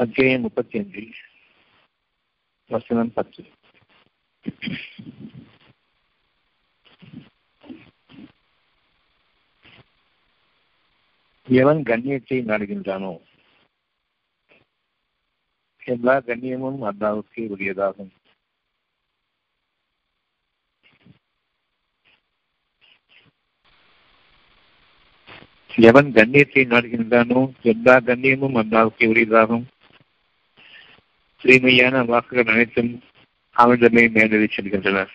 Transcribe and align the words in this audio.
அத்தியாயம் 0.00 0.42
முப்பத்தி 0.42 0.76
அஞ்சு 0.78 1.02
வசனம் 2.70 3.10
பத்து 3.12 3.42
எவன் 11.48 11.80
கண்ணியத்தை 11.82 12.38
நாடுகின்றானோ 12.46 13.12
எல்லா 15.82 16.16
கண்ணியமும் 16.26 16.80
அல்லாவுக்கு 16.86 17.44
உரியதாகும் 17.50 18.12
எவன் 25.70 26.08
கண்ணியத்தை 26.12 26.64
நாடுகின்றானோ 26.68 27.40
எல்லா 27.64 27.94
கண்ணியமும் 28.00 28.56
அல்லாவுக்கு 28.56 29.04
உரியதாகும் 29.06 29.66
தூய்மையான 31.42 32.02
வாக்குகள் 32.04 32.52
அனைத்தும் 32.52 33.02
அவனிடமே 33.50 34.08
மேலெறி 34.08 34.44
செல்கின்றன. 34.44 35.06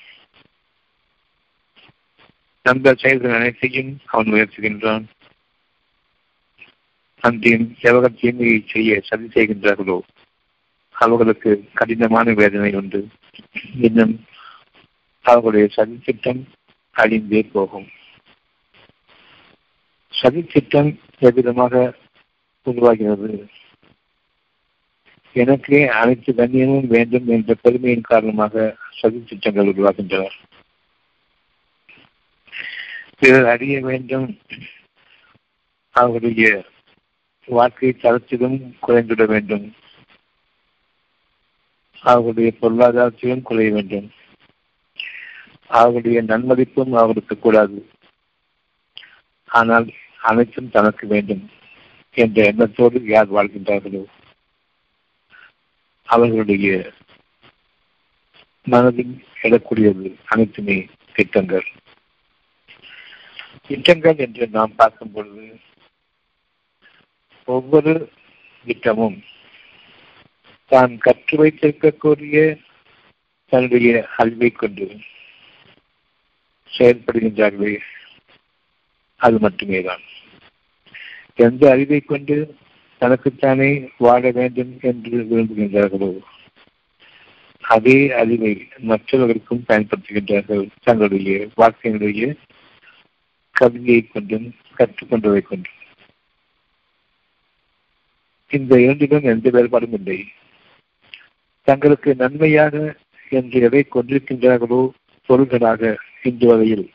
அந்த 2.61 2.93
செயல்கள் 2.93 3.34
அனைத்தையும் 3.34 3.99
அவன் 4.05 4.25
உயர்த்துகின்றான். 4.25 5.03
அன்றையும் 7.20 7.75
எவர்கள் 7.79 8.20
தீமையை 8.20 8.65
செய்ய 8.67 9.01
சதி 9.03 9.25
செய்கின்றார்களோ? 9.25 9.99
அவர்களுக்கு 10.91 11.70
கடினமான 11.73 12.34
வேதனை 12.34 12.76
உண்டு. 12.76 13.07
இன்னும் 13.81 14.26
அவர்களுடைய 15.21 15.67
சதி 15.67 15.99
திட்டம் 16.03 16.48
அழிந்தே 16.95 17.49
போகும். 17.51 17.87
சதி 20.09 20.43
திட்டம் 20.43 20.99
எவ்விதமாக 21.20 21.93
உருவாகிறது? 22.63 23.48
எனக்கே 25.35 25.87
அனைத்து 25.87 26.34
கண்ணியமும் 26.34 26.87
வேண்டும் 26.87 27.27
என்ற 27.27 27.54
பெருமையின் 27.62 28.01
காரணமாக 28.01 28.76
சதி 29.01 29.23
திட்டங்கள் 29.23 29.65
உருவாகின்றன. 29.65 30.29
பிறர் 33.20 33.46
அறிய 33.46 33.79
வேண்டும். 33.79 34.40
அவருடைய 35.91 36.63
வாழ்க்கை 37.46 37.90
தரத்திலும் 37.90 38.74
குறைந்துட 38.87 39.26
வேண்டும். 39.26 39.74
அவர்களுடைய 41.99 42.52
பொருளாதாரத்திலும் 42.62 43.41
குறைய 43.41 43.71
வேண்டும். 43.71 44.12
அவர்களுடைய 45.68 46.24
நன்மதிப்பும் 46.24 46.93
அவருக்கு 46.93 47.40
கூடாது. 47.40 47.90
ஆனால் 49.46 49.90
அனைத்தும் 50.21 50.70
தனக்கு 50.70 51.07
வேண்டும் 51.07 51.49
என்ற 52.13 52.43
எண்ணத்தோடு 52.43 53.05
யார் 53.05 53.34
வாழ்கின்றார்களோ? 53.34 54.05
அவர்களுடைய 56.07 56.67
மனதில் 58.67 59.13
எழக்கூடியது 59.41 60.15
அனைத்துமே 60.25 60.77
திட்டங்கள். 61.15 61.67
திட்டங்கள் 63.67 64.17
என்று 64.17 64.47
நாம் 64.47 64.75
பார்க்கும் 64.75 65.12
பொழுது 65.12 65.45
ஒவ்வொரு 67.47 67.94
திட்டமும் 68.66 69.17
தான் 70.72 70.97
கற்று 70.97 71.35
வைத்திருக்கக்கூடிய 71.38 72.38
தன்னுடைய 73.51 73.90
அறிவை 74.17 74.50
கொண்டு 74.51 74.85
செயல்படுகின்றார்களே 76.72 77.73
அது 79.19 79.38
மட்டுமே 79.40 79.81
தான் 79.81 80.03
எந்த 81.35 81.69
அறிவை 81.72 82.00
கொண்டு 82.03 82.35
தனக்குத்தானே 82.97 83.90
வாழ 83.97 84.31
வேண்டும் 84.31 84.78
என்று 84.81 85.18
விரும்புகின்றார்களோ? 85.24 86.19
அதே 87.62 88.12
அறிவை 88.12 88.68
மற்றவர்களுக்கும் 88.78 89.63
பயன்படுத்துகின்றார்கள். 89.68 90.69
தங்களுடைய 90.84 91.47
வாழ்க்கையினுடைய 91.58 92.36
கவிதையை 93.52 94.08
கொண்டும் 94.08 94.56
கற்றுக்கொண்டதை 94.78 95.42
கொண்டும். 95.42 95.78
இந்த 98.50 98.81
இரண்டிலும் 98.81 99.24
எந்த 99.24 99.50
வேறுபாடும் 99.50 99.94
இல்லை. 99.94 100.28
தங்களுக்கு 101.64 102.16
நன்மையாக 102.16 102.96
என்று 103.30 103.62
எதை 103.62 103.88
கொண்டிருக்கின்றார்களோ 103.94 104.90
பொருள்களாக 105.25 105.98
இந்த 106.24 106.48
வகையில் 106.48 106.92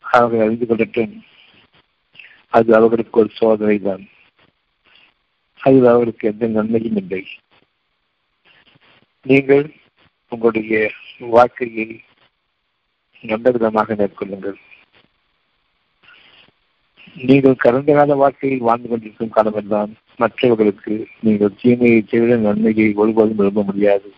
அவர்கள் 0.00 0.46
அறிந்து 0.46 0.66
கொள்ளட்டும். 0.66 1.20
அது 2.52 2.70
அவர்களுக்கு 2.78 3.20
ஒரு 3.20 3.30
சோதனை 3.40 3.76
தான். 3.78 4.02
அதில் 5.60 5.88
அவர்களுக்கு 5.92 6.30
எந்த 6.32 6.46
நன்மையும் 6.56 6.98
இல்லை. 7.02 7.22
நீங்கள் 9.26 9.64
உங்களுடைய 10.32 10.74
வாழ்க்கையை 11.34 11.86
நல்ல 13.24 13.50
விதமாக 13.50 13.94
மேற்கொள்ளுங்கள். 13.94 14.58
நீங்கள் 17.28 17.62
கடந்த 17.64 17.90
கால 17.94 18.14
வாழ்க்கையில் 18.14 18.66
வாழ்ந்து 18.68 18.88
கொண்டிருக்கும் 18.88 19.34
காலமெல்லாம் 19.36 19.90
மற்றவர்களுக்கு 20.16 20.94
நீங்கள் 21.26 21.56
தீமையை 21.60 22.00
செய்த 22.10 22.36
நன்மையை 22.46 22.86
ஒருபோதும் 23.02 23.40
விரும்ப 23.40 23.62
முடியாது. 23.62 24.08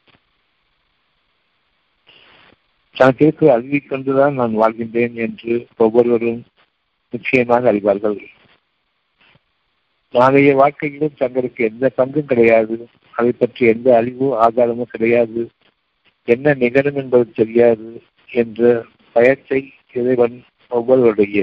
தனக்கு 2.96 3.46
அறிவை 3.54 3.80
கொண்டுதான் 3.80 4.38
நான் 4.40 4.60
வாழ்கின்றேன் 4.60 5.14
என்று 5.24 5.54
ஒவ்வொருவரும் 5.76 6.42
நிச்சயமாக 7.14 7.70
அறிவார்கள். 7.72 8.18
நாளைய 10.14 10.50
வாழ்க்கையிலும் 10.60 11.20
தங்களுக்கு 11.22 11.60
எந்த 11.70 11.84
பங்கும் 11.96 12.30
கிடையாது. 12.32 12.76
அதை 13.14 13.30
பற்றி 13.32 13.62
எந்த 13.74 13.88
அறிவோ 14.00 14.28
ஆதாரமும் 14.44 14.92
கிடையாது. 14.94 15.42
என்ன 16.28 16.54
நிகழும் 16.62 16.98
என்பது 17.02 17.26
தெரியாது 17.32 17.88
என்ற 18.32 18.60
பயத்தை 19.16 19.60
இறைவன் 19.92 20.36
ஒவ்வொருவருடைய 20.72 21.40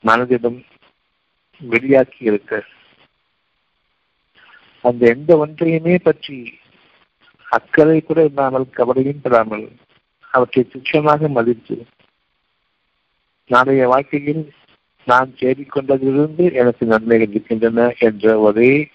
மனதிலும் 0.00 0.58
வெளியாக்கி 1.60 2.20
இருக்க. 2.30 2.52
அந்த 4.84 5.02
எந்த 5.14 5.30
ஒன்றையுமே 5.44 5.94
பற்றி 5.98 6.36
அக்கறை 7.48 7.98
கூட 8.00 8.18
இல்லாமல் 8.24 8.66
கவலையும் 8.78 9.22
பெறாமல் 9.24 9.66
அவற்றை 10.30 10.62
துச்சமாக 10.64 11.28
மதித்து 11.36 11.76
நாளைய 13.50 13.84
வாழ்க்கையில் 13.92 14.42
நான் 15.04 15.34
தேடிக்கொண்டதிலிருந்து 15.38 16.52
எனக்கு 16.52 16.86
நன்மைகள் 16.86 17.28
இருக்கின்றன 17.28 17.94
என்ற 17.98 18.38
ஒரே 18.38 18.88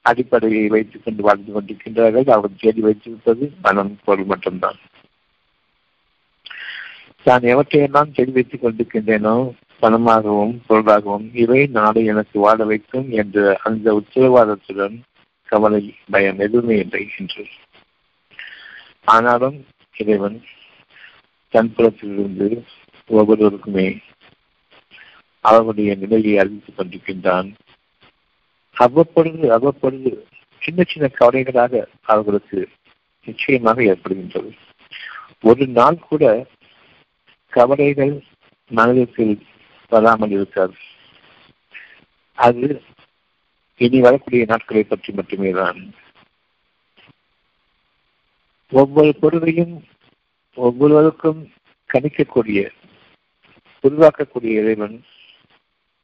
அடிப்படையை 0.00 0.68
வைத்துக் 0.68 1.04
கொண்டு 1.04 1.22
வாழ்ந்து 1.22 1.50
கொண்டிருக்கின்றார்கள். 1.52 2.30
அவர் 2.30 2.50
தேடி 2.58 2.80
வைத்திருப்பது 2.80 3.52
மனம் 3.62 3.98
பொருள் 4.04 4.24
மட்டும்தான். 4.24 4.78
நான் 7.24 7.40
எவற்றையெல்லாம் 7.40 8.14
தேடி 8.14 8.30
வைத்துக் 8.30 8.64
கொண்டிருக்கின்றேனோ 8.64 9.50
பணமாகவும் 9.82 10.56
பொருளாகவும் 10.66 11.30
இவை 11.34 11.66
நாளை 11.66 12.04
எனக்கு 12.04 12.38
வாழ 12.40 12.64
வைக்கும் 12.64 13.10
என்ற 13.10 13.58
அந்த 13.62 14.02
உத்தரவாதத்துடன் 14.02 15.00
கவலை 15.44 15.94
பயம் 16.10 16.38
எதுவுமே 16.38 16.78
இல்லை 16.78 17.08
என்று. 17.18 17.46
ஆனாலும் 19.04 19.66
இறைவன் 19.96 20.42
தன் 21.48 21.72
புறத்திலிருந்து 21.76 22.62
ஒவ்வொருவருக்குமே 23.08 23.98
அவர்களுடைய 25.42 25.94
நிலையை 25.94 26.34
அறிவித்துக் 26.38 26.78
கொண்டிருக்கின்றான். 26.78 27.48
அவ்வப்பொழுது 28.76 29.52
அவ்வப்பொழுது 29.52 30.10
சின்ன 30.62 30.82
சின்ன 30.88 31.06
கவலைகளாக 31.20 31.82
அவர்களுக்கு 32.02 32.58
நிச்சயமாக 33.26 33.82
ஏற்படுகின்றது. 33.82 34.50
ஒரு 35.42 35.66
நாள் 35.78 35.98
கூட 36.08 36.24
கவலைகள் 37.52 38.14
மனதிற்கு 38.70 39.24
வராமல் 39.92 40.30
இருக்காது. 40.30 40.76
அது 42.38 42.68
இனி 43.76 44.00
வரக்கூடிய 44.00 44.44
நாட்களை 44.48 44.82
பற்றி 44.82 45.12
மட்டுமே 45.12 45.50
தான் 45.50 45.80
ஒவ்வொரு 48.72 49.10
பொருளையும் 49.20 49.74
ஒவ்வொருவருக்கும் 50.56 51.40
கணிக்கக்கூடிய 51.94 52.60
உருவாக்கக்கூடிய 53.84 54.52
இறைவன் 54.60 54.96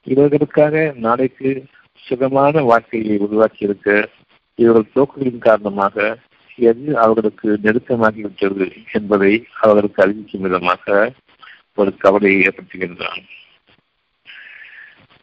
இவர்களுக்காக 0.07 0.93
நாளைக்கு 0.97 1.65
சுகமான 1.97 2.63
வாழ்க்கையை 2.63 3.17
உருவாக்கி 3.19 3.65
இருக்க 3.65 4.11
இவர்கள் 4.55 4.93
போக்குகளின் 4.95 5.39
காரணமாக 5.39 6.19
எது 6.59 6.99
அவர்களுக்கு 6.99 7.49
நெருக்கமாகிவிட்டது 7.63 8.67
என்பதை 8.93 9.47
அவர்களுக்கு 9.61 10.03
அறிவிக்கும் 10.03 10.41
விதமாக 10.41 11.13
ஒரு 11.75 11.97
கவலையை 11.97 12.47
ஏற்படுத்துகின்றான். 12.47 13.25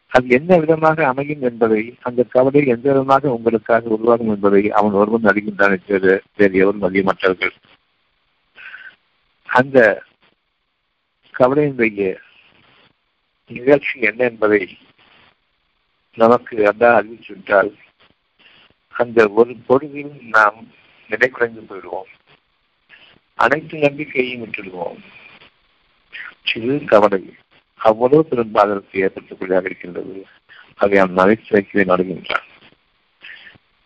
அது 0.08 0.26
என்ன 0.28 0.58
விதமாக 0.58 1.06
அமையும் 1.06 1.42
என்பதை 1.42 1.94
அந்த 2.02 2.22
கவலை 2.22 2.66
எந்த 2.66 2.86
விதமாக 2.92 3.28
உங்களுக்காக 3.28 3.88
உருவாகும் 3.88 4.28
என்பதை 4.28 4.70
அவன் 4.70 4.92
ஒருவன் 4.92 5.22
அறிகின்றானே 5.22 5.78
தவிர 5.86 6.22
வேறு 6.36 6.58
எவரும் 6.58 6.82
அறிய 6.82 7.02
மாட்டார்கள். 7.02 7.54
அந்த 9.48 10.02
கவலையினுடைய 11.34 12.16
நிகழ்ச்சி 13.50 14.00
என்ன 14.00 14.24
என்பதை 14.24 14.78
நமக்கு 16.14 16.56
அதான் 16.56 16.96
அறிவிச்சுவிட்டால் 16.98 17.70
அந்த 18.94 19.28
ஒரு 19.28 19.56
பொழுதில் 19.66 20.14
நாம் 20.20 20.68
நிலை 21.10 21.28
குறைந்து 21.28 21.60
போயிடுவோம். 21.60 22.10
அனைத்து 23.34 23.78
நம்பிக்கையையும் 23.78 24.42
விட்டுடுவோம். 24.42 25.00
சிறு 26.42 26.84
கவலை 26.84 27.34
அவ்வளவு 27.80 28.24
பெரும் 28.24 28.54
பாதகத்தை 28.54 29.00
ஏற்படுத்தக்கூடியதாக 29.04 29.64
இருக்கின்றது. 29.64 30.26
அதை 30.74 30.98
அவன் 30.98 31.18
நகைச்சுவைக்கு 31.18 31.84
நடுகின்றான். 31.92 32.46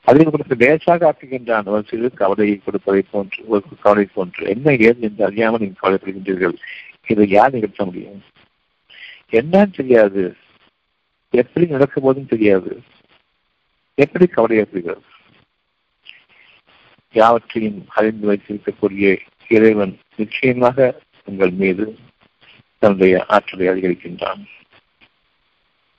அதில் 0.06 0.26
உங்களுக்கு 0.26 0.54
லேசாக 0.54 1.12
ஆக்குகின்றான். 1.12 1.66
ஒரு 1.66 1.84
சிறு 1.86 2.12
கவலையை 2.14 2.60
கொடுப்பதை 2.64 3.02
போன்று 3.10 3.40
ஒரு 3.46 3.62
கவலை 3.80 4.04
போன்று 4.14 4.46
என்ன 4.46 4.72
ஏது 4.72 5.00
என்று 5.00 5.24
அறியாமல் 5.24 5.60
நீங்கள் 5.60 5.82
கவலைப்படுகின்றீர்கள்? 5.82 6.56
இதை 7.06 7.28
யார் 7.28 7.52
நிகழ்த்த 7.52 7.84
முடியும்? 7.84 8.22
என்னன்னு 9.30 9.76
தெரியாது. 9.76 10.36
எப்படி 11.30 11.66
நடக்க 11.66 12.00
போதும் 12.00 12.26
தெரியாது. 12.26 12.82
எப்படி 13.94 14.26
கவலை 14.26 14.56
ஏற்படுகிறது 14.56 15.02
யாவற்றையும் 17.12 17.86
அறிந்து 17.88 18.32
வைத்திருக்கக்கூடிய 18.32 19.18
இறைவன் 19.48 19.98
நிச்சயமாக 20.16 21.00
உங்கள் 21.24 21.50
மீது 21.50 21.98
தன்னுடைய 22.78 23.24
ஆற்றலை 23.28 23.68
அதிகரிக்கின்றான். 23.68 24.42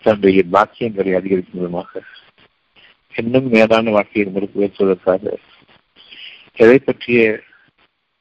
தன்னுடைய 0.02 0.44
பாக்கியங்களை 0.52 1.14
அதிகரிக்கும் 1.14 1.62
விதமாக. 1.62 2.04
இன்னும் 3.16 3.50
மேலான 3.50 3.92
வாழ்க்கையை 3.92 4.34
உங்களுக்கு 4.34 4.60
உயர்த்துவதற்காக 4.60 5.38
எதை 6.56 6.80
பற்றிய 6.80 7.42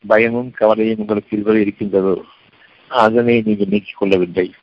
பயமும் 0.07 0.51
கவலையும் 0.51 0.99
உங்களுக்கு 0.99 1.37
இதுவரை 1.37 1.61
இருக்கின்றதோ 1.61 2.25
அதனை 2.89 3.43
நீங்கள் 3.45 3.67
நீக்கிக் 3.67 3.97
கொள்ளவில்லை. 3.97 4.55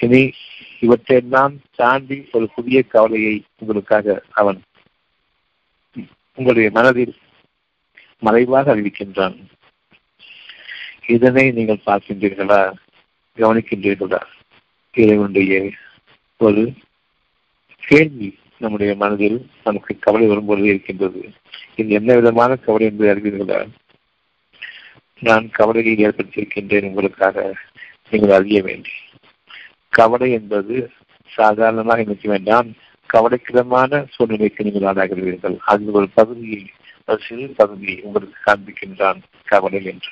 இனி 0.00 0.32
இவற்றையெல்லாம் 0.80 1.56
தாண்டி 1.74 2.28
ஒரு 2.32 2.50
புதிய 2.54 2.82
கவலையை 2.82 3.44
உங்களுக்காக 3.58 4.22
அவன் 4.30 4.62
உங்களுடைய 6.34 6.70
மனதில் 6.70 7.16
மறைவாக 8.18 8.76
அறிவிக்கின்றான். 8.76 9.36
இதனை 11.06 11.50
நீங்கள் 11.50 11.80
பார்க்கின்றீர்களா? 11.86 12.72
கவனிக்கின்றீர்களா? 13.36 14.20
இறைவனுடைய 14.92 15.70
ஒரு 16.36 16.72
கேள்வி 17.78 18.38
நம்முடைய 18.58 18.94
மனதில் 18.94 19.50
நமக்கு 19.64 19.98
கவலை 19.98 20.26
வரும்போது 20.26 20.62
இருக்கின்றது. 20.62 21.30
இது 21.76 21.88
என்ன 21.88 22.14
விதமான 22.14 22.56
கவலை 22.56 22.86
என்பதை 22.86 23.12
அறிவீர்களா? 23.14 23.68
நான் 25.20 25.50
கவலையை 25.50 26.06
ஏற்படுத்தியிருக்கின்றேன் 26.06 26.84
உங்களுக்காக. 26.84 27.54
நீங்கள் 28.10 28.30
அறிய 28.30 28.62
வேண்டும் 28.62 29.06
கவலை 29.92 30.28
என்பது 30.32 30.74
சாதாரணமாக 31.30 32.02
நினைக்க 32.02 32.28
வேண்டாம். 32.28 32.68
கவலைக்கிடமான 33.10 34.00
சூழ்நிலைக்கு 34.14 34.64
நீங்கள் 34.64 34.88
ஆளாகிறீர்கள். 34.90 35.56
அது 35.64 35.92
ஒரு 35.92 36.08
பகுதியை 36.14 36.62
ஒரு 37.04 37.20
சிறு 37.20 37.46
பகுதியை 37.56 37.96
உங்களுக்கு 38.02 38.38
காண்பிக்கின்றான் 38.46 39.20
கவலை 39.44 39.80
என்று. 39.84 40.10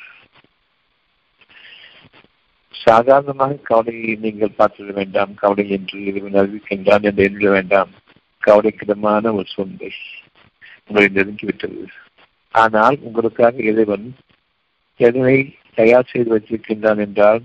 சாதாரணமாக 2.75 3.59
கவலையை 3.63 4.17
நீங்கள் 4.17 4.57
பார்த்துவிட 4.59 4.93
வேண்டாம். 4.93 5.35
கவலை 5.35 5.65
என்று 5.69 6.05
இறைவன் 6.05 6.39
அறிவிக்கின்றான் 6.41 7.03
என்று 7.03 7.25
எண்ணிட 7.29 7.51
வேண்டாம். 7.51 7.91
கவலைக்கிடமான 8.43 9.33
ஒரு 9.33 9.45
சூழ்நிலை 9.45 9.91
உங்களை 10.87 11.09
நெருங்கிவிட்டது. 11.15 11.81
ஆனால் 12.55 12.97
உங்களுக்காக 13.01 13.63
இறைவன் 13.63 14.07
எதனை 15.01 15.37
தயார் 15.75 16.11
செய்து 16.13 16.31
வைத்திருக்கின்றான் 16.35 17.01
என்றால் 17.07 17.43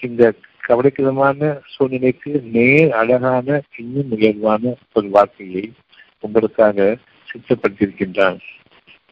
இந்த 0.00 0.22
கவலைக்கிடமான 0.68 1.58
சூழ்நிலைக்கு 1.66 2.30
நேர் 2.52 2.92
அழகான 2.92 3.62
இன்னும் 3.76 4.10
உயர்வான 4.10 4.74
ஒரு 4.92 5.08
வாழ்க்கையை 5.08 5.72
உங்களுக்காக 6.20 6.96
சித்தப்படுத்தியிருக்கின்றான் 7.28 8.38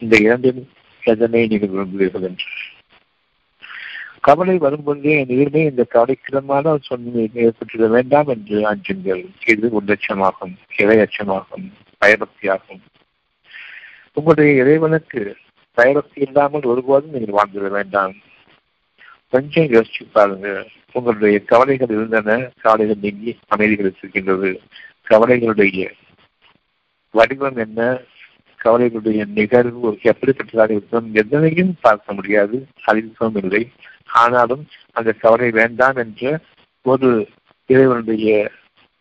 இந்த 0.01 0.15
இரண்டில் 0.17 0.67
எதனை 1.03 1.47
நீங்கள் 1.47 1.69
விரும்புவீர்கள் 1.69 2.25
என்று? 2.29 2.47
கவலை 4.19 4.57
வரும்பொழுதே 4.57 5.13
எதிர்மே 5.23 5.63
இந்த 5.63 5.83
கவலைக்கிடமான 5.93 6.75
சூழ்நிலை 6.81 7.25
ஏற்பட்டுவிட 7.35 7.87
வேண்டாம் 7.87 8.27
என்று 8.27 8.57
அஞ்சுங்கள். 8.71 9.23
இது 9.45 9.81
உள்ளட்சமாகும் 9.81 10.55
இறை 10.77 10.97
அச்சமாகும் 10.99 11.67
பயபக்தியாகும். 12.01 12.81
உங்களுடைய 14.13 14.61
இறைவனுக்கு 14.61 15.21
பயபக்தி 15.73 16.21
இல்லாமல் 16.21 16.61
ஒருபோதும் 16.61 17.11
நீங்கள் 17.11 17.37
வாழ்ந்துவிட 17.37 17.69
வேண்டாம். 17.69 18.15
கொஞ்சம் 19.29 19.63
யோசிச்சு 19.63 20.03
பாருங்க 20.11 20.49
உங்களுடைய 20.95 21.39
கவலைகள் 21.39 21.87
இருந்தன 21.89 22.51
காலையில் 22.61 22.97
நீங்கி 23.01 23.37
அமைதி 23.47 23.75
கிடைத்திருக்கின்றது 23.75 24.49
கவலைகளுடைய 25.09 25.91
வடிவம் 27.11 27.57
என்ன? 27.57 27.99
கவலைகளுடைய 28.63 29.25
நிகழ்வு 29.25 29.91
எப்படிப்பட்டதாக 30.03 30.71
இருக்கும்? 30.71 31.09
எதனையும் 31.13 31.75
பார்க்க 31.81 32.13
முடியாது 32.13 32.67
அறிவிக்கவும் 32.87 33.35
இல்லை. 33.35 33.71
ஆனாலும் 34.05 34.67
அந்த 34.91 35.11
கவலை 35.11 35.51
வேண்டாம் 35.51 35.95
என்ற 35.95 36.39
ஒரு 36.81 37.27
இறைவனுடைய 37.65 38.51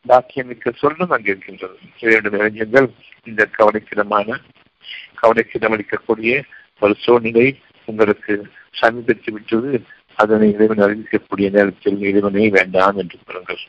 பாக்கியமிக்க 0.06 0.70
சொல்லும் 0.70 1.10
அங்கு 1.10 1.30
இருக்கின்றது. 1.30 1.78
இறைவனுடைய 2.00 2.44
இளைஞர்கள் 2.44 2.90
இந்த 3.24 3.48
கவலைக்கிடமான 3.58 4.38
கவலைக்கிடமளிக்கக்கூடிய 5.22 6.42
ஒரு 6.80 6.94
சூழ்நிலை 6.98 7.58
உங்களுக்கு 7.84 8.46
சமீபித்து 8.70 9.32
விட்டது. 9.32 9.82
அதனை 10.16 10.48
இறைவன் 10.52 10.84
அறிவிக்கக்கூடிய 10.84 11.48
நேரத்தில் 11.50 11.98
இறைவனே 12.10 12.48
வேண்டாம் 12.48 12.96
என்று 12.96 13.18
கூறுங்கள் 13.26 13.62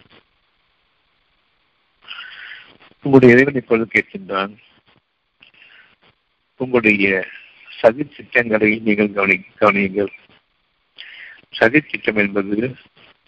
உங்களுடைய 3.06 3.36
இறைவன் 3.36 3.60
இப்பொழுது 3.62 3.88
கேட்கின்றான் 3.94 4.54
உங்களுடைய 6.60 7.08
சதி 7.70 8.04
திட்டங்களை 8.04 8.70
நீங்கள் 8.80 9.14
கவனி 9.14 9.36
கவனியுங்கள். 9.60 10.12
சதி 11.50 11.80
திட்டம் 11.82 12.16
என்பது 12.16 12.76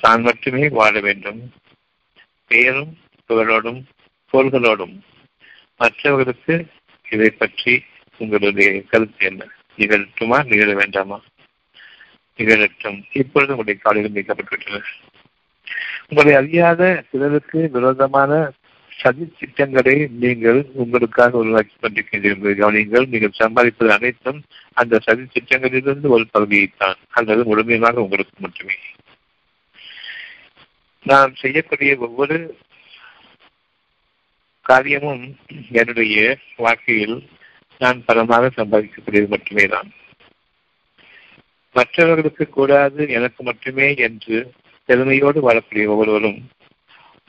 தான் 0.03 0.21
மட்டுமே 0.21 0.69
வாழ 0.69 0.99
வேண்டும். 0.99 1.41
பெயரும் 2.47 2.93
புகழோடும் 3.29 3.81
பொருள்களோடும் 4.33 4.95
மற்றவர்களுக்கு 5.77 6.55
இதை 7.11 7.29
பற்றி 7.29 7.73
உங்களுடைய 8.17 8.69
கருத்து 8.81 9.25
என்ன? 9.25 9.43
நிகழ்த்துமா 9.77 10.37
நிகழ 10.51 10.73
வேண்டாமா? 10.73 11.17
நிகழட்டும் 12.37 12.99
இப்பொழுது 13.11 13.51
உங்களுடைய 13.51 13.79
காலையில் 13.81 14.15
நீக்கப்பட்டுவிட்டன 14.15 14.81
உங்களை 16.09 16.33
அறியாத 16.33 16.81
சிலருக்கு 17.11 17.69
விரோதமான 17.71 18.31
சதி 18.91 19.25
திட்டங்களை 19.39 20.07
நீங்கள் 20.19 20.59
உங்களுக்காக 20.73 21.37
உருவாக்கி 21.37 21.75
கொண்டிருக்கின்றீர்கள். 21.75 22.55
கவனிங்கள் 22.61 23.05
நீங்கள் 23.05 23.39
சம்பாதிப்பது 23.39 23.91
அனைத்தும் 23.91 24.39
அந்த 24.73 24.99
சதி 24.99 25.23
திட்டங்களிலிருந்து 25.33 26.07
ஒரு 26.07 26.25
பகுதியைத்தான். 26.31 26.97
அல்லது 27.09 27.43
முழுமையாக 27.43 28.01
உங்களுக்கு 28.01 28.35
மட்டுமே. 28.39 28.77
நான் 31.05 31.33
செய்யக்கூடிய 31.35 31.97
ஒவ்வொரு 31.97 32.37
காரியமும் 34.61 35.23
என்னுடைய 35.71 36.37
வாழ்க்கையில் 36.57 37.17
நான் 37.81 38.03
பலமாக 38.05 38.49
சம்பாதிக்கக்கூடியது 38.55 39.27
மட்டுமே 39.27 39.65
தான் 39.65 39.89
மற்றவர்களுக்கு 41.77 42.49
கூடாது 42.49 43.01
எனக்கு 43.09 43.43
மட்டுமே 43.43 43.95
என்று 43.95 44.51
பெருமையோடு 44.85 45.39
வாழக்கூடிய 45.49 45.87
ஒவ்வொருவரும் 45.87 46.39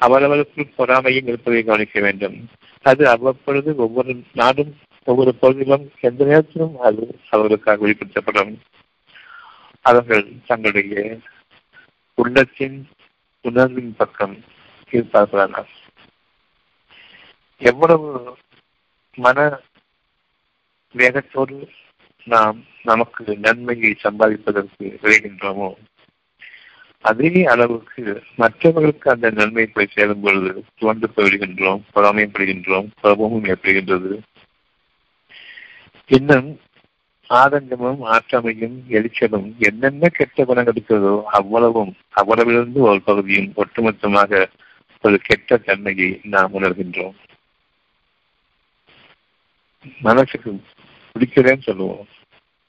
அவரவருக்குள் 0.01 0.73
பொறாமையும் 0.79 1.27
இருப்பதை 1.27 1.63
கவனிக்க 1.65 2.01
வேண்டும். 2.01 2.49
அது 2.83 3.09
அவ்வப்பொழுது 3.09 3.77
ஒவ்வொரு 3.77 4.23
நாடும் 4.33 4.73
ஒவ்வொரு 5.05 5.35
பகுதியிலும் 5.35 5.91
எந்த 6.01 6.25
நேரத்திலும் 6.25 6.79
அது 6.79 7.21
அவர்களுக்காக 7.31 7.87
வெளிப்படுத்தப்படும். 7.87 8.55
அவர்கள் 9.81 10.27
தங்களுடைய 10.47 11.19
உள்ளத்தின் 12.15 12.89
உணர்வின் 13.41 13.95
பக்கம் 13.97 14.37
இருப்பார்களானால். 14.91 15.73
எவ்வளவு 17.59 18.37
மன 19.17 19.61
வேகத்தோடு 20.93 21.71
நாம் 22.33 22.59
நமக்கு 22.83 23.25
நன்மையை 23.47 23.93
சம்பாதிப்பதற்கு 24.05 24.87
விளைகின்றோமோ 25.03 25.69
அதே 27.09 27.45
அளவுக்கு 27.53 28.03
மற்றவர்களுக்கு 28.37 29.07
அந்த 29.11 29.29
நன்மை 29.31 29.65
போய் 29.67 29.93
சேரும் 29.97 30.23
பொழுது 30.23 30.53
துவண்டு 30.79 31.09
போய்விடுகின்றோம் 31.17 31.83
பொறாமைப்படுகின்றோம் 31.95 32.89
கோபமும் 33.01 33.47
ஏற்படுகின்றது. 33.53 34.13
இன்னும் 36.09 36.49
ஆதங்கமும் 37.31 38.03
ஆற்றமையும் 38.15 38.77
எரிச்சலும் 38.97 39.49
என்னென்ன 39.69 40.09
கெட்ட 40.09 40.45
குணம் 40.45 40.71
இருக்கிறதோ 40.73 41.15
அவ்வளவும் 41.39 41.93
அவ்வளவிலிருந்து 42.21 42.81
ஒரு 42.91 43.01
பகுதியும் 43.09 43.51
ஒட்டுமொத்தமாக 43.57 44.43
ஒரு 45.05 45.19
கெட்ட 45.23 45.59
தன்மையை 45.67 46.11
நாம் 46.35 46.55
உணர்கின்றோம். 46.55 47.17
மனசுக்கு 50.03 50.51
பிடிக்கிறேன்னு 51.15 51.67
சொல்லுவோம். 51.69 52.07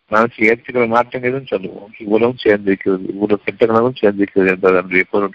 மனசு 0.09 0.43
ஏற்றுக்கிற 0.43 0.87
மாற்றங்களும் 0.87 1.45
சொல்லுவோம். 1.45 1.93
இவ்வளவும் 1.99 2.37
சேர்ந்திருக்கிறது 2.43 3.09
இவ்வளவு 3.09 3.41
கெட்ட 3.43 3.65
சேர்ந்திருக்கிறது 3.65 4.47
என்பது 4.47 4.67
அதனுடைய 4.67 5.03
பொருள். 5.09 5.33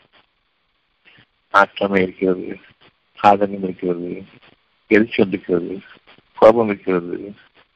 ஆற்றமை 1.53 2.03
இருக்கிறது 2.03 2.59
ஆதங்கம் 3.23 3.63
இருக்கிறது 3.63 4.25
எரிச்சல் 4.87 5.29
இருக்கிறது 5.29 5.81
கோபம் 6.35 6.69
இருக்கிறது. 6.69 7.35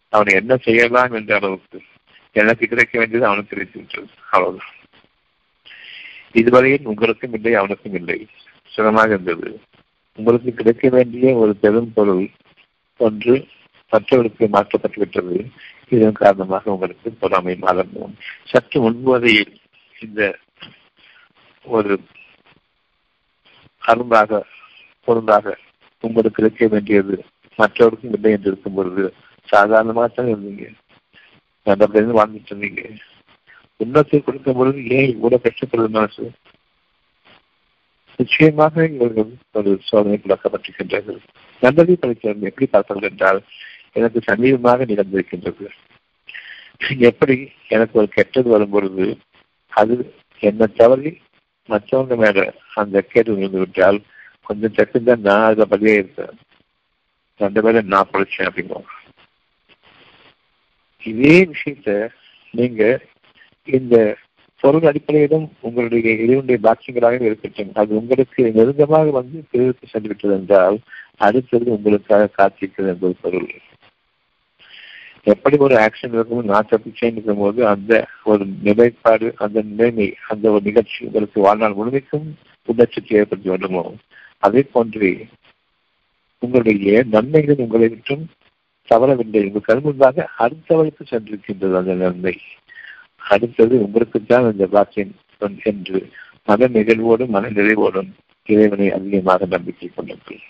அவனை 0.08 0.34
என்ன 0.34 0.56
செய்யலாம் 0.56 1.12
என்ற 1.12 1.36
அளவுக்கு 1.36 1.82
எனக்கு 2.32 2.66
கிடைக்க 2.66 2.98
வேண்டியது 2.98 3.26
அவனுக்கு 3.26 3.48
கிடைத்திருக்கிறது 3.48 4.08
அவ்வளவுதான். 4.30 4.72
இதுவரையில் 6.32 6.86
உங்களுக்கும் 6.86 7.32
இல்லை 7.32 7.54
அவனுக்கும் 7.54 7.94
இல்லை. 7.94 8.26
சுகமாக 8.66 9.06
இருந்தது. 9.06 9.60
உங்களுக்கு 10.16 10.52
கிடைக்க 10.52 10.88
வேண்டிய 10.88 11.34
ஒரு 11.34 11.56
பெரும் 11.56 11.92
பொருள் 11.92 12.30
ஒன்று 12.96 13.46
மற்றவர்களுக்கு 13.92 14.46
மாற்றப்பட்டு 14.56 14.98
விட்டது. 15.02 15.36
இதன் 15.94 16.20
காரணமாக 16.22 16.72
உங்களுக்கு 16.74 17.10
பொறாமை 17.22 17.54
மலர்ந்தோம் 17.66 18.14
சற்று 18.50 18.78
முன்வதையில் 18.84 19.54
இந்த 19.96 20.22
ஒரு 21.64 21.94
அருந்தாக 23.82 24.40
பொருந்தாக 25.08 25.54
உங்களுக்கு 26.04 26.42
இருக்க 26.42 26.66
வேண்டியது 26.66 27.16
மற்றவருக்கும் 27.58 28.14
இல்லை 28.16 28.32
என்று 28.36 28.50
இருக்கும் 28.50 28.76
பொழுது 28.78 29.04
சாதாரணமாக 29.48 30.08
தான் 30.08 30.30
இருந்தீங்க. 30.32 30.66
நல்லபடியாக 31.66 32.16
வாழ்ந்துட்டு 32.18 32.50
இருந்தீங்க. 32.52 32.82
உன்னத்தை 33.84 34.18
கொடுக்கும் 34.20 34.58
பொழுது 34.58 34.78
ஏன் 34.96 35.10
இவ்வளவு 35.14 35.44
கஷ்டப்படுது 35.46 35.90
மனசு? 35.96 36.24
நிச்சயமாக 38.20 38.84
இவர்கள் 38.94 39.30
ஒரு 39.58 39.70
சோதனைக்குள்ளாக்கப்பட்டிருக்கின்றார்கள். 39.88 41.18
நல்லதை 41.62 41.96
படிக்கிறார்கள் 42.02 42.50
எப்படி 42.50 42.66
பார்ப்பார்கள் 42.74 43.10
என்றால் 43.10 43.40
எனக்கு 44.00 44.20
சமீபமாக 44.26 44.86
நடந்திருக்கின்றது 44.90 45.66
எப்படி 47.10 47.36
எனக்கு 47.74 47.98
ஒரு 48.00 48.08
கெட்டது 48.08 48.48
வரும் 48.50 48.74
பொழுது 48.74 49.06
அது 49.80 49.94
என்ன 50.40 50.66
தவறி 50.80 51.12
மற்றவங்க 51.68 52.16
மேல 52.22 52.44
அந்த 52.74 53.00
கேட்டு 53.12 53.34
விழுந்து 53.34 53.58
விட்டால் 53.58 53.98
கொஞ்சம் 54.48 54.76
டக்குன்னு 54.76 55.16
நான் 55.26 55.48
அதில் 55.48 55.70
பதிலே 55.72 55.94
இருப்பேன். 55.94 56.36
ரெண்டு 57.40 57.62
பேரும் 57.62 57.92
நான் 57.94 58.12
படிச்சேன் 58.12 58.48
அப்படிங்குவாங்க. 58.48 58.92
இதே 61.02 61.36
விஷயத்த 61.54 61.90
நீங்க 62.52 62.82
இந்த 63.76 63.96
பொருள் 64.62 64.88
அடிப்படையிலும் 64.90 65.44
உங்களுடைய 65.66 66.14
இறைவனுடைய 66.22 66.58
பாக்கியங்களாக 66.62 67.20
இருக்கட்டும் 67.28 67.74
அது 67.80 67.98
உங்களுக்கு 68.00 68.42
நெருக்கமாக 68.56 69.12
வந்து 69.18 69.44
பிறருக்கு 69.50 69.86
சென்று 69.92 70.08
விட்டது 70.08 70.34
என்றால் 70.34 70.78
அடுத்தது 71.26 71.66
உங்களுக்காக 71.76 72.30
காத்திருக்கிறது 72.38 72.92
என்பது 72.94 73.14
பொருள். 73.22 73.48
எப்படி 75.30 75.56
ஒரு 75.56 75.74
ஆக்ஷன் 75.76 76.14
இருக்கும் 76.16 76.50
நான் 76.50 76.68
தப்பிச்சேன் 76.70 77.14
இருக்கும் 77.14 77.42
போது 77.44 77.60
அந்த 77.66 77.92
ஒரு 78.24 78.44
நிலைப்பாடு 78.62 79.28
அந்த 79.36 79.62
நிலைமை 79.62 80.08
அந்த 80.28 80.50
ஒரு 80.50 80.62
நிகழ்ச்சி 80.62 80.98
உங்களுக்கு 81.06 81.40
வாழ்நாள் 81.40 81.78
முழுமைக்கும் 81.78 82.26
உணர்ச்சிக்கு 82.68 83.16
ஏற்படுத்தி 83.20 83.48
வேண்டுமோ 83.48 83.82
அதே 84.38 84.62
போன்று 84.72 85.10
உங்களுடைய 86.42 87.04
நன்மைகள் 87.10 87.62
உங்களை 87.64 87.88
விட்டும் 87.88 88.24
தவறவில்லை. 88.88 89.40
உங்கள் 89.46 89.66
கருமுன்பாக 89.68 90.26
அடுத்தவருக்கு 90.38 91.02
சென்றிருக்கின்றது 91.10 91.74
அந்த 91.80 91.94
நன்மை. 91.94 92.34
அடுத்தது 93.30 93.74
உங்களுக்கு 93.84 94.18
தான் 94.24 94.48
அந்த 94.50 94.66
பாக்கியம் 94.66 95.14
என்று 95.62 95.98
மன 96.44 96.68
நிகழ்வோடும் 96.76 97.34
மன 97.36 97.48
நிறைவோடும் 97.48 98.10
இறைவனை 98.48 98.86
அதிகமாக 98.92 99.46
நம்பிக்கை 99.46 99.88
கொள்ளுங்கள். 99.88 100.40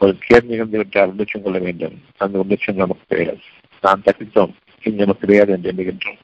ஒரு 0.00 0.18
கேள்வி 0.18 0.48
நிகழ்ந்து 0.48 0.76
விட்டால் 0.76 1.10
உணர்ச்சம் 1.10 1.42
கொள்ள 1.42 1.58
வேண்டும். 1.58 2.02
அந்த 2.16 2.38
உணர்ச்சம் 2.38 2.76
நமக்கு 2.76 3.04
கிடையாது 3.06 3.42
நாம் 3.82 4.04
தப்பித்தோம். 4.04 4.52
இங்கு 4.82 5.02
நமக்கு 5.02 5.24
கிடையாது 5.26 5.52
என்று 5.52 5.70
எண்ணுகின்றோம். 5.72 6.20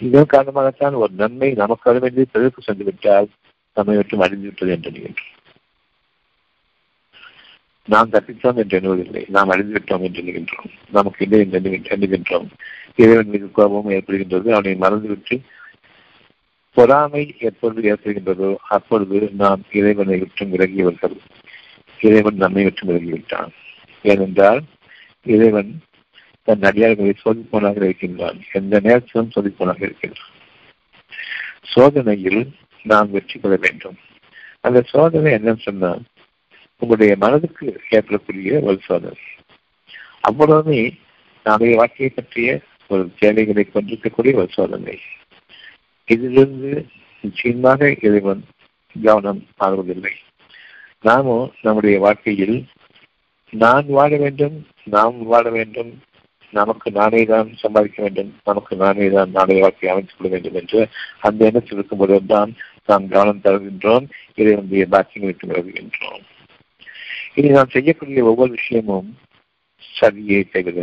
இதன் 0.00 0.32
காரணமாகத்தான் 0.32 0.94
ஒரு 0.94 1.12
நன்மை 1.16 1.52
நமக்கு 1.52 1.90
வர 1.90 1.98
வேண்டிய 1.98 2.26
பிறகு 2.32 2.62
சென்று 2.62 2.84
விட்டால் 2.84 3.28
நம்மை 3.76 3.96
மட்டும் 3.96 4.20
அழிந்து 4.20 4.46
விட்டது 4.46 4.70
என்று 4.70 4.90
எண்ணுகின்றோம். 4.90 5.30
நாம் 7.88 8.10
தப்பித்தோம் 8.10 8.56
என்று 8.56 8.80
எண்ணுவதில்லை. 8.80 9.22
நாம் 9.28 9.48
அழிந்து 9.48 9.74
விட்டோம் 9.78 10.02
என்று 10.02 10.22
எண்ணுகின்றோம். 10.22 10.70
நமக்கு 10.90 11.24
இல்லை 11.24 11.40
என்று 11.40 11.80
எண்ணுகின்றோம். 11.96 12.48
இறைவன் 12.96 13.26
மீது 13.26 13.50
கோபமும் 13.50 13.90
ஏற்படுகின்றது. 13.90 14.48
அவனை 14.50 14.74
மறந்துவிட்டு 14.74 15.40
பொறாமை 16.76 17.34
எப்பொழுது 17.38 17.94
ஏற்படுகின்றதோ 17.94 18.54
அப்பொழுது 18.68 19.30
நாம் 19.36 19.62
இறைவனை 19.72 20.18
விட்டும் 20.18 20.52
விலகியவர்கள் 20.52 21.16
இறைவன் 22.02 22.34
நம்மை 22.34 22.62
விட்டு 22.64 22.86
விலகிவிட்டான். 22.86 23.50
ஏனென்றால் 24.02 24.62
இறைவன் 25.24 25.80
தன் 26.44 26.60
அடியார்களை 26.60 27.14
சோதிப்போனாக 27.24 27.76
இருக்கின்றான். 27.76 28.38
எந்த 28.52 28.80
நேரத்திலும் 28.80 29.30
சோதிப்போனாக 29.34 29.82
இருக்கின்றான். 29.82 30.30
சோதனையில் 31.62 32.42
நாம் 32.82 33.10
வெற்றி 33.10 33.40
கொள்ள 33.40 33.56
வேண்டும். 33.60 33.96
அந்த 34.60 34.82
சோதனை 34.82 35.32
என்னன்னு 35.32 35.58
சொன்னால் 35.58 36.02
உங்களுடைய 36.78 37.16
மனதுக்கு 37.16 37.80
ஏற்படக்கூடிய 37.90 38.60
ஒரு 38.60 38.78
சோதனை. 38.82 39.18
அவ்வளவுமே 40.28 40.98
நம்முடைய 41.44 41.76
வாழ்க்கையை 41.76 42.12
பற்றிய 42.14 42.60
ஒரு 42.88 43.10
தேவைகளை 43.18 43.64
கொண்டிருக்கக்கூடிய 43.64 44.36
ஒரு 44.36 44.48
சோதனை. 44.50 44.98
இதிலிருந்து 46.06 46.86
நிச்சயமாக 47.20 47.94
இறைவன் 48.00 48.42
கவனம் 49.02 49.46
மாறுவதில்லை. 49.60 50.14
நாமும் 51.04 51.46
நம்முடைய 51.62 51.96
வாழ்க்கையில் 52.00 52.56
நான் 53.52 53.86
வாழ 53.90 54.10
வேண்டும் 54.16 54.56
நாம் 54.86 55.18
வாழ 55.24 55.44
வேண்டும் 55.50 55.92
நமக்கு 56.52 56.90
நானே 56.90 57.24
தான் 57.24 57.48
சம்பாதிக்க 57.54 57.98
வேண்டும் 58.02 58.30
நமக்கு 58.44 58.76
நானே 58.76 59.06
தான் 59.10 59.30
நாளைய 59.30 59.60
வாழ்க்கையை 59.60 59.92
அமைத்துக் 59.92 60.16
கொள்ள 60.16 60.30
வேண்டும் 60.32 60.58
என்று 60.60 60.80
அந்த 61.20 61.46
எண்ணத்தில் 61.46 61.76
இருக்கும்போது 61.76 62.18
தான் 62.26 62.50
நாம் 62.86 63.08
கவனம் 63.08 63.42
தருகின்றோம் 63.44 64.06
இறைவனுடைய 64.34 64.84
விட்டு 65.22 65.48
வருகின்றோம் 65.50 66.22
இனி 67.34 67.48
நாம் 67.48 67.72
செய்யக்கூடிய 67.72 68.24
ஒவ்வொரு 68.24 68.52
விஷயமும் 68.52 69.08
சரியை 69.82 70.42
தவிர 70.48 70.78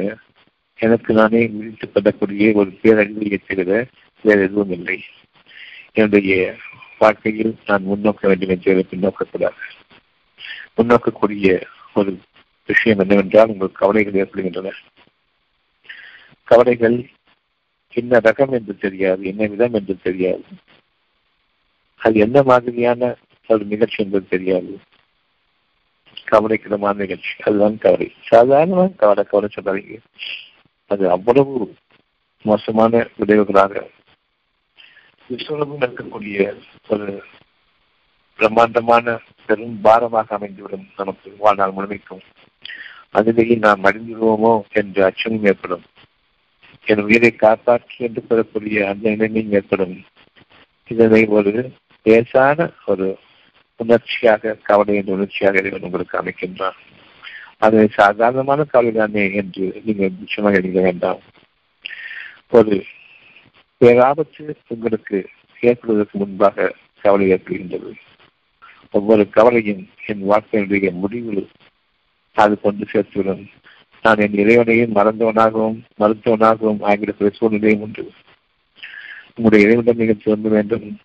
எனக்கு 0.80 1.14
நானே 1.14 1.42
விழித்துக் 1.54 1.94
கொள்ளக்கூடிய 1.94 2.52
ஒரு 2.56 2.70
பேரழிவையை 2.82 3.40
தவிர 3.42 3.70
வேறு 4.26 4.42
எதுவும் 4.42 4.72
இல்லை. 4.72 4.98
என்னுடைய 5.94 6.34
வாழ்க்கையில் 7.00 7.54
நான் 7.66 7.88
முன்னோக்க 7.88 8.28
வேண்டும் 8.28 8.50
என்று 8.50 8.86
பின்னோக்கக்கூடாது 8.92 9.60
முன்னோக்கக்கூடிய 10.80 11.64
ஒரு 11.94 12.20
விஷயம் 12.66 13.00
என்னவென்றால் 13.00 13.48
உங்களுக்கு 13.48 13.80
கவலைகள் 13.80 14.14
ஏற்படுகின்றன. 14.14 14.72
கவலைகள் 16.44 17.10
என்ன 17.94 18.18
ரகம் 18.18 18.52
என்று 18.52 18.78
தெரியாது 18.78 19.24
என்ன 19.24 19.46
விதம் 19.48 19.74
என்று 19.74 19.98
தெரியாது. 20.04 20.44
அது 21.96 22.20
என்ன 22.20 22.44
மாதிரியான 22.44 23.16
ஒரு 23.48 23.66
நிகழ்ச்சி 23.66 24.04
என்பது 24.04 24.28
தெரியாது. 24.28 24.80
கவலைக்கிடமான 26.32 26.96
நிகழ்ச்சி. 26.96 27.30
அதுதான் 27.44 27.78
கவலை. 27.78 28.14
சாதாரணமாக 28.22 28.94
கவலை 28.98 29.24
கவலை 29.24 29.50
சொல்லாதீங்க. 29.56 29.98
அது 30.88 31.10
அவ்வளவு 31.10 31.76
மோசமான 32.42 33.08
விளைவுகளாக 33.18 33.90
விஸ்வரமும் 35.30 35.82
இருக்கக்கூடிய 35.82 36.60
ஒரு 36.88 37.24
பிரம்மாண்டமான 38.40 39.20
பெரும் 39.46 39.78
பாரமாக 39.84 40.38
அமைந்துவிடும் 40.38 40.86
நமக்கு 40.98 41.36
வாழ்நாள் 41.38 41.72
முழுமைக்கும். 41.72 42.22
அதிலேயே 43.12 43.56
நாம் 43.56 43.84
அடைந்துடுவோமோ 43.84 44.52
என்ற 44.72 45.06
அச்சமும் 45.06 45.46
ஏற்படும். 45.46 45.84
என் 46.86 47.02
உயிரை 47.02 47.32
காப்பாற்று 47.38 47.98
என்று 47.98 48.22
பெறக்கூடிய 48.22 48.88
அந்த 48.90 49.10
நிலைமையும் 49.10 49.52
ஏற்படும். 49.52 50.06
இதனை 50.88 51.26
ஒரு 51.26 51.54
லேசான 52.04 52.70
ஒரு 52.86 53.08
உணர்ச்சியாக 53.76 54.58
கவலை 54.64 54.96
என்ற 54.96 55.14
உணர்ச்சியாக 55.14 55.58
இறைவன் 55.58 55.82
உங்களுக்கு 55.82 56.16
அமைக்கின்றான். 56.22 56.78
அது 57.58 57.90
சாதாரணமான 57.92 58.64
கவலை 58.64 58.92
தானே 58.92 59.34
என்று 59.34 59.82
நீங்கள் 59.86 60.16
நிச்சயமாக 60.20 60.58
எழுத 60.58 60.82
வேண்டாம். 60.82 61.22
ஒரு 62.50 62.84
பேராபத்து 63.82 64.54
உங்களுக்கு 64.68 65.18
ஏற்படுவதற்கு 65.62 66.18
முன்பாக 66.18 66.76
கவலை 67.02 67.28
ஏற்படுகின்றது. 67.34 67.92
ஒவ்வொரு 68.92 69.30
கவலையும் 69.30 69.90
என் 70.06 70.30
வாழ்க்கையினுடைய 70.30 70.92
முடிவில் 70.92 71.50
அது 72.34 72.62
கொண்டு 72.62 72.88
சேர்த்துவிடும். 72.94 73.48
நான் 74.02 74.18
என் 74.18 74.34
இறைவனையும் 74.34 74.96
மறந்தவனாகவும் 74.96 75.82
மருத்துவனாகவும் 76.00 76.82
ஆகியிருக்கிற 76.82 77.30
சூழ்நிலையும் 77.30 77.82
உண்டு. 77.82 78.12
உங்களுடைய 79.28 79.66
இறைவனிடம் 79.66 79.98
நீங்கள் 79.98 80.24
திரும்ப 80.24 80.50
வேண்டும். 80.50 81.00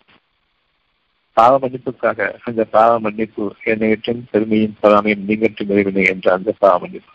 பாவ 1.33 1.59
மன்னிப்புக்காக 1.59 2.33
அந்த 2.43 2.63
பாவ 2.63 2.99
மன்னிப்பு 2.99 3.55
என்னை 3.63 3.89
விட்டும் 3.89 4.27
பெருமையும் 4.31 4.75
பொறாமையும் 4.81 5.27
நீங்கற்றும் 5.27 5.69
இறைவனை 5.69 6.03
என்ற 6.03 6.33
அந்த 6.33 6.53
பாவ 6.59 6.79
மன்னிப்பு. 6.79 7.11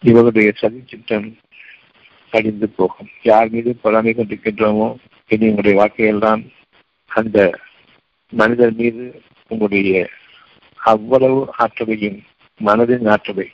இவருடைய 0.00 0.52
சதி 0.56 0.84
கடிந்து 2.32 2.40
அழிந்து 2.40 2.68
போகும். 2.76 3.08
யார் 3.22 3.50
மீது 3.50 3.70
பொறாமை 3.82 4.12
கொண்டிருக்கின்றோமோ 4.12 4.88
இனி 5.30 5.48
உங்களுடைய 5.48 5.74
வாழ்க்கையெல்லாம் 5.80 6.42
அந்த 7.10 7.38
மனிதர் 8.32 8.74
மீது 8.74 9.04
உங்களுடைய 9.50 9.90
அவ்வளவு 10.80 11.40
ஆற்றலையும் 11.56 12.18
மனதின் 12.60 13.08
ஆற்றலை 13.14 13.46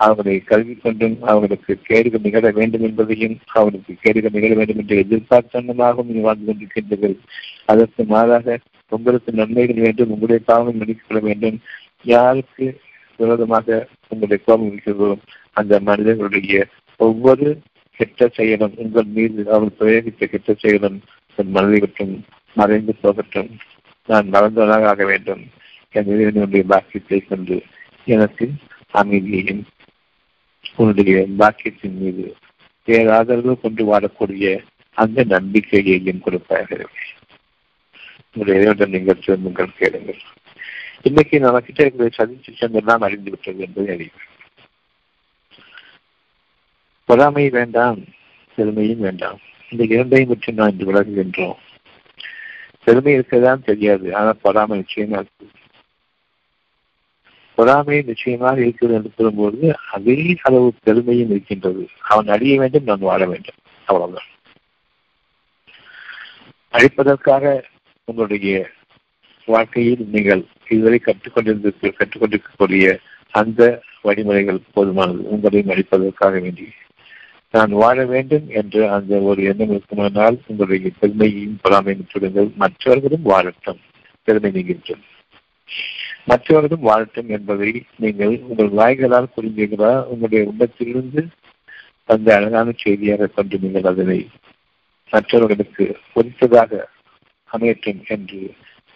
அவர்களை 0.00 0.34
கல்வி 0.50 0.74
கொண்டும் 0.74 1.14
அவர்களுக்கு 1.22 1.72
கேடுகள் 1.88 2.24
நிகழ 2.26 2.50
வேண்டும் 2.50 2.84
என்பதையும் 2.88 3.36
அவர்களுக்கு 3.52 3.94
கேடுகள் 4.00 4.34
நிகழ 4.36 4.52
வேண்டும் 4.54 4.80
என்று 4.82 4.96
எதிர்பார்த்தனமாகவும் 5.04 6.10
நீ 6.10 6.20
வாழ்ந்து 6.26 6.46
கொண்டிருக்கின்றீர்கள். 6.48 7.16
அதற்கு 7.64 8.02
மாறாக 8.04 8.58
உங்களுக்கு 8.92 9.30
நன்மைகள் 9.32 9.84
வேண்டும் 9.86 10.12
உங்களுடைய 10.14 10.42
பாவம் 10.50 10.78
மன்னிக்கப்பட 10.80 11.20
வேண்டும். 11.20 11.56
யாருக்கு 12.14 12.66
விரோதமாக 13.20 13.88
உங்களுடைய 14.08 14.40
கோபம் 14.44 14.68
இருக்கிறதோ 14.72 15.08
அந்த 15.52 15.80
மனிதர்களுடைய 15.80 16.58
ஒவ்வொரு 17.00 17.48
கெட்ட 17.98 18.28
செயலும் 18.36 18.74
உங்கள் 18.82 19.08
மீது 19.16 19.42
அவள் 19.54 19.78
பிரயோகித்த 19.80 20.26
கெட்ட 20.32 20.54
செயலும் 20.54 20.98
என் 21.38 21.54
மனதை 21.56 21.78
விட்டும் 21.78 22.14
மறைந்து 22.54 22.92
போகட்டும். 23.02 23.50
நான் 24.08 24.28
மறந்தவனாக 24.34 24.88
ஆக 24.92 25.02
வேண்டும். 25.04 25.42
என் 25.96 26.10
இறைவனுடைய 26.12 26.64
பாக்கியத்தை 26.72 27.18
கொண்டு 27.20 27.56
எனக்கு 28.14 28.46
அமைதியையும் 29.00 29.62
உன்னுடைய 30.76 31.18
பாக்கியத்தின் 31.38 31.96
மீது 32.02 32.24
பேராதரவு 32.88 33.54
கொண்டு 33.60 33.82
வாழக்கூடிய 33.90 34.46
அந்த 34.96 35.24
நம்பிக்கையையும் 35.34 36.24
கொடுப்பார்கள் 36.26 36.86
உங்களுடைய 38.32 38.56
இறைவன் 38.62 38.94
நீங்கள் 38.94 39.22
திரும்புங்கள் 39.24 39.78
கேளுங்கள். 39.80 40.20
இன்னைக்கு 41.02 41.36
நம்ம 41.40 41.60
கிட்ட 41.60 41.80
இருக்கிற 41.82 42.08
சதி 42.18 42.34
சிச்சங்கள்லாம் 42.46 43.04
அறிந்து 43.06 43.30
விட்டது 43.30 43.60
என்பதை 43.66 43.90
அறிவு 43.94 44.26
பொறாமை 47.08 47.50
வேண்டாம் 47.50 48.00
பெருமையும் 48.56 49.00
வேண்டாம். 49.00 49.38
இந்த 49.70 49.84
இரண்டையும் 49.84 50.28
பற்றி 50.28 50.52
நான் 50.52 50.70
இன்று 50.70 50.88
விலகுகின்றோம் 50.88 51.58
பெருமை 52.84 53.12
இருக்கதான் 53.18 53.64
தெரியாது 53.64 54.16
ஆனால் 54.16 54.42
பொறாமை 54.42 54.78
நிச்சயமா 54.78 55.18
இருக்கு. 55.20 55.46
பொறாமை 57.54 58.02
நிச்சயமாக 58.02 58.60
இருக்கிறது 58.60 58.98
என்று 58.98 59.10
கூறும்போது 59.16 59.76
அதே 59.92 60.36
அளவு 60.42 60.74
பெருமையும் 60.82 61.30
இருக்கின்றது. 61.30 61.88
அவன் 62.08 62.28
அழிய 62.28 62.58
வேண்டும் 62.58 62.84
நான் 62.84 63.06
வாழ 63.08 63.26
வேண்டும். 63.26 63.58
அவ்வளவுதான். 63.84 64.28
அழிப்பதற்காக 66.72 67.62
உங்களுடைய 68.04 68.70
வாழ்க்கையில் 69.46 70.04
நீங்கள் 70.12 70.44
இதுவரை 70.68 70.98
கற்றுக்கொண்டிருந்த 70.98 71.72
கற்றுக்கொண்டிருக்கக்கூடிய 71.80 72.98
அந்த 73.30 73.82
வழிமுறைகள் 74.02 74.66
போதுமானது. 74.74 75.24
உங்களையும் 75.36 75.72
அழிப்பதற்காக 75.74 76.40
வேண்டி. 76.40 76.68
நான் 77.54 77.72
வாழ 77.72 77.98
வேண்டும் 78.04 78.46
என்ற 78.50 78.92
அந்த 78.92 79.18
ஒரு 79.28 79.42
எண்ணம் 79.42 79.70
இருக்குமானால் 79.70 80.36
உங்களுடைய 80.46 80.90
பெருமையையும் 81.00 81.60
பொறாமையும் 81.62 82.10
சொல்லுங்கள் 82.10 82.48
மற்றவர்களும் 82.56 83.24
வாழட்டும். 83.24 83.80
பெருமை 84.28 84.50
நீங்கின்றும் 84.50 85.04
மற்றவர்களும் 86.26 86.86
வாழட்டும் 86.86 87.28
என்பதை 87.28 87.70
நீங்கள் 87.96 88.34
உங்கள் 88.48 88.70
வாய்களால் 88.70 89.34
புரிந்தீர்களா? 89.36 89.92
உங்களுடைய 90.04 90.42
உள்ளத்திலிருந்து 90.50 91.22
அந்த 92.04 92.28
அழகான 92.36 92.68
செய்தியாக 92.76 93.26
கொண்டு 93.26 93.58
நீங்கள் 93.58 93.90
அதனை 93.92 94.18
மற்றவர்களுக்கு 95.12 95.84
பொறுத்ததாக 96.14 96.80
அமையட்டும் 97.50 98.00
என்று 98.06 98.40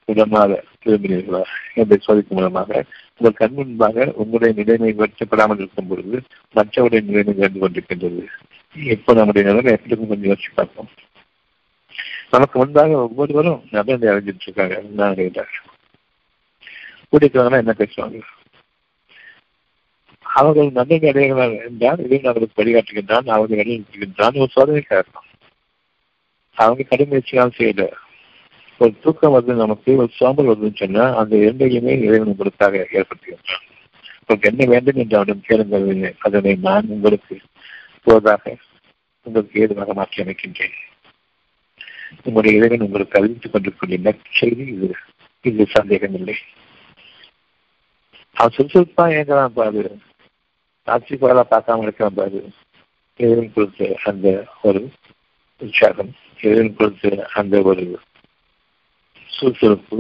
உடனாக 0.07 0.63
திரும்பினீர்களா 0.85 1.43
என்பதை 1.75 1.99
சோதிக்கும் 2.07 2.35
மூலமாக 2.35 2.85
உங்கள் 3.17 3.49
கண் 3.49 3.53
முன்பாக 3.53 4.13
உங்களுடைய 4.15 4.65
நிலைமை 4.65 4.93
வருத்தப்படாமல் 4.93 5.59
இருக்கும் 5.59 5.87
பொழுது 5.87 6.23
மற்றவருடைய 6.55 7.03
நிலைமை 7.03 7.37
இழந்து 7.37 7.61
கொண்டிருக்கின்றது. 7.61 8.25
இப்போ 8.75 9.15
நம்முடைய 9.15 9.49
நிலைமை 9.49 9.73
எப்படி 9.73 10.07
கொஞ்சம் 10.07 10.31
யோசிச்சு 10.31 10.53
பார்ப்போம். 10.55 10.89
நமக்கு 12.31 12.59
முன்பாக 12.59 12.91
ஒவ்வொருவரும் 12.91 13.65
நடந்தை 13.71 14.11
அடைஞ்சிட்டு 14.11 14.47
இருக்காங்க. 14.47 14.83
நான் 14.95 15.15
கேட்டார் 15.15 15.61
என்ன 17.11 17.75
பேசுவாங்க? 17.79 18.21
அவர்கள் 20.21 20.71
நன்மை 20.71 21.09
அடைகிறார் 21.09 21.51
என்றால் 21.51 21.99
இதை 21.99 22.21
அவர்களுக்கு 22.25 22.63
வழிகாட்டுகின்றான் 22.63 23.29
அவர்கள் 23.29 23.59
வழிகாட்டுகின்றான் 23.59 24.39
ஒரு 24.39 24.49
சோதனை 24.51 24.81
காரணம் 24.81 25.29
அவங்க 26.57 26.85
கடுமுயற்சியால் 26.91 27.57
செய்யல. 27.59 27.91
ஒரு 28.83 28.93
தூக்கம் 29.03 29.35
வருது 29.35 29.53
நமக்கு 29.63 29.91
ஒரு 29.97 30.11
சோம்பல் 30.21 30.49
வருதுன்னு 30.49 30.81
சொன்னா 30.83 31.05
அந்த 31.21 31.37
இரண்டையுமே 31.37 31.93
இறைவன் 32.07 32.31
உங்களுக்காக 32.33 32.87
ஏற்படுத்துகின்றான். 32.93 33.61
உங்களுக்கு 34.21 34.51
என்ன 34.51 34.65
வேண்டும் 34.73 34.99
என்று 35.03 35.17
அவனிடம் 35.17 35.47
கேளுங்கள். 35.49 36.15
அதனை 36.19 36.55
நான் 36.67 36.93
உங்களுக்கு 36.95 37.37
போதாக 38.05 38.55
உங்களுக்கு 39.23 39.61
ஏதுவாக 39.61 39.93
மாற்றி 39.93 40.23
அமைக்கின்றேன். 40.23 40.77
உங்களுடைய 42.25 42.59
இறைவன் 42.59 42.87
உங்களுக்கு 42.87 43.19
அறிவித்துக் 43.19 43.53
கொண்டிருக்கூடிய 43.53 43.99
நற்செய்தி 44.07 44.67
இது. 44.77 44.91
இது 45.43 45.67
சந்தேகம் 45.71 46.17
இல்லை 46.21 46.37
அவன் 48.33 48.55
சுறுசுறுப்பா 48.57 49.05
இயங்கலாம் 49.15 49.57
பாரு. 49.61 49.83
காட்சி 50.89 51.15
பகலா 51.15 51.45
பார்க்காம 51.51 51.87
இருக்கலாம் 51.87 52.19
பாரு. 52.21 52.41
இறைவன் 53.17 53.53
கொடுத்த 53.55 53.99
அந்த 54.05 54.29
ஒரு 54.63 54.83
உற்சாகம் 55.59 56.13
இறைவன் 56.43 56.77
கொடுத்த 56.77 57.29
அந்த 57.41 57.63
ஒரு 57.71 57.85
சுறுசுறுப்பு 59.37 59.99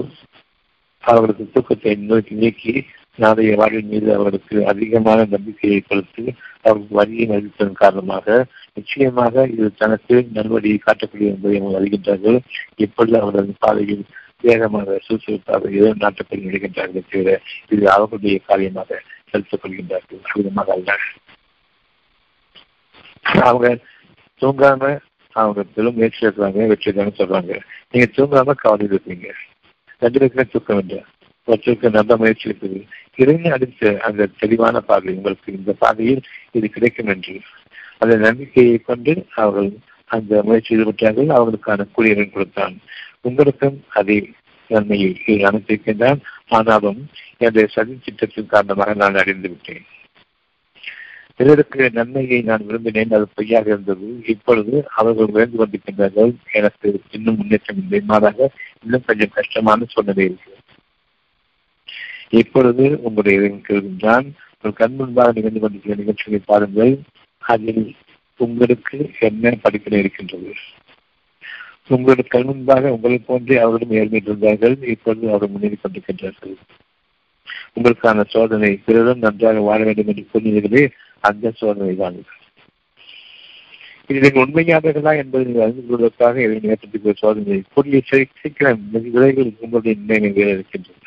அவர்களுக்கு 1.05 1.45
தூக்கத்தை 1.55 1.95
நோக்கி 2.11 2.35
நீக்கி 2.43 2.75
நாளைய 3.19 3.55
வாழ்வின் 3.61 3.91
மீது 3.93 4.09
அவருக்கு 4.17 4.57
அதிகமான 4.73 5.25
நம்பிக்கையை 5.35 5.81
கொடுத்து 5.81 6.23
அவருக்கு 6.63 6.93
வரியை 6.99 7.25
மதிப்பதன் 7.31 7.81
காரணமாக 7.83 8.27
நிச்சயமாக 8.75 9.45
இது 9.55 9.67
தனக்கு 9.83 10.17
நல்வழியை 10.37 10.79
காட்டக்கூடிய 10.85 11.33
என்பதை 11.35 11.57
அவங்க 11.61 11.79
அறிகின்றார்கள். 11.81 12.39
இப்பொழுது 12.85 13.17
அவரது 13.21 13.55
பாதையில் 13.65 14.05
வேகமாக 14.47 14.99
சுறுசுறுப்பாக 15.07 15.71
ஏதோ 15.79 15.91
நாட்டப்படி 16.05 16.47
நடிக்கின்றார்கள் 16.47 17.09
தவிர 17.11 17.35
இது 17.75 17.85
அவர்களுடைய 17.95 18.39
காரியமாக 18.51 19.01
செலுத்திக் 19.33 19.63
கொள்கின்றார்கள். 19.65 20.23
அவ்விதமாக 20.31 20.73
அல்ல 20.77 20.97
அவங்க 23.49 23.69
தூங்காம 24.41 24.93
அவங்க 25.33 25.63
பெரும் 25.63 25.95
முயற்சி 25.95 26.27
எடுக்கிறாங்க 26.27 26.67
வெற்றி 26.67 26.91
சொல்றாங்க. 26.91 27.61
நீங்க 27.91 28.09
தூங்காம 28.17 28.51
கவலை 28.57 28.87
இருப்பீங்க. 28.87 29.31
ரெண்டு 29.99 30.19
பேருக்குமே 30.19 30.51
தூக்கம் 30.51 30.79
இல்லை. 30.79 31.05
ஒருத்தருக்கு 31.47 31.91
நல்ல 31.91 32.17
முயற்சி 32.17 32.51
இருக்குது. 32.51 32.87
இறைவன் 33.17 33.53
அடித்த 33.53 34.01
அந்த 34.03 34.29
தெளிவான 34.39 34.81
பார்வை 34.81 35.15
உங்களுக்கு 35.15 35.53
இந்த 35.53 35.73
பாதையில் 35.79 36.23
இது 36.53 36.69
கிடைக்கும் 36.69 37.07
என்று. 37.07 37.41
அந்த 37.99 38.17
நம்பிக்கையை 38.17 38.79
கொண்டு 38.79 39.27
அவர்கள் 39.35 39.73
அந்த 40.07 40.43
முயற்சி 40.43 40.77
ஈடுபட்டார்கள். 40.77 41.33
அவர்களுக்கான 41.39 41.87
கூலியவன் 41.93 42.33
கொடுத்தான். 42.33 42.79
உங்களுக்கும் 43.21 43.85
அதே 43.89 44.31
நன்மையை 44.69 45.23
அனுப்பியிருக்கின்றான் 45.27 46.21
ஆனாலும் 46.49 47.11
என்னுடைய 47.37 47.69
சதி 47.71 47.99
திட்டத்தின் 48.05 48.47
காரணமாக 48.47 48.95
நான் 48.95 49.15
அறிந்து 49.15 49.49
விட்டேன். 49.49 49.85
பிறருக்கு 51.37 51.91
நன்மையை 51.91 52.39
நான் 52.43 52.67
விரும்பினேன் 52.69 53.15
அது 53.17 53.27
பொய்யாக 53.35 53.71
இருந்தது. 53.71 54.09
இப்பொழுது 54.27 54.75
அவர்கள் 54.97 55.33
உயர்ந்து 55.35 55.61
கொண்டிருக்கின்றார்கள். 55.61 56.33
எனக்கு 56.53 56.89
இன்னும் 57.11 57.37
முன்னேற்றம் 57.37 57.81
இல்லை. 57.83 58.01
மாறாக 58.11 58.51
இன்னும் 58.85 59.07
கொஞ்சம் 59.07 59.37
கஷ்டமான 59.39 59.85
சூழ்நிலை 59.89 60.25
இருக்கு 60.25 60.51
இப்பொழுது 62.41 62.85
உங்களுடைய 63.03 63.39
கேள்விதான் 63.69 64.27
ஒரு 64.63 64.73
கண் 64.75 64.95
முன்பாக 64.95 65.33
நிகழ்ந்து 65.33 65.61
கொண்டிருக்கிற 65.61 65.97
நிகழ்ச்சிகளை 65.97 66.41
பாருங்கள். 66.45 66.93
அதில் 67.39 67.85
உங்களுக்கு 68.37 68.99
என்ன 69.19 69.55
படிப்பினை 69.63 69.99
இருக்கின்றது? 69.99 70.53
உங்களுடைய 71.89 72.31
கண் 72.31 72.49
முன்பாக 72.51 72.93
உங்களை 72.93 73.19
போன்றே 73.19 73.57
அவர்களும் 73.57 73.97
ஏற்பட்டிருந்தார்கள் 73.99 74.77
இப்பொழுது 74.95 75.29
அவர்கள் 75.29 75.53
முன்னேறி 75.55 75.79
கொண்டிருக்கின்றார்கள். 75.79 76.55
உங்களுக்கான 77.77 78.25
சோதனை 78.29 78.71
பிறரும் 78.87 79.25
நன்றாக 79.27 79.61
வாழ 79.61 79.81
வேண்டும் 79.85 80.11
என்று 80.11 80.25
கூறினீர்களே 80.33 80.85
அந்த 81.23 81.53
சோதனை 81.61 81.95
தான் 81.95 82.17
இது 84.11 84.23
நீங்கள் 84.23 84.45
உண்மையானவர்களா 84.45 85.13
என்பதை 85.21 85.43
நீங்கள் 85.47 85.65
அறிந்து 85.65 85.83
கொள்வதற்காக 85.83 86.43
இதை 86.45 86.57
ஏற்படுத்திய 86.75 87.15
சோதனை 87.21 87.59
கூடிய 87.75 88.01
சீக்கிரம் 88.41 88.83
விரைவில் 89.15 89.53
உங்களுடைய 89.65 89.95
நிலைமை 90.01 90.31
இருக்கின்றன 90.31 90.55
இருக்கின்றது? 90.57 90.99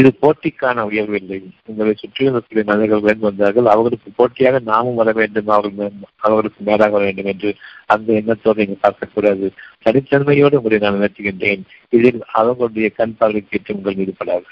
இது 0.00 0.10
போட்டிக்கான 0.22 0.82
உயர்வில்லை. 0.88 1.38
உங்களை 1.70 1.92
சில 2.00 2.62
மனிதர்கள் 2.70 3.04
வேண்டும் 3.06 3.28
வந்தார்கள். 3.28 3.70
அவர்களுக்கு 3.74 4.10
போட்டியாக 4.16 4.58
நாமும் 4.70 4.98
வர 5.00 5.12
வேண்டும். 5.20 5.48
அவர்கள் 5.48 5.94
அவர்களுக்கு 6.26 6.60
மேலாக 6.64 6.92
வர 6.96 7.04
வேண்டும் 7.04 7.30
என்று 7.32 7.50
அந்த 7.86 8.08
எண்ணத்தோடு 8.20 8.60
நீங்கள் 8.62 8.84
பார்க்கக்கூடாது. 8.84 9.48
தனித்தன்மையோடு 9.86 10.58
உங்களை 10.60 10.78
நான் 10.78 10.98
நினைத்துகின்றேன் 10.98 11.64
இதில் 11.96 12.20
அவர்களுடைய 12.40 12.90
கண் 13.00 13.16
பார்வை 13.18 13.42
கேட்டு 13.44 13.76
உங்கள் 13.76 14.00
ஈடுபடாது 14.04 14.46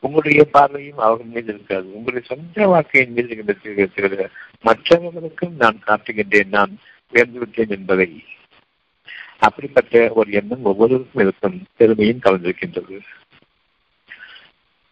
உங்களுடைய 0.00 0.44
பார்வையும் 0.44 0.98
அவர்கள் 0.98 1.26
மீது 1.26 1.44
இருக்காது. 1.44 1.94
உங்களுடைய 1.94 2.26
சொந்த 2.26 2.66
வாழ்க்கையின் 2.66 3.12
மீது 3.12 3.44
நீங்கள் 3.68 4.30
மற்றவர்களுக்கும் 4.60 5.56
நான் 5.58 5.82
காட்டுகின்றேன். 5.86 6.48
நான் 6.48 6.78
உயர்ந்து 7.12 7.38
விட்டேன் 7.38 7.68
என்பதை. 7.68 8.24
அப்படிப்பட்ட 9.38 10.12
ஒரு 10.14 10.30
எண்ணம் 10.30 10.64
ஒவ்வொருவருக்கும் 10.64 11.22
இருக்கும். 11.22 11.64
பெருமையும் 11.76 12.20
கலந்திருக்கின்றது. 12.22 12.98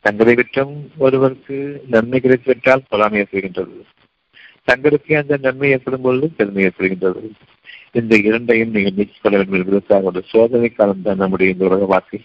தங்களை 0.01 0.35
விட்டும் 0.35 0.91
ஒருவருக்கு 0.97 1.85
நன்மை 1.91 2.21
கிடைத்துவிட்டால் 2.21 2.85
பொறாமை 2.89 3.21
ஏற்படுகின்றது. 3.21 3.83
தங்களுக்கு 4.65 5.17
அந்த 5.17 5.37
நன்மை 5.37 5.71
ஏற்படும் 5.71 6.03
பொழுது 6.03 6.29
பெருமை 6.29 6.65
ஏற்படுகின்றது. 6.65 7.31
இந்த 7.93 8.17
இரண்டையும் 8.17 8.71
நீங்கள் 8.71 8.93
நீக்கிக் 8.93 9.23
கொள்ள 9.23 9.39
வேண்டும் 9.39 9.59
என்பதற்காக 9.59 10.03
ஒரு 10.03 10.23
சோதனை 10.27 10.69
காலம் 10.69 11.03
தான் 11.03 11.17
நம்முடைய 11.17 11.53
இந்த 11.53 11.65
உலக 11.65 11.85
வாழ்க்கை. 11.85 12.21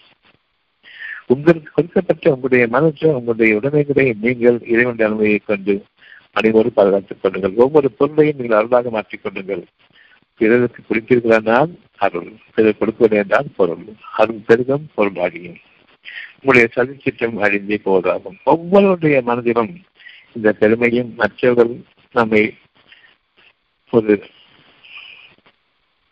உங்களுக்கு 1.26 1.70
கொடுக்கப்பட்ட 1.72 2.30
உங்களுடைய 2.30 2.66
மனசு 2.68 3.14
உங்களுடைய 3.14 3.56
உடமைகளை 3.56 4.14
நீங்கள் 4.20 4.58
இறைவனுடைய 4.72 5.08
அனுமதியை 5.10 5.40
கொண்டு 5.44 5.84
அனைவரும் 6.32 6.72
பாதுகாத்துக் 6.72 7.22
கொள்ளுங்கள். 7.22 7.54
ஒவ்வொரு 7.56 7.90
பொருளையும் 7.90 8.38
நீங்கள் 8.38 8.58
அருளாக 8.58 8.90
மாற்றிக் 8.90 9.22
கொள்ளுங்கள். 9.22 9.64
பிறருக்கு 10.36 10.82
கொடுப்பீர்களானால் 10.82 11.72
அருள். 11.96 12.32
பிறர் 12.54 12.78
கொடுப்பது 12.78 13.16
என்றால் 13.16 13.46
பொருள். 13.56 13.84
அருள் 14.16 14.42
பெருகம் 14.46 14.86
பொருள் 14.94 15.14
ஆகியும் 15.14 15.60
உங்களுடைய 16.42 16.68
சதிச்சிட்டம் 16.76 17.36
அழிந்தே 17.38 17.78
போவதாகும். 17.84 18.38
ஒவ்வொருடைய 18.46 19.22
மனதிலும் 19.22 19.80
இந்த 20.32 20.52
பெருமையும் 20.52 21.14
மற்றவர்கள் 21.16 21.74
நம்மை 22.12 22.54
ஒரு 23.90 24.22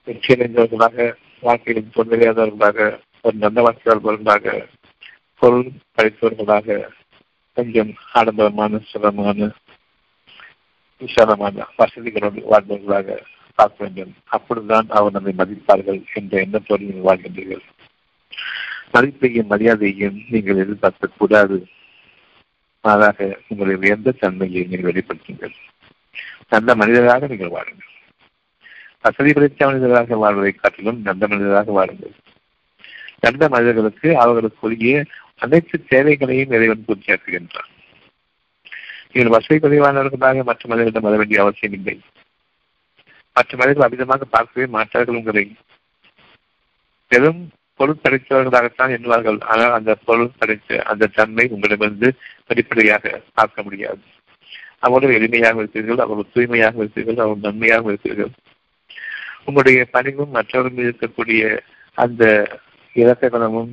வெற்றியடைந்தவர்களாக 0.07 1.15
வாழ்க்கையில் 1.41 1.93
தோல்வியாதவர்களாக 1.95 2.99
ஒரு 3.23 3.37
நல்ல 3.37 3.63
வாழ்க்கையாளர்களாக 3.67 4.67
பொருள் 5.41 5.69
படைத்தவர்களாக 5.97 6.89
கொஞ்சம் 7.57 7.93
ஆடம்பரமான 8.13 8.81
சிரமமான 8.91 9.51
விசாலமான 10.99 11.67
வசதிகளோடு 11.79 12.41
வாழ்ந்தவர்களாக 12.51 13.19
பார்க்க 13.55 13.79
வேண்டும். 13.79 14.13
அப்பொழுதுதான் 14.27 14.87
அவர் 14.89 15.13
நம்மை 15.13 15.33
மதிப்பார்கள் 15.39 16.01
என்ற 16.15 16.41
எண்ணத்தோடு 16.41 16.85
நீங்கள் 16.85 17.09
வாழ்கின்றீர்கள். 17.09 17.65
மதிப்பையும் 18.93 19.51
மரியாதையும் 19.53 20.19
நீங்கள் 20.31 20.57
எதிர்பார்க்க 20.57 21.09
கூடாது 21.19 21.67
மாறாக 22.85 23.39
உங்களுடைய 23.49 23.81
உயர்ந்த 23.83 24.11
தன்மையை 24.11 24.65
நீங்கள் 24.65 24.93
வெளிப்படுத்துங்கள். 24.93 25.55
நல்ல 26.49 26.75
மனிதராக 26.75 27.27
நீங்கள் 27.27 27.55
வாழுங்கள். 27.57 27.91
வசதி 29.03 29.33
படைத்த 29.33 29.67
மனிதராக 29.67 30.17
வாழ்வதை 30.17 30.53
காட்டிலும் 30.53 31.01
நல்ல 31.03 31.27
மனிதராக 31.27 31.73
வாழுங்கள். 31.73 32.15
நல்ல 33.21 33.49
மனிதர்களுக்கு 33.49 34.09
அவர்களுக்குரிய 34.23 35.05
அனைத்து 35.43 35.77
தேவைகளையும் 35.93 36.55
இறைவன் 36.57 36.87
பூர்த்தியாக்குகின்றான் 36.87 37.71
நீங்கள் 39.13 39.35
வசதி 39.37 39.57
குறைவானவர்களாக 39.59 40.43
மற்ற 40.49 40.63
மனிதர்களிடம் 40.69 41.07
வர 41.07 41.17
வேண்டிய 41.17 41.39
அவசியம் 41.45 41.77
இல்லை. 41.79 41.97
மற்ற 43.37 43.57
மனிதர்கள் 43.57 43.87
அமிதமாக 43.87 44.29
பார்க்கவே 44.37 44.67
மாட்டார்கள் 44.77 45.19
உங்களை 45.21 45.45
பெரும் 47.11 47.41
பொருள் 47.81 48.03
படைத்தவர்களாகத்தான் 48.03 48.95
எண்ணுவார்கள். 48.97 49.39
ஆனால் 49.53 49.77
அந்த 49.79 49.93
பொருள் 50.09 50.37
படைத்த 50.39 50.81
அந்த 50.93 51.11
தன்மை 51.19 51.47
உங்களிடமிருந்து 51.55 52.09
வெளிப்படையாக 52.49 53.23
பார்க்க 53.39 53.63
முடியாது. 53.63 54.03
அவ்வளவு 54.87 55.17
எளிமையாக 55.19 55.61
இருப்பீர்கள் 55.63 56.03
அவ்வளவு 56.05 56.33
தூய்மையாக 56.35 56.81
இருப்பீர்கள் 56.83 57.23
அவ்வளவு 57.23 57.45
நன்மையாக 57.47 57.91
இருப்பீர்கள் 57.91 58.33
உங்களுடைய 59.49 59.81
பணிவும் 59.95 60.35
மற்றவர்கள் 60.37 60.87
இருக்கக்கூடிய 60.87 61.43
அந்த 62.03 62.25
இலக்க 62.97 63.29
குணமும் 63.29 63.71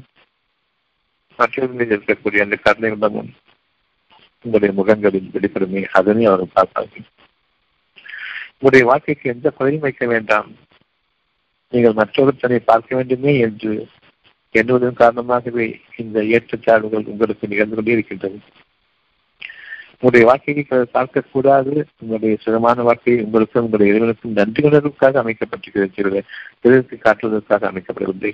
மற்றவர்களில் 1.38 2.00
இருக்கக்கூடிய 2.00 2.42
அந்த 2.42 2.56
கருணை 2.56 2.92
உள்ளமும் 2.92 3.34
உங்களுடைய 4.42 4.76
முகங்களில் 4.76 5.30
வெளிப்படுமே. 5.34 5.86
அதனை 5.92 6.26
அவர்கள் 6.26 6.48
பார்ப்பார்கள். 6.54 7.04
உங்களுடைய 8.52 8.86
வாழ்க்கைக்கு 8.86 9.30
எந்த 9.30 9.50
குறையும் 9.50 9.82
வைக்க 9.82 10.06
வேண்டாம். 10.06 10.52
நீங்கள் 11.70 11.94
மற்றொரு 11.94 12.36
தன்னை 12.36 12.60
பார்க்க 12.60 12.96
வேண்டுமே 12.96 13.40
என்று 13.40 13.88
எண்ணுவதன் 14.54 14.94
காரணமாகவே 14.94 15.82
இந்த 15.98 16.24
ஏற்றத்தாழ்வுகள் 16.24 17.06
உங்களுக்கு 17.06 17.48
நிகழ்ந்து 17.48 17.76
கொண்டே 17.76 17.92
இருக்கின்றது. 17.92 18.40
உங்களுடைய 19.92 20.26
வாழ்க்கையை 20.26 20.66
பார்க்கக்கூடாது. 20.70 21.84
உங்களுடைய 22.00 22.38
சுகமான 22.40 22.82
வாழ்க்கையை 22.82 23.24
உங்களுக்கும் 23.24 23.64
உங்களுடைய 23.64 23.94
இறைவனுக்கும் 23.94 24.32
நன்றி 24.32 24.70
உணர்வுக்காக 24.70 25.22
அமைக்கப்பட்டிருக்கிறது. 25.24 26.22
பிறருக்கு 26.60 26.98
காட்டுவதற்காக 26.98 27.72
அமைக்கப்படவில்லை. 27.72 28.34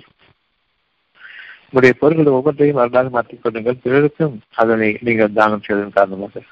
உங்களுடைய 1.74 1.94
பொருள்கள் 2.00 2.36
ஒவ்வொன்றையும் 2.38 2.78
அருளாக 2.80 3.08
மாற்றிக் 3.14 3.40
கொள்ளுங்கள். 3.44 3.78
பிறருக்கும் 3.84 4.34
அதனை 4.62 4.88
நீங்கள் 5.06 5.32
தானம் 5.38 5.62
செய்வதன் 5.64 5.96
காரணமாக. 5.96 6.42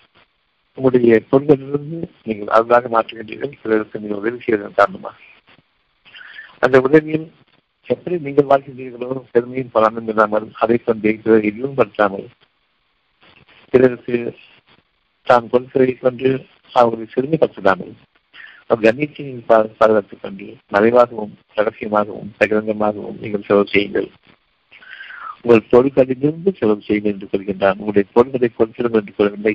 உங்களுடைய 0.79 1.19
பொருள்களிலிருந்து 1.31 1.99
நீங்கள் 2.29 2.51
அருளாக 2.57 2.89
மாற்றுகின்றீர்கள். 2.95 3.53
பிறருக்கு 3.63 4.01
நீங்கள் 4.01 4.21
உதவி 4.23 4.41
செய்வதன் 4.47 4.79
காரணமாக. 4.81 5.15
அந்த 6.65 6.81
உதவியில் 6.81 7.29
எப்படி 7.89 8.19
நீங்கள் 8.27 8.49
வாழ்கின்றீர்களோ 8.51 9.11
பெருமையும் 9.31 9.73
பலனும் 9.77 10.09
இல்லாமல் 10.09 10.49
அதை 10.63 10.79
கொண்டே 10.79 11.13
பிறர் 11.23 11.79
பற்றாமல் 11.81 12.27
பிறருக்கு 13.75 14.19
தான் 15.27 15.49
பொருட்களை 15.55 15.95
கொண்டு 15.95 16.31
அவர்களை 16.81 17.07
சிறுமைப்படுத்தாமல் 17.15 17.95
அவர் 18.67 18.85
கண்ணியத்தை 18.87 19.29
பாதுகாத்துக் 19.47 20.23
கொண்டு 20.27 20.49
மறைவாகவும் 20.75 21.35
ரகசியமாகவும் 21.57 22.35
சகிரங்கமாகவும் 22.41 23.19
நீங்கள் 23.23 23.49
செலவு 23.49 23.73
செய்யுங்கள். 23.75 24.11
உங்கள் 25.45 25.69
பொருட்களிலிருந்து 25.71 26.51
செலவு 26.59 26.87
செய்யுங்கள் 26.87 27.15
என்று 27.15 27.31
சொல்கின்றான். 27.33 27.79
உங்களுடைய 27.81 28.07
பொருட்களை 28.17 28.49
கொடுத்திடும் 28.59 28.99
என்று 29.01 29.17
சொல்லவில்லை. 29.17 29.55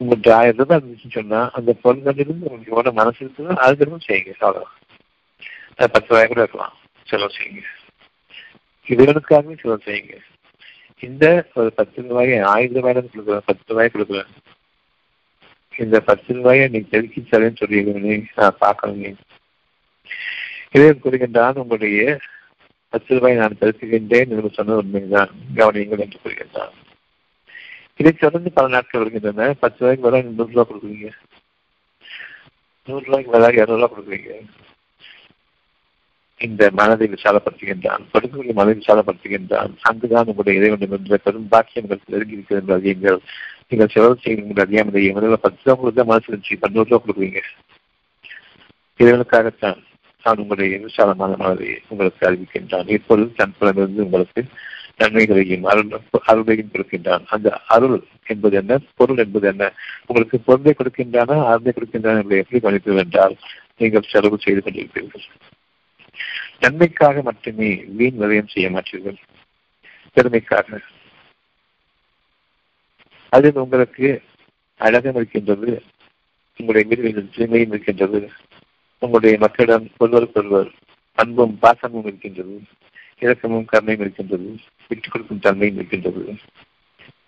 உங்களுக்கு 0.00 0.30
ஆயிரம் 0.36 0.60
ரூபாய் 0.60 0.78
இருந்துச்சுன்னு 0.78 1.18
சொன்னா 1.18 1.40
அந்த 1.58 1.70
பொருட்களிலிருந்து 1.82 2.46
உங்களுக்கு 2.48 2.72
எவ்வளவு 2.74 2.98
மனசு 3.00 3.20
இருக்குதோ 3.24 3.56
அதுக்கு 3.66 4.06
செய்யுங்க 4.08 4.34
அவ்வளவு 4.48 4.70
பத்து 5.94 6.10
ரூபாய் 6.12 6.30
கூட 6.32 6.40
இருக்கலாம். 6.44 6.74
செலவு 7.10 7.36
செய்யுங்க 7.38 7.62
இவர்களுக்காகவே 8.86 9.54
செலவு 9.62 9.86
செய்யுங்க 9.88 10.16
இந்த 11.02 11.26
ஒரு 11.58 11.70
பத்து 11.78 12.02
ரூபாயை 12.08 12.36
ஆயிரம் 12.54 12.76
ரூபாயில 12.76 13.04
கொடுக்குறேன் 13.06 13.46
பத்து 13.50 13.72
ரூபாய் 13.72 13.94
கொடுக்குறேன் 13.94 14.32
இந்த 15.74 15.96
பத்து 16.08 16.34
ரூபாயை 16.36 16.64
நீ 16.74 16.80
தெருக்கி 16.90 17.20
தரேன்னு 17.22 17.60
சொல்லிடுவேன் 17.60 18.26
நான் 18.40 18.60
பார்க்கணும். 18.64 19.18
இதே 20.76 20.90
கூறுகின்றான் 21.04 21.60
உங்களுடைய 21.62 22.02
பத்து 22.94 23.14
ரூபாய் 23.14 23.34
நான் 23.34 23.56
செலுத்துகின்றேன் 23.60 24.28
என்று 24.28 24.50
சொன்னது 24.52 24.78
உண்மைதான். 24.78 25.30
கவனியுங்கள் 25.54 26.04
என்று 26.04 26.18
கூறுகின்றார். 26.24 26.74
இதை 27.96 28.12
தொடர்ந்து 28.12 28.52
பல 28.52 28.68
நாட்கள் 28.68 29.02
வருகின்றன. 29.02 29.54
பத்து 29.60 29.78
ரூபாய்க்கு 29.78 30.04
பதிலாக 30.04 30.34
நூறு 30.34 30.52
ரூபாய் 30.52 30.66
கொடுக்குறீங்க. 30.70 31.08
நூறு 32.86 33.04
ரூபாய்க்கு 33.04 33.30
பதிலாக 33.30 33.62
இருநூறு 33.62 33.90
கொடுக்குறீங்க. 33.94 34.40
இந்த 36.38 36.70
மனதை 36.72 37.08
விசாலப்படுத்துகின்றான். 37.08 38.04
படுக்கக்கூடிய 38.12 38.52
மனதை 38.52 38.82
விசாலப்படுத்துகின்றான். 38.86 39.72
அங்குதான் 39.82 40.24
உங்களுடைய 40.24 40.58
இறைவன் 40.60 40.90
என்ற 40.90 41.16
பெரும் 41.16 41.48
பாக்கியம் 41.48 42.00
நெருங்கி 42.06 42.32
இருக்கிறது 42.32 42.72
என்று 42.72 42.76
அறியுங்கள். 42.76 43.18
நீங்கள் 43.68 43.88
செலவு 43.88 44.16
செய்யுங்கள் 44.20 44.64
அறியாமல் 44.64 44.92
முதல்ல 44.92 45.32
பத்து 45.32 45.60
ரூபா 45.62 45.76
கொடுத்தா 45.82 46.06
மனசு 46.06 46.28
வச்சு 46.28 46.58
பன்னூறு 46.60 46.88
ரூபா 46.88 47.04
கொடுக்குறீங்க. 47.04 47.40
இறைவனுக்காகத்தான். 48.98 49.80
நான் 50.24 50.36
உங்களுடைய 50.36 50.78
விசாலமான 50.78 51.34
மனதை 51.36 51.80
உங்களுக்கு 51.88 52.30
அறிவிக்கின்றான். 52.30 52.90
இப்பொழுது 52.90 53.32
தன் 53.32 53.54
புலமிருந்து 53.60 54.04
உங்களுக்கு 54.04 54.44
நன்மைகளையும் 54.96 55.64
அருள் 55.64 56.00
அருளையும் 56.26 56.70
கொடுக்கின்றான். 56.72 57.24
அந்த 57.26 57.60
அருள் 57.68 58.02
என்பது 58.26 58.56
என்ன? 58.56 58.78
பொருள் 58.96 59.16
என்பது 59.16 59.46
என்ன? 59.46 59.72
உங்களுக்கு 60.06 60.38
பொருளை 60.38 60.74
கொடுக்கின்றன? 60.78 61.44
அருளை 61.44 61.72
கொடுக்கின்றன 61.72 62.22
என்பதை 62.22 62.38
எப்படி 62.38 62.60
கவனிப்பது 62.60 62.96
என்றால் 62.96 63.36
நீங்கள் 63.76 64.08
செலவு 64.10 64.38
செய்து 64.38 64.62
கொண்டிருப்பீர்கள். 64.64 65.24
நன்மைக்காக 66.60 67.22
மட்டுமே 67.22 67.74
வீண் 67.74 68.22
விரயம் 68.22 68.48
செய்ய 68.48 68.70
மாட்டீர்கள். 68.70 69.16
பெருமைக்காக. 70.16 70.78
அதில் 73.28 73.54
உங்களுக்கு 73.54 74.22
அழகம் 74.76 75.14
இருக்கின்றது. 75.14 75.82
உங்களுடைய 76.56 77.02
மீது 77.02 77.28
தூய்மையும் 77.36 77.68
இருக்கின்றது. 77.68 78.30
உங்களுடைய 79.04 79.38
மக்களிடம் 79.38 79.86
ஒருவருக்கொருவர் 79.98 80.70
அன்பும் 81.14 81.58
பாசமும் 81.62 82.06
இருக்கின்றது 82.06 82.62
இரக்கமும் 83.20 83.66
கருணையும் 83.72 84.04
இருக்கின்றது 84.04 84.48
விட்டுக் 84.88 85.12
கொடுக்கும் 85.12 85.38
தன்மையும் 85.38 85.76
இருக்கின்றது. 85.76 86.34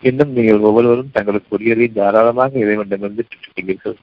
இன்னும் 0.01 0.31
நீங்கள் 0.31 0.65
ஒவ்வொருவரும் 0.69 1.13
தங்களுக்கு 1.13 1.57
உரியதை 1.57 1.93
தாராளமாக 1.93 2.59
இறைவனிடமிருந்து 2.59 3.27
பெற்றுக்கொள்வீர்கள். 3.27 3.97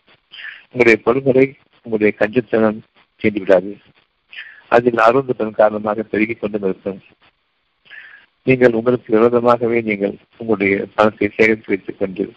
உங்களுடைய 0.73 0.97
பொருள்களை 1.05 1.47
உங்களுடைய 1.83 2.13
கஞ்சத்தனம் 2.19 2.79
தீண்டிவிடாது. 3.23 3.73
அதில் 4.69 5.05
அருந்ததன் 5.09 5.59
காரணமாக 5.61 6.03
பெருகிக் 6.03 6.41
கொண்டு 6.41 6.59
இருக்கும் 6.63 7.01
நீங்கள் 8.43 8.73
உங்களுக்கு 8.73 9.11
விரோதமாகவே 9.17 9.83
நீங்கள் 9.83 10.17
உங்களுடைய 10.37 10.87
பணத்தை 10.95 11.29
சேகரித்து 11.29 11.65
வைத்துக் 11.67 11.99
கொண்டு 11.99 12.33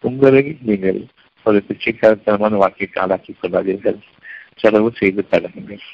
உங்களை 0.00 0.56
நீங்கள் 0.62 1.00
ஒரு 1.44 1.64
பிச்சைக்காரத்தனமான 1.68 2.56
வாழ்க்கைக்கு 2.62 3.00
ஆளாக்கிக் 3.00 3.36
கொள்ளாதீர்கள். 3.42 4.00
செலவு 4.60 4.88
செய்து 5.00 5.22
பழகுங்கள் 5.32 5.84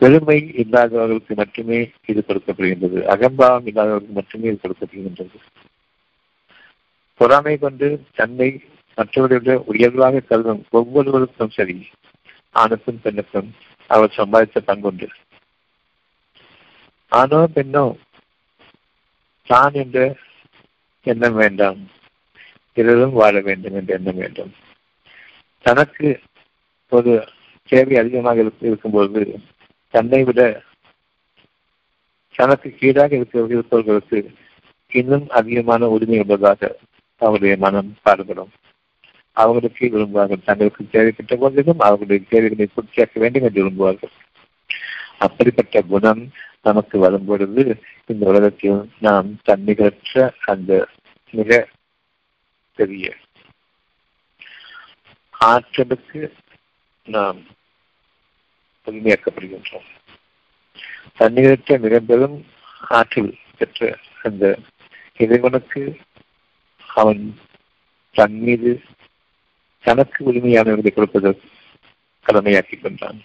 பெருமை 0.00 0.36
இல்லாதவர்களுக்கு 0.62 1.34
மட்டுமே 1.40 1.78
இது 2.10 2.20
கொடுக்கப்படுகின்றது. 2.28 2.98
அகம்பாவம் 3.14 3.66
இல்லாதவர்களுக்கு 3.70 4.18
மட்டுமே 4.18 4.46
இது 4.50 4.60
கொடுக்கப்படுகின்றது. 4.62 5.38
பொறாமை 7.20 7.54
கொண்டு 7.64 7.88
தன்னை 8.20 8.48
மற்றவர்களுடைய 8.98 9.56
உயர்வாக 9.72 10.22
கருதும் 10.28 10.62
ஒவ்வொருவருக்கும் 10.78 11.52
சரி 11.56 11.76
ஆணுக்கும் 12.60 13.02
பெண்ணுக்கும் 13.04 13.50
அவர் 13.90 14.16
சம்பாதித்த 14.18 14.60
பங்குண்டு. 14.70 15.08
ஆணோ 17.12 17.40
பெண்ணோ 17.54 17.84
தான் 19.50 19.76
என்ற 19.82 19.98
எண்ணம் 21.06 21.38
வேண்டாம். 21.42 21.80
பிறரும் 22.76 23.16
வாழ 23.20 23.34
வேண்டும் 23.46 23.78
என்ற 23.80 23.92
எண்ணம் 23.98 24.20
வேண்டும். 24.22 24.52
தனக்கு 25.62 26.20
ஒரு 26.88 27.28
தேவை 27.68 27.96
அதிகமாக 27.96 28.44
இருக்கும்போது 28.60 29.40
தன்னை 29.90 30.24
விட 30.24 30.62
தனக்கு 32.36 32.68
கீழாக 32.70 33.14
இருக்க 33.14 33.46
இருப்பவர்களுக்கு 33.48 34.30
இன்னும் 34.92 35.28
அதிகமான 35.28 35.88
உரிமை 35.88 36.18
உள்ளதாக 36.18 36.76
அவருடைய 37.16 37.56
மனம் 37.56 37.96
பாடுபடும். 38.02 38.50
அவர்களுக்கு 39.32 39.86
விரும்புவார்கள். 39.86 40.44
தங்களுக்கு 40.44 40.88
தேவைப்பட்ட 40.90 41.36
போதிலும் 41.36 41.78
அவர்களுடைய 41.78 42.24
தேவைகளை 42.28 42.68
பூர்த்தியாக்க 42.68 43.18
வேண்டும் 43.18 43.42
என்று 43.42 43.64
விரும்புவார்கள். 43.64 44.14
அப்படிப்பட்ட 45.18 45.82
குணம் 45.82 46.30
நமக்கு 46.62 46.98
வரும் 46.98 47.24
பொழுது 47.24 47.82
இந்த 48.06 48.26
உலகத்தில் 48.26 48.90
நாம் 49.00 49.28
தன்னிகரற்ற 49.48 50.30
அந்த 50.44 50.86
மிக 51.30 51.68
பெரிய 52.74 53.14
ஆற்றலுக்கு 55.40 56.34
நாம் 57.04 57.38
உரிமையாக்கப்படுகின்றோம் 58.86 59.88
தண்ணீரற்ற 61.18 61.78
மிக 61.80 62.28
ஆற்றல் 62.88 63.34
பெற்ற 63.58 63.98
அந்த 64.22 64.58
இறைவனுக்கு 65.16 65.96
அவன் 66.86 67.36
தன் 68.12 68.38
மீது 68.38 68.82
தனக்கு 69.84 70.32
உரிமையானவர்களை 70.32 70.92
கொடுப்பதற்கு 70.92 71.48
கடமையாக்கி 72.26 72.80
கொண்டான். 72.80 73.20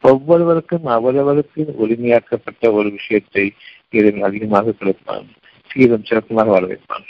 ஒவ்வொருவருக்கும் 0.00 0.86
அவரவருக்கு 0.86 1.62
உரிமையாக்கப்பட்ட 1.84 2.72
ஒரு 2.72 2.90
விஷயத்தை 2.90 3.54
இறைவன் 3.90 4.22
அதிகமாக 4.22 4.72
கொடுப்பான். 4.72 5.26
சீரும் 5.70 6.02
சிறப்புமாக 6.02 6.46
வாழ 6.46 6.66
வைப்பான் 6.66 7.06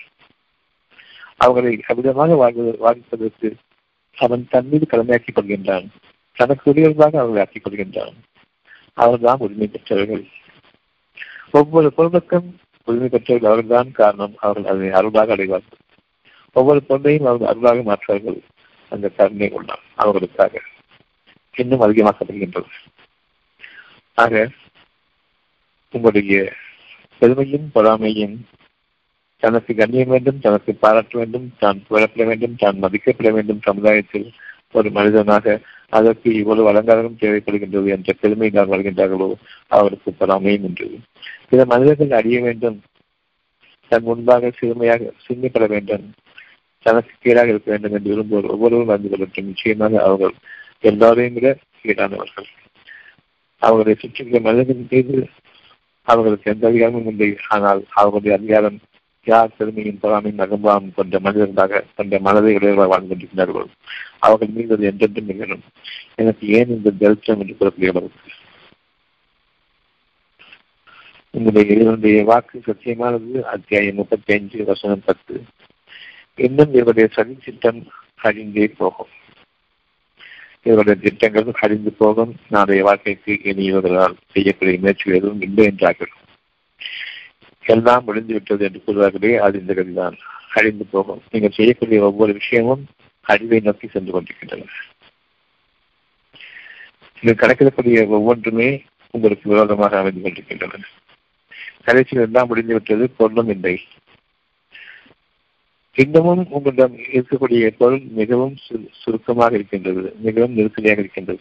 அவர்களை 1.36 1.84
அவிதமாக 1.88 2.36
வாழ்வது 2.36 2.76
வாழ்ப்பதற்கு 2.78 3.56
அவன் 4.16 4.46
தன் 4.50 4.68
மீது 4.68 4.86
கடமையாக்கிக் 4.90 5.36
கொள்கின்றான். 5.36 5.86
தனக்கு 6.32 6.72
உரியவர்களாக 6.72 7.18
அவர்களை 7.18 7.40
ஆக்கிக் 7.40 7.66
கொள்கின்றான். 7.66 8.14
அவர்தான் 8.92 9.36
உரிமை 9.38 9.66
பெற்றவர்கள். 9.66 10.26
ஒவ்வொரு 11.50 11.92
பொருளுக்கும் 11.92 12.58
உரிமை 12.84 13.08
பெற்றவர்கள் 13.08 13.50
அவர்கள்தான் 13.50 13.92
காரணம். 13.92 14.34
அவர்கள் 14.36 14.72
அதை 14.72 14.90
அருளாக 14.90 15.32
அடைவார்கள். 15.32 15.78
ஒவ்வொரு 16.52 16.82
பொருளையும் 16.82 17.26
அவர்கள் 17.26 17.48
அருளாக 17.48 17.80
மாற்றுவார்கள். 17.82 18.40
அந்த 18.90 19.08
கருணை 19.08 19.50
உள்ளார் 19.50 19.82
அவர்களுக்காக 19.94 20.60
இன்னும் 21.56 21.80
அதிகமாக்கப்படுகின்றது 21.80 22.64
ஆக 24.14 24.50
உங்களுடைய 25.90 26.52
பெருமையும் 27.18 27.70
பொறாமையும் 27.74 28.46
தனக்கு 29.44 29.72
கண்ணியம் 29.80 30.12
வேண்டும் 30.14 30.42
தனக்கு 30.46 30.72
பாராட்ட 30.82 31.14
வேண்டும் 31.20 31.46
தான் 31.62 31.84
புகழப்பட 31.86 32.24
வேண்டும் 32.30 32.58
தான் 32.62 32.76
மதிக்கப்பட 32.84 33.30
வேண்டும் 33.36 33.64
சமுதாயத்தில் 33.68 34.28
ஒரு 34.78 34.88
மனிதனாக 34.90 35.56
அதற்கு 35.98 36.28
இவ்வளவு 36.40 36.70
அலங்காரம் 36.70 37.20
தேவைப்படுகின்றது 37.20 37.88
என்ற 37.96 38.12
பெருமை 38.22 38.48
நான் 38.54 38.72
வருகின்றார்களோ 38.72 39.28
அவருக்கு 39.76 40.10
பொறாமையும் 40.20 40.66
என்று 40.68 40.86
சில 41.50 41.64
மனிதர்கள் 41.72 42.18
அறிய 42.18 42.38
வேண்டும். 42.46 42.78
தன் 43.92 44.06
முன்பாக 44.08 44.50
சிறுமையாக 44.58 45.10
சிறுமைப்பட 45.24 45.66
வேண்டும். 45.74 46.04
தனக்கு 46.86 47.12
கீழாக 47.24 47.52
இருக்க 47.52 47.68
வேண்டும் 47.72 47.94
என்று 47.96 48.12
விரும்புவோர் 48.12 48.50
ஒவ்வொருவரும் 48.54 48.92
அறிந்து 48.94 49.10
கொள்ளட்டும். 49.12 49.48
நிச்சயமாக 49.50 50.00
அவர்கள் 50.06 50.34
எல்லாரையும் 50.90 51.36
விட 51.36 51.48
கீழானவர்கள். 51.82 52.48
அவர்களை 53.62 53.94
சுற்றியுள்ள 53.94 54.40
மனிதர்கள் 54.46 54.90
மீது 54.92 55.14
அவர்களுக்கு 56.08 56.50
எந்த 56.54 56.64
அதிகாரமும் 56.70 57.08
இல்லை. 57.12 57.30
ஆனால் 57.54 57.80
அவர்களுடைய 58.00 58.34
அதிகாரம் 58.40 58.78
யார் 59.24 59.54
பெருமையும் 59.58 60.00
பொறாமையும் 60.02 60.42
அகம்பாவும் 60.44 60.94
கொண்ட 60.94 61.18
மனிதர்களாக 61.18 61.84
கொண்ட 61.96 62.18
மனதை 62.18 62.54
உடையவர்களாக 62.56 62.88
வாழ்ந்து 62.88 63.08
கொண்டிருக்கிறார்கள் 63.08 63.68
அவர்கள் 64.18 64.48
மீது 64.48 64.74
அது 64.74 64.86
என்றென்றும் 64.86 65.26
நிகழும் 65.26 65.64
எனக்கு 66.14 66.46
ஏன் 66.48 66.68
இந்த 66.68 66.90
தரித்திரம் 67.00 67.40
என்று 67.40 67.56
கூறப்படுகிறது 67.56 68.10
உங்களுடைய 71.34 71.80
இவருடைய 71.80 72.24
வாக்கு 72.24 72.60
சத்தியமானது 72.66 73.40
அத்தியாயம் 73.40 73.94
முப்பத்தி 73.94 74.32
அஞ்சு 74.34 74.64
வசனம் 74.64 75.02
பத்து. 75.04 75.42
இன்னும் 76.34 76.72
இவருடைய 76.74 77.08
சதி 77.12 77.34
திட்டம் 77.44 77.80
அழிந்தே 78.22 78.66
போகும். 78.76 79.08
இவருடைய 80.62 81.00
திட்டங்கள் 81.00 81.60
அழிந்து 81.60 81.92
போகும். 81.92 82.34
நாடைய 82.50 82.80
வாழ்க்கைக்கு 82.80 83.40
இனி 83.42 83.64
இவர்களால் 83.64 84.16
செய்யக்கூடிய 84.32 84.78
முயற்சி 84.78 85.10
எதுவும் 85.10 85.40
இல்லை 85.40 85.64
என்றார்கள். 85.64 86.12
எல்லாம் 87.66 88.06
ஒழிந்து 88.06 88.32
விட்டது 88.32 88.64
என்று 88.64 88.82
கூறுவார்களே 88.86 89.36
அது 89.36 89.60
இந்த 89.60 89.74
கதிதான். 89.74 90.16
அழிந்து 90.54 90.84
போகும். 90.84 91.22
நீங்கள் 91.30 91.50
செய்யக்கூடிய 91.50 92.02
ஒவ்வொரு 92.02 92.32
விஷயமும் 92.32 92.86
அழிவை 93.20 93.60
நோக்கி 93.60 93.86
சென்று 93.86 94.12
கொண்டிருக்கின்றன. 94.12 94.62
நீங்கள் 97.20 97.48
கணக்கிடக்கூடிய 97.48 98.06
ஒவ்வொன்றுமே 98.06 98.82
உங்களுக்கு 99.10 99.48
விரோதமாக 99.48 99.98
அமைந்து 99.98 100.20
கொண்டிருக்கின்றன. 100.20 100.84
கடைசியில் 101.84 102.24
எல்லாம் 102.24 102.46
முடிந்து 102.46 102.72
விட்டது 102.72 103.10
பொருளும் 103.10 103.48
இல்லை. 103.48 103.80
இன்னமும் 105.94 106.46
உங்களிடம் 106.50 106.96
இருக்கக்கூடிய 106.96 107.66
பொருள் 107.66 108.00
மிகவும் 108.00 108.56
சுருக்கமாக 108.92 109.54
இருக்கின்றது 109.54 110.14
மிகவும் 110.18 110.56
நெருக்கடியாக 110.56 110.98
இருக்கின்றது. 110.98 111.40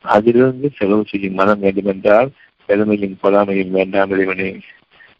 அதிலிருந்து 0.00 0.70
செலவு 0.76 1.04
செய்யும் 1.08 1.34
மனம் 1.34 1.60
வேண்டுமென்றால் 1.60 2.30
பெருமையும் 2.66 3.18
பொறாமையும் 3.22 3.70
வேண்டாம் 3.70 4.10
இறைவனே. 4.10 4.60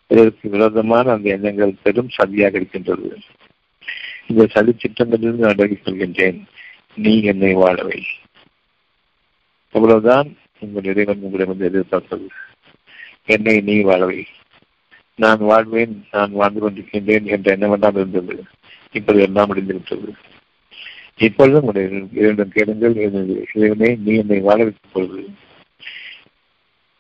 இதற்கு 0.09 0.49
விரோதமான 0.49 1.13
அந்த 1.13 1.31
எண்ணங்கள் 1.31 1.75
பெரும் 1.83 2.09
சதியாக 2.19 2.55
இருக்கின்றது. 2.55 3.19
இந்த 4.27 4.47
சதி 4.47 4.77
திட்டங்களிலிருந்து 4.77 5.45
நான் 5.45 5.55
விலகிக் 5.55 5.81
கொள்கின்றேன் 5.85 6.39
நீ 6.95 7.23
என்னை 7.23 7.55
வாழவை. 7.55 8.01
அவ்வளவுதான் 9.73 10.37
உங்கள் 10.59 10.85
இறைவன் 10.85 11.19
உங்களிடம் 11.21 11.61
எதிர்பார்ப்பது 11.61 12.29
என்னை 13.25 13.61
நீ 13.61 13.83
வாழவை. 13.85 14.25
நான் 15.15 15.39
வாழ்வேன் 15.39 16.07
நான் 16.11 16.31
வாழ்ந்து 16.31 16.61
கொண்டிருக்கின்றேன் 16.61 17.25
என்ற 17.25 17.53
எண்ணமெல்லாம் 17.53 17.95
இருந்தது. 17.95 18.45
இப்போது 18.93 19.21
எல்லாம் 19.21 19.47
முடிந்துவிட்டது. 19.47 20.15
இப்பொழுதும் 21.17 21.65
உங்களுடைய 21.65 22.07
இரண்டும் 22.13 22.53
கேளுங்கள். 22.55 22.97
இறைவனே 23.55 23.97
நீ 24.05 24.17
என்னை 24.17 24.41
வாழ 24.41 24.63
வைக்கும் 24.63 24.91
பொழுது 24.93 25.31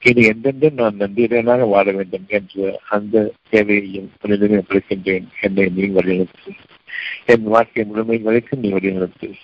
இது 0.00 0.22
எந்தெந்த 0.22 0.70
நான் 0.70 0.96
நன்றியனாக 0.96 1.68
வாழ 1.68 1.92
வேண்டும் 1.92 2.24
என்ற 2.28 2.80
அந்த 2.88 3.32
தேவையையும் 3.50 4.10
உன்னிடமே 4.22 4.58
ஒப்படைக்கின்றேன் 4.58 5.24
என்னை 5.40 5.68
நீ 5.68 5.84
வழிநடத்து. 5.84 6.56
என் 7.26 7.42
வாழ்க்கை 7.42 7.84
முழுமை 7.84 8.18
வரைக்கும் 8.18 8.60
நீ 8.60 8.72
வழிநடத்து. 8.72 9.34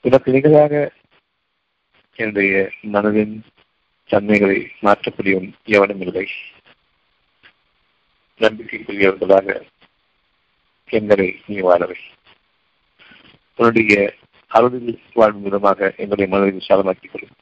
உனக்கு 0.00 0.32
நிகழாக 0.32 0.92
என்னுடைய 2.14 2.70
மனதின் 2.92 3.40
தன்மைகளை 4.06 4.70
மாற்றக்கூடியவன் 4.82 5.52
எவனும் 5.64 6.00
இல்லை. 6.00 6.28
நம்பிக்கைக்குரியவர்களாக 8.38 9.62
எங்களை 10.88 11.40
நீ 11.46 11.60
வாழவை. 11.60 11.96
உன்னுடைய 13.56 14.14
அருளில் 14.48 15.00
வாழும் 15.14 15.42
விதமாக 15.42 15.94
எங்களுடைய 15.96 16.36
மனதை 16.36 16.52
விசாலமாக்கிக் 16.58 17.10
கொள்ளும் 17.12 17.36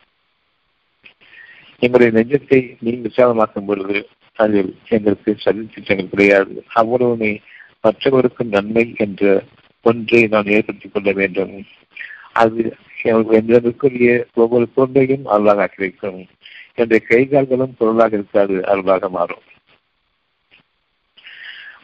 எங்களுடைய 1.81 2.13
நெஞ்சத்தை 2.13 2.77
நீ 2.81 2.91
விசாலமாக்கும் 2.91 3.67
பொழுது 3.67 4.09
அதில் 4.35 4.77
எங்களுக்கு 4.89 5.37
சதி 5.39 5.69
திட்டங்கள் 5.75 6.09
கிடையாது. 6.09 6.65
அவ்வளவுமே 6.75 7.39
மற்றவருக்கும் 7.83 8.49
நன்மை 8.51 8.95
என்ற 8.97 9.43
ஒன்றை 9.83 10.27
நான் 10.27 10.47
ஏற்படுத்திக் 10.47 10.93
கொள்ள 10.93 11.13
வேண்டும். 11.13 11.67
அது 12.33 12.77
எங்களுக்குரிய 13.05 14.25
ஒவ்வொரு 14.35 14.69
பொருளையும் 14.69 15.27
அருளாக 15.27 15.61
ஆக்கி 15.61 15.75
வைக்கும் 15.77 16.27
என்னுடைய 16.75 17.07
கைகால்களும் 17.09 17.77
பொருளாக 17.79 18.17
இருக்காது 18.17 18.67
அருளாக 18.67 19.09
மாறும். 19.09 19.43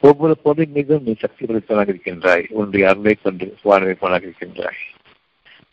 ஒவ்வொரு 0.01 0.37
பொருளின் 0.43 0.73
மீதும் 0.73 1.03
நீ 1.05 1.15
சக்தி 1.19 1.47
படைத்தவனாக 1.47 1.89
இருக்கின்றாய். 1.89 2.47
உன்னுடைய 2.49 2.89
அருளை 2.89 3.17
கொண்டு 3.23 3.57
வாழ்வைப்பவனாக 3.65 4.23
இருக்கின்றாய். 4.23 4.81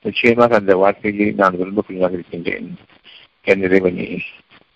நிச்சயமாக 0.04 0.56
அந்த 0.56 0.76
வாழ்க்கையை 0.76 1.32
நான் 1.32 1.56
விரும்பக்கூடியதாக 1.56 2.14
இருக்கின்றேன். 2.14 2.76
என் 3.46 3.62
இறைவனே 3.62 4.22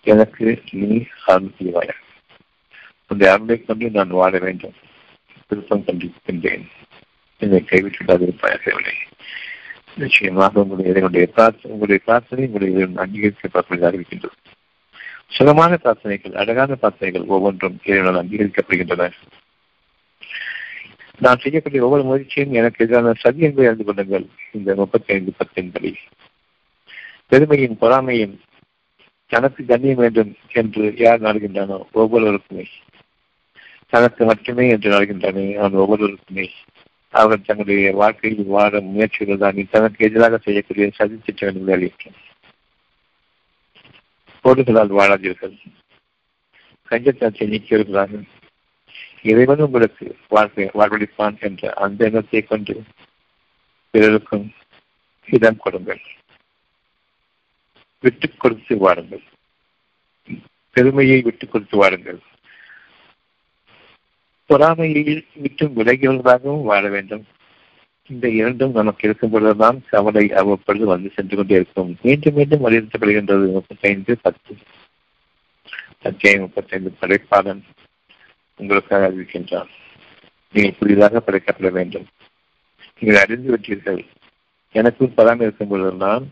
எனக்கு 0.02 0.62
நீ 0.70 1.04
அருள் 1.26 1.50
செய்வாயா 1.58 1.96
உன்னுடைய 3.08 3.32
அருளை 3.32 3.64
கொண்டு 3.64 3.90
நான் 3.90 4.08
வாழ 4.08 4.38
வேண்டும். 4.38 4.72
விருப்பம் 5.48 5.84
கொண்டிருக்கின்றேன். 5.84 6.66
என்னை 7.38 7.64
கைவிட்டுவிடாது 7.70 8.22
இருப்பாயாக 8.22 8.76
நிச்சயமாக 9.96 10.60
உங்களுடைய 10.60 10.90
இறைவனுடைய 10.90 11.26
பிரார்த்தனை 11.26 11.76
உங்களுடைய 11.76 12.02
பிரார்த்தனை 12.04 12.46
உங்களுடைய 12.46 12.86
அங்கீகரிக்கப்படுவதை 12.86 13.94
இருக்கின்றது 13.94 14.34
சுகமான 15.28 15.78
பிரார்த்தனைகள் 15.84 16.34
அழகான 16.34 16.76
பிரார்த்தனைகள் 16.82 17.24
ஒவ்வொன்றும் 17.24 17.78
இறைவனால் 17.84 18.26
அங்கீகரிக்கப்படுகின்றன. 18.26 19.12
நான் 21.18 21.38
செய்யக்கூடிய 21.38 21.84
ஒவ்வொரு 21.84 22.02
முயற்சியும் 22.02 22.52
எனக்கு 22.52 22.84
எதிரான 22.84 23.12
சதி 23.12 23.40
என்பதை 23.40 23.64
அறிந்து 23.64 23.84
கொள்ளுங்கள். 23.84 24.26
இந்த 24.52 24.74
முப்பத்தி 24.74 25.14
ஐந்து 25.14 25.32
பத்தின் 25.38 25.70
படி. 25.72 25.96
பெருமையின் 27.26 27.78
பொறாமையும் 27.80 28.40
தனக்கு 29.30 29.64
கண்ணியம் 29.64 30.02
வேண்டும் 30.02 30.36
என்று 30.52 30.94
யார் 30.96 31.20
நாடுகின்றானோ 31.22 31.76
ஒவ்வொருவருக்குமே. 31.94 32.64
தனக்கு 33.86 34.24
மட்டுமே 34.24 34.68
என்று 34.68 34.88
நாடுகின்றானே 34.90 35.44
அவன் 35.54 35.80
ஒவ்வொருவருக்குமே. 35.82 36.46
அவர்கள் 37.14 37.46
தங்களுடைய 37.46 37.92
வாழ்க்கையில் 37.94 38.46
வாழ 38.46 38.80
முயற்சிகள் 38.80 39.38
தான் 39.38 39.60
தனக்கு 39.70 40.04
எதிராக 40.04 40.38
செய்யக்கூடிய 40.38 40.90
சதி 40.94 41.18
திட்டங்களை 41.24 41.74
அளிக்கும் 41.74 42.18
கோடுகளால் 44.44 44.98
வாழாதீர்கள். 44.98 45.54
கஞ்சத்தனத்தை 46.90 47.46
நீக்கியிருக்கிறார்கள் 47.52 48.26
இறைவன் 49.22 49.60
உங்களுக்கு 49.60 50.16
வாழ்க்கை 50.28 50.66
வாழ்வளிப்பான் 50.74 51.38
என்ற 51.40 51.72
அந்த 51.84 52.04
எண்ணத்தை 52.04 52.42
கொண்டு 52.42 52.74
பிறருக்கும் 53.94 54.46
இடம் 55.28 55.56
கொடுங்கள். 55.56 56.02
விட்டுக் 58.00 58.40
கொடுத்து 58.40 58.78
வாருங்கள். 58.78 59.22
பெருமையை 60.70 61.20
விட்டுக் 61.20 61.52
கொடுத்து 61.52 61.76
வாருங்கள். 61.76 62.18
பொறாமையை 64.46 65.24
விட்டும் 65.34 65.76
விலகியவர்களாகவும் 65.76 66.62
வாழ 66.62 66.88
வேண்டும். 66.88 67.26
இந்த 68.08 68.28
இரண்டும் 68.28 68.72
நமக்கு 68.72 69.08
இருக்கும் 69.08 69.30
பொழுதுதான் 69.30 69.82
கவலை 69.90 70.32
அவ்வப்பொழுது 70.32 70.86
வந்து 70.86 71.12
சென்று 71.14 71.36
கொண்டே 71.36 71.54
இருக்கும். 71.54 71.96
மீண்டும் 72.02 72.34
மீண்டும் 72.34 72.66
வலியுறுத்தப்படுகின்றது 72.66 73.52
முப்பத்தைந்து 73.52 74.18
பத்து 74.22 74.56
அத்தியாயம் 76.02 76.42
முப்பத்தைந்து 76.42 76.96
படைப்பாளன் 77.00 77.60
உங்களுக்காக 78.56 79.08
அறிவிக்கின்றான். 79.08 79.68
நீங்கள் 80.52 80.74
புதிதாக 80.78 81.22
படைக்கப்பட 81.26 81.70
வேண்டும். 81.70 82.06
நீங்கள் 83.00 83.22
அறிந்து 83.22 83.56
விட்டீர்கள். 83.56 84.06
எனக்கும் 84.72 85.14
பொறாமை 85.14 85.40
இருக்கும் 85.40 85.68
பொழுதுதான் 85.68 86.28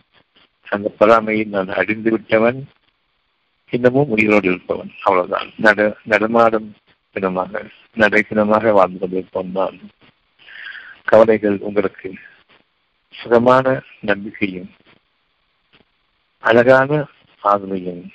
அந்த 0.71 0.89
பொறாமையை 0.89 1.45
நான் 1.45 1.69
அறிந்து 1.69 2.11
விட்டவன் 2.11 2.69
இன்னமும் 3.71 4.09
உயிரோடு 4.09 4.49
இருப்பவன். 4.49 4.91
அவ்வளவுதான். 5.03 5.53
நட 5.57 5.97
நடமாடும் 6.05 6.75
தினமாக 7.15 7.71
நடைத்தினமாக 7.97 8.73
வாழ்ந்து 8.73 9.07
கொண்டிருப்பவன் 9.07 9.51
நான். 9.51 9.79
கவலைகள் 11.05 11.59
உங்களுக்கு 11.59 12.15
சுகமான 13.11 13.83
நம்பிக்கையும் 14.01 14.71
அழகான 16.39 17.07
ஆளுமையும் 17.45 18.09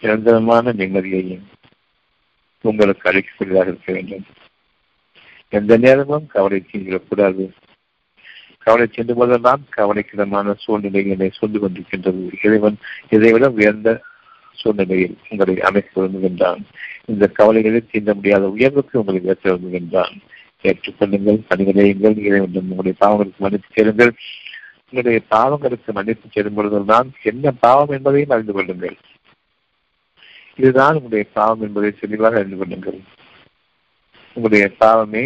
நிரந்தரமான 0.00 0.72
நிம்மதியையும் 0.72 1.42
உங்களுக்கு 2.60 3.10
அழைக்கக்கூடியதாக 3.10 3.66
இருக்க 3.66 3.92
வேண்டும். 3.92 4.24
எந்த 5.48 5.76
நேரமும் 5.76 6.26
கவலை 6.26 6.66
தீங்கிடக்கூடாது. 6.72 7.50
கவலை 8.64 8.86
சென்று 8.90 9.14
போதெல்லாம் 9.14 9.62
கவலைக்கிடமான 9.76 10.54
சூழ்நிலை 10.58 11.02
என்னை 11.08 11.30
சூழ்ந்து 11.38 11.60
கொண்டிருக்கின்றது. 11.60 12.22
இறைவன் 12.42 12.76
இதைவிட 13.08 13.48
உயர்ந்த 13.50 13.90
சூழ்நிலையில் 14.60 15.16
உங்களை 15.30 15.54
அமைக்க 15.60 16.00
விரும்புகின்றான் 16.00 16.62
இந்த 17.04 17.26
கவலைகளை 17.38 17.80
தீண்ட 17.90 18.14
முடியாத 18.14 18.48
உயர்வுக்கு 18.48 19.00
உங்களை 19.00 19.20
ஏற்ற 19.24 19.54
விரும்புகின்றான் 19.54 20.16
ஏற்றுக்கொள்ளுங்கள் 20.62 21.40
பணிகளையுங்கள் 21.50 22.18
இறைவன் 22.26 22.60
உங்களுடைய 22.62 22.96
பாவங்களுக்கு 23.00 23.44
மன்னித்து 23.44 23.70
சேருங்கள் 23.72 24.12
உங்களுடைய 24.84 25.20
பாவங்களுக்கு 25.30 25.90
மன்னித்து 25.92 26.28
சேரும் 26.30 26.54
பொழுதுதான் 26.54 27.08
என்ன 27.22 27.50
பாவம் 27.64 27.92
என்பதையும் 27.96 28.30
அறிந்து 28.30 28.52
கொள்ளுங்கள். 28.52 28.96
இதுதான் 30.56 30.94
உங்களுடைய 30.94 31.26
பாவம் 31.32 31.62
என்பதை 31.66 31.90
தெளிவாக 32.00 32.38
அறிந்து 32.38 32.56
கொள்ளுங்கள். 32.56 33.00
உங்களுடைய 34.36 34.66
பாவமே 34.78 35.24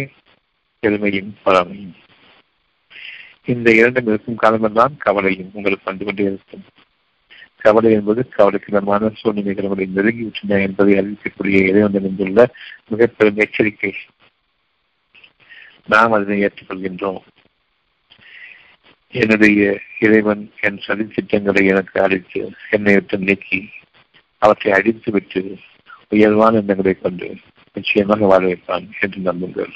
பெருமையும் 0.79 1.31
பொறாமையும் 1.43 1.95
இந்த 3.47 3.71
இரண்டும் 3.71 4.07
இருக்கும் 4.07 4.35
காலமெல்லாம் 4.35 4.97
கவலையும் 4.97 5.49
உங்களுக்கு 5.53 5.85
வந்து 5.85 6.05
கொண்டே 6.05 6.23
இருக்கும். 6.23 6.63
கவலை 7.57 7.91
என்பது 7.91 8.29
கவலைக்கிடமான 8.37 9.11
சூழ்நிலைகள் 9.15 9.65
உங்களை 9.65 9.87
நெருங்கிவிட்டன 9.95 10.61
என்பதை 10.61 10.93
அறிவிக்கக்கூடிய 10.93 11.67
இறைவன் 11.67 11.91
என்றுள்ள 11.91 12.45
மிக 12.87 13.07
பெரும் 13.07 13.37
எச்சரிக்கை. 13.37 13.93
நாம் 15.87 16.11
அதனை 16.11 16.45
ஏற்றுக்கொள்கின்றோம். 16.45 17.21
என்னுடைய 19.11 19.79
இறைவன் 19.99 20.51
என் 20.61 20.79
சதி 20.79 21.07
திட்டங்களை 21.07 21.65
எனக்கு 21.65 22.01
அளித்து 22.01 22.51
என்னை 22.69 22.93
விட்டு 22.93 23.17
நீக்கி 23.17 23.69
அவற்றை 24.37 24.73
அழித்து 24.73 25.11
விட்டு 25.11 25.57
உயர்வான 26.09 26.57
எண்ணங்களை 26.57 26.93
கொண்டு 26.93 27.35
நிச்சயமாக 27.73 28.25
வாழ 28.25 28.47
வைப்பான் 28.47 28.89
என்று 28.99 29.19
நம்புங்கள். 29.19 29.73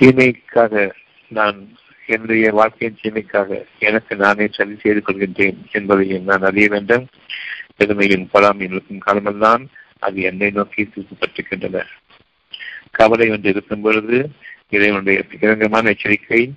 தீமைக்காக 0.00 0.90
நான் 1.28 1.76
என்னுடைய 2.06 2.52
வாழ்க்கையின் 2.52 2.98
தீமைக்காக 3.02 3.64
எனக்கு 3.78 4.16
நானே 4.16 4.48
சரி 4.52 4.76
செய்து 4.76 5.02
கொள்கின்றேன் 5.06 5.70
என்பதையும் 5.70 6.24
நான் 6.24 6.42
அறிய 6.42 6.68
வேண்டும். 6.68 7.06
பெருமையின் 7.76 8.28
பொறாமையும் 8.32 8.72
இருக்கும் 8.72 8.98
காலமெல்லாம் 8.98 9.68
அது 9.98 10.20
என்னை 10.20 10.50
நோக்கி 10.50 10.82
திருப்பப்பட்டிருக்கின்றன. 10.82 11.84
கவலை 12.90 13.30
ஒன்று 13.30 13.50
இருக்கும் 13.50 13.80
பொழுது 13.80 14.30
இறைவனுடைய 14.70 15.24
பகிரங்கமான 15.28 15.88
எச்சரிக்கை 15.88 16.52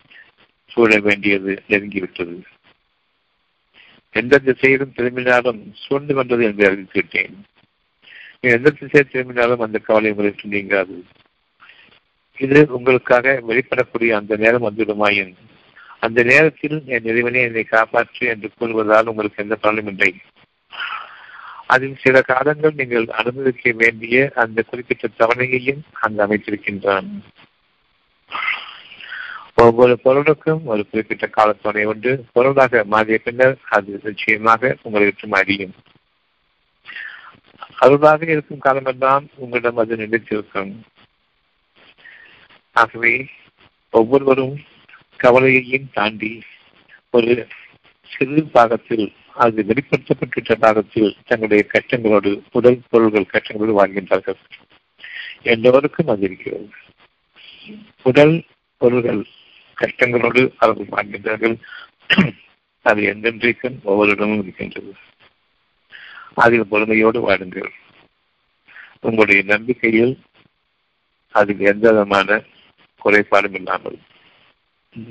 சூழ 0.65 0.99
வேண்டியது 0.99 1.63
நெருங்கிவிட்டது. 1.69 2.41
எந்த 4.11 4.37
திசையிலும் 4.37 4.93
திரும்பினாலும் 4.93 5.73
சூழ்ந்து 5.73 6.13
வந்தது 6.13 6.43
என்று 6.43 6.71
அறிவித்துவிட்டேன். 6.71 7.33
எந்த 8.39 8.69
திசையில் 8.69 9.11
திரும்பினாலும் 9.11 9.59
அந்த 9.59 9.77
கவலை 9.77 10.11
உங்களுக்கு 10.11 10.47
நீங்காது. 10.47 11.03
இது 12.37 12.67
உங்களுக்காக 12.69 13.41
வெளிப்படக்கூடிய 13.47 14.11
அந்த 14.11 14.35
நேரம் 14.35 14.65
வந்துவிடுமாயின் 14.69 15.33
அந்த 15.99 16.23
நேரத்தில் 16.23 16.83
என் 16.85 17.05
இறைவனே 17.05 17.41
என்னை 17.41 17.65
காப்பாற்று 17.71 18.23
என்று 18.31 18.49
கூறுவதால் 18.59 19.05
உங்களுக்கு 19.05 19.43
எந்த 19.43 19.55
பலனும் 19.55 19.87
இல்லை. 19.87 20.11
அதில் 21.67 22.01
சில 22.01 22.21
காலங்கள் 22.21 22.73
நீங்கள் 22.73 23.05
அனுபவிக்க 23.07 23.71
வேண்டிய 23.71 24.31
அந்த 24.35 24.61
குறிப்பிட்ட 24.61 25.07
தவணையையும் 25.19 25.81
அங்கு 26.01 26.21
அமைத்திருக்கின்றான். 26.25 27.07
ஒவ்வொரு 29.55 29.99
பொருளுக்கும் 29.99 30.65
ஒரு 30.65 30.87
குறிப்பிட்ட 30.89 31.29
காலத்தவணை 31.37 31.83
உண்டு. 31.83 32.25
பொருளாக 32.33 32.83
மாறிய 32.83 33.17
பின்னர் 33.17 33.57
அது 33.69 33.99
நிச்சயமாக 34.03 34.77
உங்களுக்கு 34.81 35.27
மாறியும் 35.27 35.73
அருளாக 37.77 38.25
இருக்கும் 38.25 38.59
காலமெல்லாம் 38.59 39.25
உங்களிடம் 39.35 39.77
அது 39.77 39.95
நினைத்திருக்கும் 39.95 40.73
ஆகவே 42.73 43.29
ஒவ்வொருவரும் 43.89 44.59
கவலையையும் 45.17 45.89
தாண்டி 45.93 46.41
ஒரு 47.09 47.47
சிறு 48.03 48.43
பாகத்தில் 48.45 49.13
அது 49.35 49.65
வெளிப்படுத்தப்பட்டுள்ள 49.67 50.53
பாகத்தில் 50.53 51.15
தங்களுடைய 51.25 51.69
கஷ்டங்களோடு 51.73 52.41
உடல் 52.51 52.81
பொருள்கள் 52.89 53.31
கஷ்டங்களோடு 53.33 53.75
வாழ்கின்றார்கள். 53.79 54.39
எல்லோருக்கும் 55.43 56.07
அது 56.07 56.21
இருக்கிறது. 56.21 56.69
உடல் 58.03 58.45
பொருள்கள் 58.77 59.25
கஷ்டங்களோடு 59.81 60.53
அவர்கள் 60.57 60.91
வாழ்கின்றார்கள். 60.91 61.55
அது 62.81 63.01
எந்தென்றைக்கும் 63.13 63.77
ஒவ்வொருடமும் 63.85 64.39
இருக்கின்றது. 64.39 64.95
அதில் 66.33 66.67
பொறுமையோடு 66.67 67.29
வாடுங்கள் 67.29 67.69
உங்களுடைய 68.99 69.43
நம்பிக்கையில் 69.43 70.19
அதில் 71.29 71.59
எந்த 71.59 71.91
விதமான 71.91 72.43
குறைபாடும் 73.03 73.55
இல்லாமல் 73.59 73.97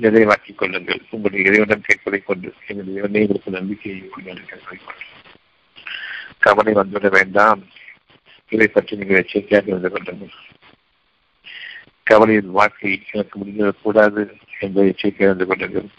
நிறைவாக்கிக் 0.03 0.57
கொள்ளுங்கள். 0.57 1.01
உங்களுடைய 1.09 1.49
இறைவனம் 1.49 1.87
கேட்பதை 1.87 2.19
கொண்டு 2.23 2.53
எங்கள் 2.67 2.91
இறைவனை 2.91 3.21
உங்களுக்கு 3.21 3.51
நம்பிக்கையை 3.51 3.97
கேட்பதை 4.01 4.77
கவலை 6.39 6.73
வந்துவிட 6.73 7.09
வேண்டாம். 7.09 7.61
இதை 8.51 8.67
பற்றி 8.67 8.95
நீங்கள் 8.95 9.19
எச்சரிக்கையாக 9.21 9.71
இருந்து 9.71 9.91
கொள்ளுங்கள். 9.91 10.33
கவலையின் 12.03 12.49
வாழ்க்கை 12.49 13.01
எனக்கு 13.11 13.35
முடிந்துவிடக்கூடாது 13.39 14.23
என்பதை 14.59 14.87
எச்சரிக்கை 14.87 15.27
இருந்து 15.27 15.45
கொள்ளுங்கள். 15.45 15.89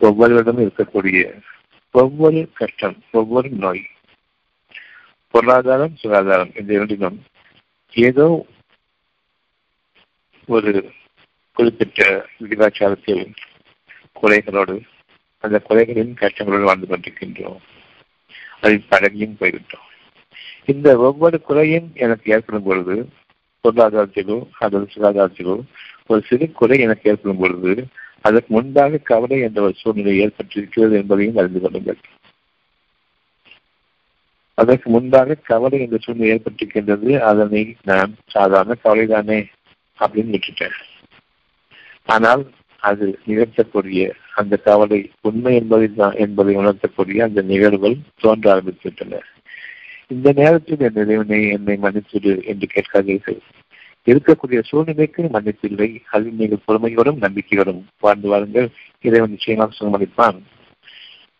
ஒவ்வொருவரிடமும் 0.00 0.66
இருக்கக்கூடிய 0.66 1.22
ஒவ்வொரு 1.94 2.40
கஷ்டம் 2.54 2.96
ஒவ்வொரு 3.10 3.48
நோய் 3.64 3.82
பொருளாதாரம் 5.34 5.96
சுகாதாரம் 5.96 6.52
இந்த 6.56 6.70
இரண்டிலும் 6.74 7.18
ஏதோ 7.94 8.26
ஒரு 10.46 10.92
குறிப்பிட்ட 11.52 12.26
விகிதாச்சாரத்தில் 12.40 13.32
குறைகளோடு 14.22 14.80
அந்த 15.38 15.58
குறைகளின் 15.58 16.14
கஷ்டங்களோடு 16.20 16.62
வாழ்ந்து 16.62 16.86
கொண்டிருக்கின்றோம். 16.86 17.56
அதில் 18.60 18.84
பழகியும் 18.90 19.34
போய்விட்டோம். 19.40 19.88
இந்த 20.64 20.96
ஒவ்வொரு 20.96 21.40
குறையும் 21.40 21.90
எனக்கு 21.94 22.32
ஏற்படும் 22.32 22.62
பொழுது 22.62 23.08
பொருளாதாரத்திலோ 23.64 24.48
அல்லது 24.58 24.88
சுகாதாரத்திலோ 24.94 25.60
ஒரு 26.06 26.22
சிறு 26.22 26.52
குறை 26.52 26.78
எனக்கு 26.78 27.10
ஏற்படும் 27.10 27.38
பொழுது 27.38 27.86
அதற்கு 28.20 28.54
முன்பாக 28.54 28.96
கவலை 28.96 29.40
என்ற 29.40 29.62
ஒரு 29.62 29.74
சூழ்நிலை 29.74 30.26
ஏற்பட்டிருக்கிறது 30.26 30.92
என்பதையும் 30.92 31.36
அறிந்து 31.36 31.60
கொள்ளுங்கள். 31.60 31.96
அதற்கு 34.54 34.90
முன்பாக 34.90 35.34
கவலை 35.34 35.80
என்ற 35.80 35.96
சூழ்நிலை 36.00 36.40
ஏற்பட்டிருக்கின்றது 36.40 37.18
அதனை 37.18 37.76
நான் 37.82 38.14
சாதாரண 38.26 38.76
கவலைதானே. 38.84 39.46
அப்படின்னு 40.00 40.34
விட்டுட்டேன் 40.36 40.78
ஆனால் 42.04 42.42
அது 42.82 43.18
நிகழ்த்தக்கூடிய 43.26 44.10
அந்த 44.34 44.56
கவலை 44.56 45.10
உண்மை 45.20 45.54
என்பதை 45.54 45.94
தான் 45.94 46.14
என்பதை 46.14 46.56
உணர்த்தக்கூடிய 46.56 47.18
அந்த 47.22 47.42
நிகழ்வுகள் 47.42 47.96
தோன்ற 48.20 48.46
ஆரம்பித்துவிட்டன. 48.54 49.18
இந்த 50.06 50.32
நேரத்தில் 50.32 50.78
என் 50.78 51.00
இறைவனை 51.02 51.48
என்னை 51.48 51.76
மன்னித்துடு 51.76 52.32
என்று 52.44 52.66
கேட்காதீர்கள். 52.74 53.40
இருக்கக்கூடிய 54.06 54.62
சூழ்நிலைக்கு 54.62 55.22
மன்னிப்பில்லை. 55.22 55.88
அதில் 56.10 56.32
நீங்கள் 56.32 56.64
பொறுமையோடும் 56.68 57.20
நம்பிக்கையோடும் 57.26 57.82
வாழ்ந்து 58.00 58.28
வாருங்கள். 58.28 58.68
இறைவன் 59.00 59.30
நிச்சயமாக 59.30 59.76
சுகமளிப்பான். 59.78 60.38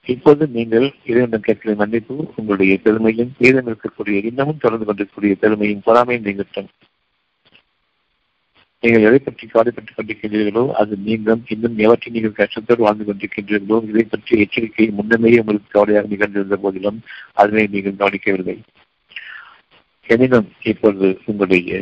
இப்போது 0.05 0.47
நீங்கள் 0.47 0.87
இறைவனிடம் 1.05 1.41
கேட்கிற 1.41 1.75
மன்னிப்பு 1.75 2.33
உங்களுடைய 2.37 2.79
பெருமையும் 2.83 3.33
மீதம் 3.39 3.69
இருக்கக்கூடிய 3.69 4.25
இன்னமும் 4.25 4.63
தொடர்ந்து 4.63 4.87
கொண்டிருக்கக்கூடிய 4.87 5.35
பெருமையும் 5.41 5.83
பொறாமையும் 5.87 6.27
நீங்கட்டும். 6.29 6.71
நீங்கள் 8.83 9.07
எதை 9.09 9.19
பற்றி 9.19 9.45
கவலைப்பட்டுக் 9.47 9.97
கொண்டிருக்கின்றீர்களோ 9.97 10.63
அது 10.73 10.97
நீங்களும் 10.97 11.43
இன்னும் 11.47 11.79
எவற்றை 11.79 12.11
நீங்கள் 12.13 12.39
கஷ்டத்தோடு 12.39 12.85
வாழ்ந்து 12.87 13.05
கொண்டிருக்கின்றீர்களோ 13.09 13.79
இதை 13.89 14.05
பற்றிய 14.05 14.45
எச்சரிக்கை 14.45 14.87
முன்னமேயே 14.91 15.39
உங்களுக்கு 15.39 15.69
கவலையாக 15.69 16.09
நிகழ்ந்திருந்த 16.15 16.55
போதிலும் 16.55 17.01
அதனை 17.33 17.67
நீங்கள் 17.67 17.97
கவனிக்கவில்லை. 17.97 18.57
எனினும் 20.07 20.49
இப்பொழுது 20.63 21.09
உங்களுடைய 21.25 21.81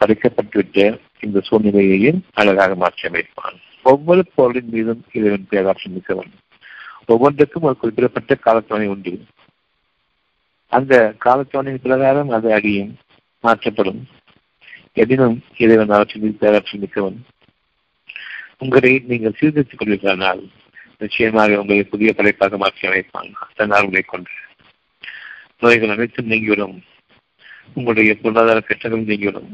படைக்கப்பட்டுவிட்ட 0.00 0.98
இந்த 1.20 1.40
சூழ்நிலையையும் 1.40 2.20
அழகாக 2.34 2.74
மாற்றி 2.74 3.08
அமைப்பான். 3.08 3.58
ஒவ்வொரு 3.82 4.24
பொருளின் 4.34 4.68
மீதும் 4.68 5.04
இறைவன் 5.12 5.46
பேராற்றல் 5.48 5.92
மிக்கவன். 5.92 6.32
ஒவ்வொன்றுக்கும் 7.06 7.62
ஒரு 7.62 7.76
குறிப்பிடப்பட்ட 7.76 8.38
காலத்தவணை 8.46 8.86
உண்டு. 8.86 9.12
அந்த 10.72 11.14
காலத்தவணையின் 11.24 11.84
பிரகாரம் 11.86 12.28
அது 12.30 12.52
அடியும் 12.52 12.92
மாற்றப்படும். 13.44 14.02
எதினும் 14.92 15.36
இறைவன் 15.56 15.94
அவற்றின் 15.96 16.38
பேராற்றல் 16.38 16.80
மிக்கவன். 16.80 17.18
உங்களை 18.58 18.90
நீங்கள் 19.10 19.36
சீர்திருத்திக் 19.38 19.80
கொள்வீர்களானால் 19.80 20.42
நிச்சயமாக 20.98 21.60
உங்களை 21.60 21.84
புதிய 21.84 22.10
படைப்பாக 22.12 22.56
மாற்றி 22.56 22.88
அமைப்பான். 22.88 23.30
தன்னால் 23.54 23.84
உங்களை 23.84 24.02
கொண்டு 24.02 24.30
நோய்கள் 25.58 25.94
அனைத்தும் 25.94 26.26
நீங்கிவிடும். 26.26 26.76
உங்களுடைய 27.74 28.14
பொருளாதார 28.22 28.64
கஷ்டங்களும் 28.68 29.10
நீங்கிவிடும். 29.10 29.50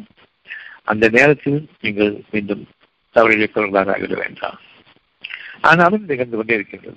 அந்த 0.85 1.09
நேரத்தில் 1.09 1.69
நீங்கள் 1.81 2.13
மீண்டும் 2.31 2.69
தவறிழைப்பவர்களாக 3.15 3.95
ஆகிவிட 3.95 4.17
வேண்டாம். 4.25 4.59
ஆனாலும் 5.61 6.05
நிகழ்ந்து 6.05 6.37
கொண்டே 6.37 6.55
இருக்கின்றது 6.55 6.97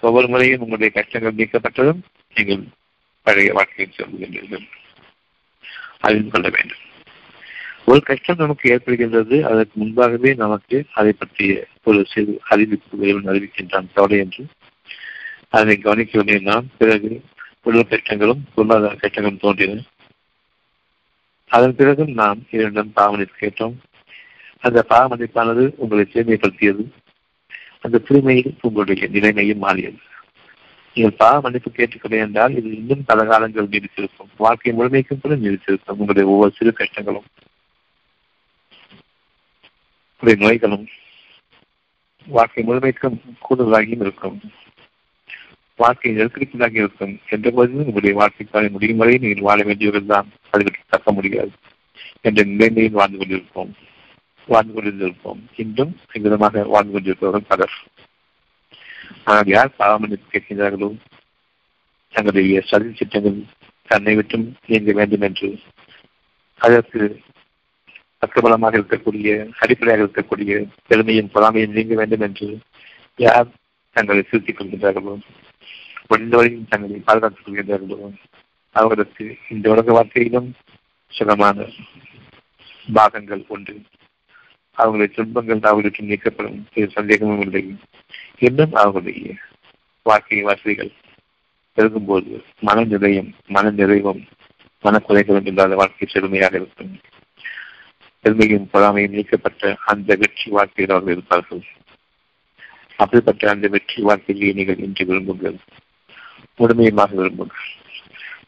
ஒவ்வொரு 0.00 0.28
முறையும் 0.28 0.60
உங்களுடைய 0.60 0.90
கஷ்டங்கள் 0.98 1.38
நீக்கப்பட்டதும் 1.40 2.02
நீங்கள் 2.34 2.62
பழைய 3.22 3.52
வாழ்க்கையில் 3.52 3.96
சொல்லுகின்றீர்கள் 3.96 4.66
அறிந்து 6.00 6.30
கொள்ள 6.30 6.48
வேண்டும். 6.48 6.84
ஒரு 7.90 8.02
கஷ்டம் 8.02 8.36
நமக்கு 8.36 8.66
ஏற்படுகின்றது. 8.74 9.42
அதற்கு 9.42 9.72
முன்பாகவே 9.74 10.34
நமக்கு 10.34 10.84
அதை 10.94 11.12
பற்றிய 11.12 11.66
ஒரு 11.84 12.06
சிறு 12.12 12.40
அறிவிப்பு 12.48 12.98
இறைவன் 12.98 13.24
அறிவிக்கின்றான். 13.24 13.86
கவலை 13.94 14.18
என்று. 14.18 14.44
அதனை 15.48 15.76
கவனிக்கவில்லை 15.76 16.42
நாம் 16.42 16.66
பிறகு 16.78 17.22
உடல் 17.62 17.86
கஷ்டங்களும் 17.88 18.42
பொருளாதார 18.54 18.94
கஷ்டங்களும் 18.94 19.40
தோன்றின. 19.40 19.82
அதன் 21.48 21.76
பிறகும் 21.76 22.12
நாம் 22.12 22.46
இரண்டும் 22.50 22.92
பாவனை 22.92 23.26
கேட்டோம். 23.40 23.74
அந்த 24.60 24.84
பாவமதிப்பானது 24.88 25.72
உங்களை 25.76 26.06
தூய்மைப்படுத்தியது 26.12 26.84
அந்த 27.80 28.00
தூய்மையில் 28.08 28.54
உங்களுடைய 28.60 29.08
நிலைமையும் 29.08 29.58
மாறியது. 29.58 29.98
நீங்கள் 30.94 31.16
பாவ 31.18 31.40
மன்னிப்பு 31.40 32.08
என்றால் 32.10 32.56
இது 32.56 32.76
இன்னும் 32.76 33.04
பல 33.06 33.24
காலங்கள் 33.24 33.68
நீடித்திருக்கும். 33.68 34.30
வாழ்க்கை 34.36 34.72
முழுமைக்கும் 34.72 35.20
கூட 35.22 35.34
நீடித்திருக்கும். 35.34 35.96
உங்களுடைய 35.96 36.28
ஒவ்வொரு 36.28 36.52
சிறு 36.56 36.74
கஷ்டங்களும் 36.78 37.28
உடைய 40.22 40.36
நோய்களும் 40.42 40.86
வாழ்க்கை 42.26 42.62
முழுமைக்கும் 42.64 43.16
கூடுதலாகியும் 43.46 44.02
இருக்கும். 44.04 44.36
வாழ்க்கை 45.78 46.10
நெருக்கடிக்குள்ளாகி 46.16 46.78
இருக்கும் 46.82 47.14
என்ற 47.34 47.50
போதிலும் 47.50 47.88
உங்களுடைய 47.90 48.14
வாழ்க்கைக்கான 48.18 48.70
முடியும் 48.70 49.00
வரை 49.02 49.14
நீங்கள் 49.18 49.46
வாழ 49.48 49.58
வேண்டியவர்கள் 49.68 50.10
தான் 50.12 50.28
பற்றி 50.50 50.72
தக்க 50.94 51.12
முடியாது 51.12 51.52
என்ற 52.20 52.40
நிலைமையில் 52.50 52.98
வாழ்ந்து 53.00 53.18
கொண்டிருப்போம். 53.20 53.70
வாழ்ந்து 54.48 54.72
கொண்டிருந்திருப்போம். 54.74 55.40
இன்றும் 55.62 55.94
விதமாக 56.26 56.64
வாழ்ந்து 56.74 56.92
கொண்டிருப்பவர்கள் 56.92 57.50
பலர். 57.52 57.76
ஆனால் 59.24 59.50
யார் 59.56 59.78
பாவமன்னிப்பு 59.78 60.28
கேட்கின்றார்களோ 60.32 60.90
தங்களுடைய 62.14 62.60
சதி 62.70 62.88
திட்டங்கள் 62.90 63.40
தன்னை 63.88 64.14
விட்டும் 64.14 64.46
இயங்க 64.66 64.92
வேண்டும் 64.92 65.24
என்று 65.28 65.48
அதற்கு 66.60 67.00
பக்கபலமாக 68.22 68.78
இருக்கக்கூடிய 68.78 69.28
அடிப்படையாக 69.58 70.04
இருக்கக்கூடிய 70.06 70.54
பெருமையும் 70.86 71.32
பொறாமையும் 71.34 71.76
நீங்க 71.78 71.94
வேண்டும் 71.94 72.24
என்று 72.28 72.48
யார் 73.16 73.48
தங்களை 73.96 74.22
சுருத்திக் 74.22 74.58
கொள்கின்றார்களோ 74.58 75.14
முடிந்தவரையும் 76.10 76.68
தங்களை 76.68 77.00
பாதுகாத்துக் 77.08 77.46
கொள்கின்றார்களோ 77.46 77.98
அவர்களுக்கு 78.76 79.24
இந்த 79.48 79.66
உலக 79.70 79.92
வாழ்க்கையிலும் 79.92 80.48
சுகமான 81.12 81.66
பாகங்கள் 82.92 83.42
உண்டு. 83.54 83.74
அவர்களுடைய 84.78 85.10
துன்பங்கள் 85.16 85.68
அவர்களுக்கு 85.70 86.02
நீக்கப்படும். 86.02 86.58
சந்தேகமும் 86.96 87.40
இல்லை. 87.40 87.62
இன்னும் 88.38 88.74
அவர்களுடைய 88.82 89.32
வாழ்க்கை 90.06 90.42
வசதிகள் 90.42 90.92
பெருகும்போது 91.76 92.30
மன 92.60 92.84
நிலையம் 92.84 93.30
மன 93.46 93.70
நிறைவும் 93.70 94.22
மனக்குறைகளும் 94.84 95.48
இல்லாத 95.50 95.74
வாழ்க்கை 95.74 96.08
செழுமையாக 96.08 96.56
இருக்கும். 96.56 96.92
பெருமையும் 98.20 98.68
பொறாமையும் 98.72 99.10
நீக்கப்பட்ட 99.10 99.76
அந்த 99.84 100.14
வெற்றி 100.14 100.50
வாழ்க்கையில் 100.50 100.94
அவர்கள் 100.94 101.14
இருப்பார்கள். 101.14 101.62
அப்படிப்பட்ட 102.96 103.50
அந்த 103.50 103.68
வெற்றி 103.68 104.02
வாழ்க்கையிலேயே 104.02 104.52
நீங்கள் 104.52 104.78
இன்று 104.78 105.04
விரும்புங்கள். 105.04 105.56
முழுமையமாக 106.56 107.14
விரும்புங்கள். 107.14 107.68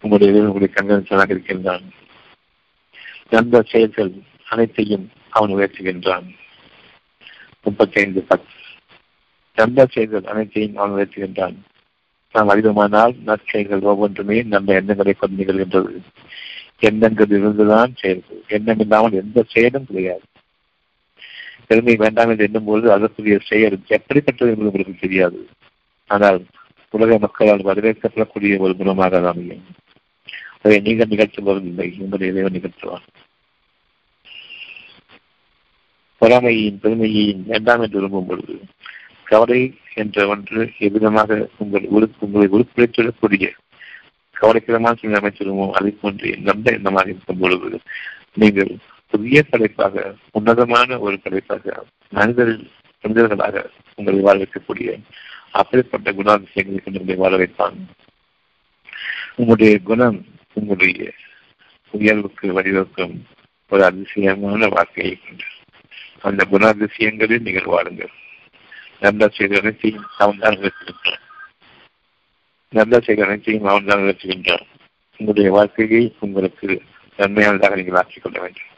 உங்களுடைய 0.01 0.43
உங்களுடைய 0.43 0.75
கண்கள் 0.75 1.29
இருக்கின்றான். 1.29 1.85
நல்ல 3.31 3.63
செயல்கள் 3.63 4.13
அனைத்தையும் 4.49 5.11
அவன் 5.29 5.51
உயர்த்துகின்றான். 5.51 6.27
முப்பத்தி 7.63 8.01
ஐந்து 8.01 8.23
பத்து 8.23 8.61
நல்ல 9.55 9.87
செயல்கள் 9.87 10.25
அனைத்தையும் 10.25 10.77
அவன் 10.77 10.95
உயர்த்துகின்றான். 10.95 11.57
நாம் 12.33 12.49
அறிவுமானால் 12.49 13.15
நற்செயல்கள் 13.27 13.81
ஒவ்வொன்றுமே 13.81 14.43
நல்ல 14.43 14.75
எண்ணங்களை 14.75 15.13
கொண்டு 15.13 15.43
நிகழ்கின்றது. 15.43 16.01
எண்ணங்கள் 16.89 17.33
இருந்துதான் 17.39 17.93
செயல்கள். 17.97 18.41
எண்ணம் 18.49 18.79
இல்லாமல் 18.79 19.13
எந்த 19.13 19.45
செயலும் 19.49 19.87
கிடையாது. 19.87 20.25
பெருமை 21.67 21.95
வேண்டாம் 21.97 22.31
என்று 22.31 22.45
எண்ணும்போது 22.45 22.93
அதற்குரிய 22.93 23.39
செயல் 23.51 23.77
எப்படிப்பட்டது 23.99 24.51
என்பது 24.51 24.71
உங்களுக்கு 24.71 24.95
தெரியாது. 25.01 25.39
ஆனால் 26.11 26.39
உலக 26.95 27.19
மக்களால் 27.19 27.69
வரவேற்கப்படக்கூடிய 27.69 28.59
ஒரு 28.59 28.75
குணமாக 28.79 29.19
அது 29.19 29.29
அமையும். 29.29 29.67
அதை 30.63 30.79
நீங்கள் 30.81 31.11
நிகழ்த்துவதில்லை 31.11 31.87
உங்களுடைய 31.99 32.33
இறைவன் 32.33 32.57
நிகழ்த்துவார் 32.57 33.07
பொறாமையின் 36.23 36.81
பெருமையையும் 36.83 37.45
வேண்டாம் 37.47 37.81
என்று 37.81 37.97
விரும்பும் 37.99 38.27
பொழுது 38.27 38.55
கவலை 39.25 39.61
என்ற 39.95 40.27
ஒன்று 40.27 40.61
எவ்விதமாக 40.79 41.47
உங்கள் 41.59 41.87
உறுப்பு 41.89 42.27
உங்களை 42.27 42.47
உறுப்பிடக்கூடிய 42.49 43.47
கவலைக்கிடமாக 44.43 44.95
சில 45.01 45.19
அமைச்சிருமோ 45.21 45.67
அதை 45.71 45.91
போன்று 46.01 46.31
நம்ப 46.49 46.67
எண்ணமாக 46.71 47.11
இருக்கும் 47.13 47.41
பொழுது 47.41 47.81
நீங்கள் 48.35 48.73
புதிய 49.15 49.39
படைப்பாக 49.51 50.05
உன்னதமான 50.31 50.99
ஒரு 50.99 51.17
படைப்பாக 51.25 51.75
மனிதர்கள் 52.13 52.63
மனிதர்களாக 53.05 53.65
உங்களை 53.99 54.21
வாழ 54.21 54.37
வைக்கக்கூடிய 54.43 54.91
அப்படிப்பட்ட 55.53 56.11
குணாதிசயங்களை 56.13 56.79
கொண்டு 56.83 57.01
உங்களை 57.01 57.17
வாழ 57.17 57.33
வைப்பான். 57.37 57.77
உங்களுடைய 59.37 59.75
குணம் 59.81 60.19
உங்களுடைய 60.53 61.03
உயர்வுக்கு 61.95 62.47
வழிவகுக்கும் 62.59 63.15
ஒரு 63.73 63.83
அதிசயமான 63.85 64.69
வாழ்க்கையை 64.69 65.15
கொண்டு 65.19 65.47
அந்த 66.21 66.43
குணாதிசயங்களில் 66.51 67.45
நீங்கள் 67.47 67.71
வாழுங்கள். 67.75 68.13
நல்ல 69.01 69.29
செய்த 69.29 69.61
அனைத்தையும் 69.61 70.07
அவன் 70.19 70.43
தான் 70.43 70.59
நிறுத்துகின்றான் 70.59 71.23
நல்ல 72.73 73.01
செய்த 73.01 73.25
அனைத்தையும் 73.25 73.65
அவன் 73.65 73.85
தான் 73.85 74.01
நிறுத்துகின்றான் 74.01 74.67
உங்களுடைய 75.17 75.51
வாழ்க்கையை 75.51 76.03
உங்களுக்கு 76.19 76.69
நன்மையானதாக 77.19 77.77
நீங்கள் 77.77 77.99
ஆக்கிக் 78.01 78.23
கொள்ள 78.23 78.41
வேண்டும். 78.41 78.69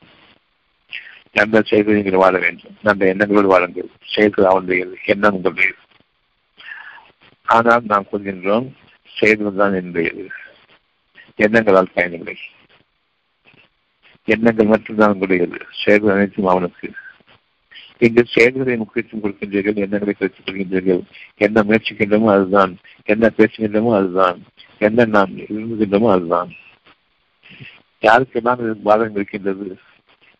நல்ல 1.33 1.63
செய்து 1.63 1.95
நீங்கள் 1.95 2.23
வாழ 2.23 2.39
வேண்டும். 2.39 2.77
நல்ல 2.83 3.15
எண்ணங்களோடு 3.15 3.47
வாழுங்கள். 3.47 3.89
செயல்கள் 4.05 4.51
அவனுடையது 4.53 4.97
எண்ணம் 5.05 5.37
உங்களுடையது 5.37 5.81
ஆனால் 7.49 7.83
நாம் 7.85 8.07
கூறுகின்றோம் 8.13 8.67
செயல்கள் 9.17 9.61
தான் 9.61 9.73
என்னுடையது 9.73 10.25
எண்ணங்களால் 11.37 11.95
பயனில்லை. 11.95 12.37
எண்ணங்கள் 14.29 14.67
மட்டும்தான் 14.67 15.15
உங்களுடையது. 15.15 15.59
செயல்கள் 15.85 16.15
அனைத்தும் 16.15 16.47
அவனுக்கு. 16.47 16.89
இங்கு 17.99 18.23
செயல்களை 18.27 18.77
முக்கியத்துவம் 18.77 19.23
கொடுக்கின்றீர்கள் 19.23 19.77
எண்ணங்களை 19.77 20.15
கருத்து 20.15 20.41
கொள்கின்றீர்கள் 20.43 21.03
என்ன 21.37 21.63
முயற்சிக்கின்றமோ 21.63 22.29
அதுதான் 22.31 22.73
என்ன 23.05 23.31
பேசுகின்றமோ 23.37 23.91
அதுதான் 23.97 24.39
என்ன 24.79 25.05
நாம் 25.05 25.35
விரும்புகின்றமோ 25.37 26.09
அதுதான். 26.11 26.51
யாருக்கெல்லாம் 28.03 28.59
இது 28.59 28.75
பாதகம் 28.85 29.15
இருக்கின்றது? 29.15 29.77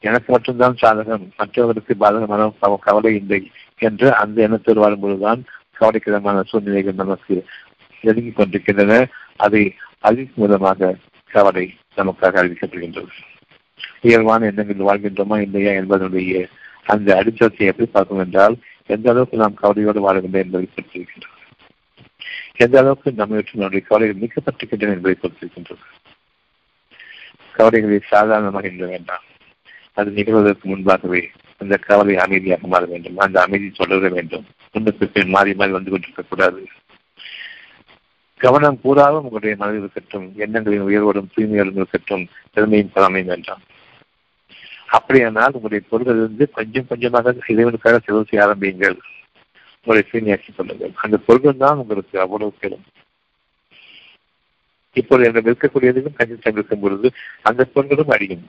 எனக்கு 0.01 0.33
மட்டும்தான் 0.33 0.75
சாதகம் 0.83 1.25
மற்றவர்களுக்கு 1.37 1.95
பாதகமான 2.01 2.79
கவலை 2.79 3.15
இல்லை 3.15 3.51
என்று 3.79 4.15
அந்த 4.15 4.49
எண்ணத்தோடு 4.49 4.81
வாழும்பொழுதுதான் 4.83 5.43
கவலைக்கிடமான 5.81 6.43
சூழ்நிலைகள் 6.45 6.95
நமக்கு 6.95 7.45
நெருங்கிக் 8.05 8.37
கொண்டிருக்கின்றன. 8.37 9.09
அதை 9.37 9.63
அறிவிக்கும் 10.01 10.45
மூலமாக 10.45 10.97
கவலை 11.31 11.65
நமக்காக 11.97 12.41
அறிவிக்கப்படுகின்றது. 12.43 13.13
இயல்பான 14.01 14.47
எண்ணங்கள் 14.47 14.89
வாழ்கின்றோமா 14.89 15.39
இல்லையா 15.39 15.73
என்பதனுடைய 15.73 16.49
அந்த 16.85 17.17
அடிச்சத்தை 17.17 17.67
எப்படி 17.67 17.89
பார்க்கும் 17.91 18.19
என்றால் 18.19 18.57
எந்த 18.87 19.11
அளவுக்கு 19.11 19.37
நாம் 19.37 19.55
கவலையோடு 19.55 20.01
வாழவில்லை 20.07 20.41
என்பதை 20.45 20.69
குறித்திருக்கின்றது 20.69 21.33
எந்த 22.57 22.79
அளவுக்கு 22.79 23.13
நம்மை 23.13 23.37
விட்டு 23.37 23.61
நம்முடைய 23.61 23.87
கவலைகள் 23.87 24.21
நீக்கப்பட்டிருக்கின்றன 24.23 24.97
என்பதை 24.97 25.17
குறித்திருக்கின்றது 25.23 25.85
கவலைகளை 27.53 28.01
சாதாரணமாக 28.05 28.69
எண்ண 28.69 28.85
வேண்டாம். 28.87 29.25
அது 29.93 30.11
நிகழ்வதற்கு 30.11 30.69
முன்பாகவே 30.69 31.31
அந்த 31.59 31.77
கவலை 31.77 32.17
அமைதியாக 32.17 32.67
மாற 32.67 32.85
வேண்டும். 32.85 33.19
அந்த 33.19 33.41
அமைதி 33.41 33.71
தொடர 33.71 34.09
வேண்டும். 34.09 34.47
முன்னுக்கு 34.73 35.09
பின் 35.09 35.29
மாறி 35.29 35.55
மாறி 35.55 35.73
வந்து 35.73 35.91
கொண்டிருக்க 35.91 36.23
கூடாது. 36.23 36.63
கவனம் 38.41 38.81
கூறாமல் 38.81 39.21
உங்களுடைய 39.21 39.57
மனதில் 39.59 39.81
இருக்கட்டும் 39.81 40.33
எண்ணங்களின் 40.37 40.87
உயர்வோடும் 40.89 41.31
தூய்மையோடும் 41.37 41.79
இருக்கட்டும் 41.81 42.29
திறமையும் 42.53 42.91
பலமையும் 42.95 43.33
வேண்டாம். 43.33 43.63
அப்படியானால் 44.97 45.55
உங்களுடைய 45.57 45.83
பொருள்களிலிருந்து 45.91 46.47
கொஞ்சம் 46.59 46.89
கொஞ்சமாக 46.91 47.35
இறைவனுக்காக 47.53 48.01
செலவு 48.07 48.29
செய்ய 48.31 48.45
ஆரம்பியுங்கள். 48.47 48.97
உங்களை 49.87 50.03
சீனியாக்கி 50.11 50.51
கொள்ளுங்கள் 50.57 50.93
அந்த 51.05 51.17
பொருள்கள் 51.27 51.63
தான் 51.65 51.81
உங்களுக்கு 51.83 52.17
அவ்வளவு 52.25 52.53
பெரும் 52.61 52.85
இப்போது 54.97 55.25
என்ன 55.29 55.41
விற்கக்கூடியதுக்கும் 55.47 56.19
கஞ்சி 56.19 56.53
இருக்கும் 56.53 56.83
பொழுது 56.85 57.09
அந்த 57.49 57.63
பொருள்களும் 57.73 58.13
அடியும் 58.17 58.45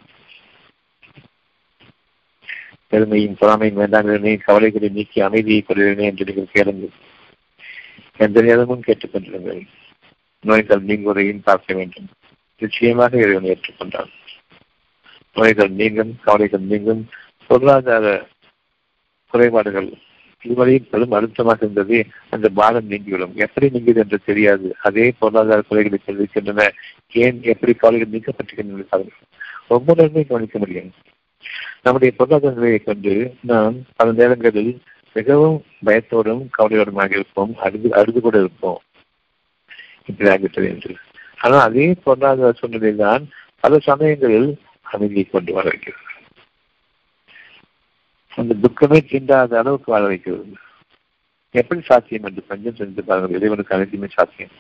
பெருமையும் 2.91 3.37
பொறாமையும் 3.39 3.79
வேண்டாம் 3.81 4.09
கவலைகளை 4.47 4.89
நீக்கி 4.97 5.19
அமைதியை 5.27 5.61
கொள்கிறேனே 5.67 6.05
என்று 6.09 6.27
நீங்கள் 6.27 6.53
கேளுங்கள். 6.53 6.93
எந்த 8.25 8.41
நேரமும் 8.47 8.85
கேட்டுக்கொண்டிருங்கள் 8.87 9.63
நோய்கள் 10.43 10.85
நீங்குவதையும் 10.89 11.45
பார்க்க 11.47 11.77
வேண்டும். 11.79 12.07
நிச்சயமாக 12.61 13.17
இறைவனை 13.23 13.49
ஏற்றுக்கொண்டான் 13.53 14.11
நோய்கள் 15.35 15.69
நீங்கும் 15.69 16.15
கவலைகள் 16.23 16.59
நீங்கும். 16.59 17.07
பொருளாதார 17.47 18.27
குறைபாடுகள் 19.33 19.89
இதுவரையும் 20.43 20.89
பெரும் 20.89 21.11
அழுத்தமாக 21.11 21.57
இருந்தது. 21.61 22.05
அந்த 22.29 22.49
பாரம் 22.49 22.87
நீங்கிவிடும். 22.87 23.35
எப்படி 23.35 23.69
நீங்கியது 23.69 23.99
என்று 23.99 24.19
தெரியாது. 24.25 24.75
அதே 24.81 25.13
பொருளாதார 25.19 25.61
குறைகளை 25.61 25.99
தெரிவிக்கின்றன. 26.05 26.69
ஏன் 27.13 27.43
எப்படி 27.43 27.73
கவலைகள் 27.73 28.13
நீக்கப்பட்டிருக்கின்றன 28.13 29.07
ஒவ்வொருவருமே 29.67 30.23
கவனிக்க 30.27 30.59
முடியும். 30.59 30.91
நம்முடைய 31.83 32.13
பொருளாதார 32.17 32.53
நிலையை 32.53 32.79
கொண்டு 32.79 33.13
நாம் 33.41 33.75
பல 33.95 34.11
நேரங்களில் 34.11 34.81
மிகவும் 35.13 35.63
பயத்தோடும் 35.85 36.43
கவலையோடுமாக 36.57 37.11
இருப்போம். 37.11 37.55
அழுது 37.55 37.93
அழுது 37.93 38.21
கூட 38.21 38.37
இருப்போம். 38.37 38.81
இப்படி 40.05 40.29
ஆகிவிட்டது 40.29 40.67
என்று. 40.69 40.95
ஆனால் 41.37 41.59
அதே 41.59 41.95
பொருளாதார 42.03 42.51
சூழ்நிலை 42.51 42.95
தான் 42.95 43.29
பல 43.59 43.79
சமயங்களில் 43.79 44.49
அமைதியை 44.91 45.23
கொண்டு 45.23 45.53
வர 45.53 45.69
வைக்கிறது. 45.69 46.03
அந்த 48.35 48.55
துக்கமே 48.63 48.99
தீண்டாத 49.05 49.57
அளவுக்கு 49.57 49.91
வாழ 49.91 50.05
வைக்கிறது. 50.05 50.53
எப்படி 51.51 51.81
சாத்தியம் 51.81 52.23
என்று 52.23 52.47
கொஞ்சம் 52.47 52.75
சென்று 52.75 53.03
பாருங்கள். 53.03 53.37
இறைவனுக்கு 53.37 53.75
அனைத்துமே 53.75 54.07
சாத்தியம். 54.09 54.51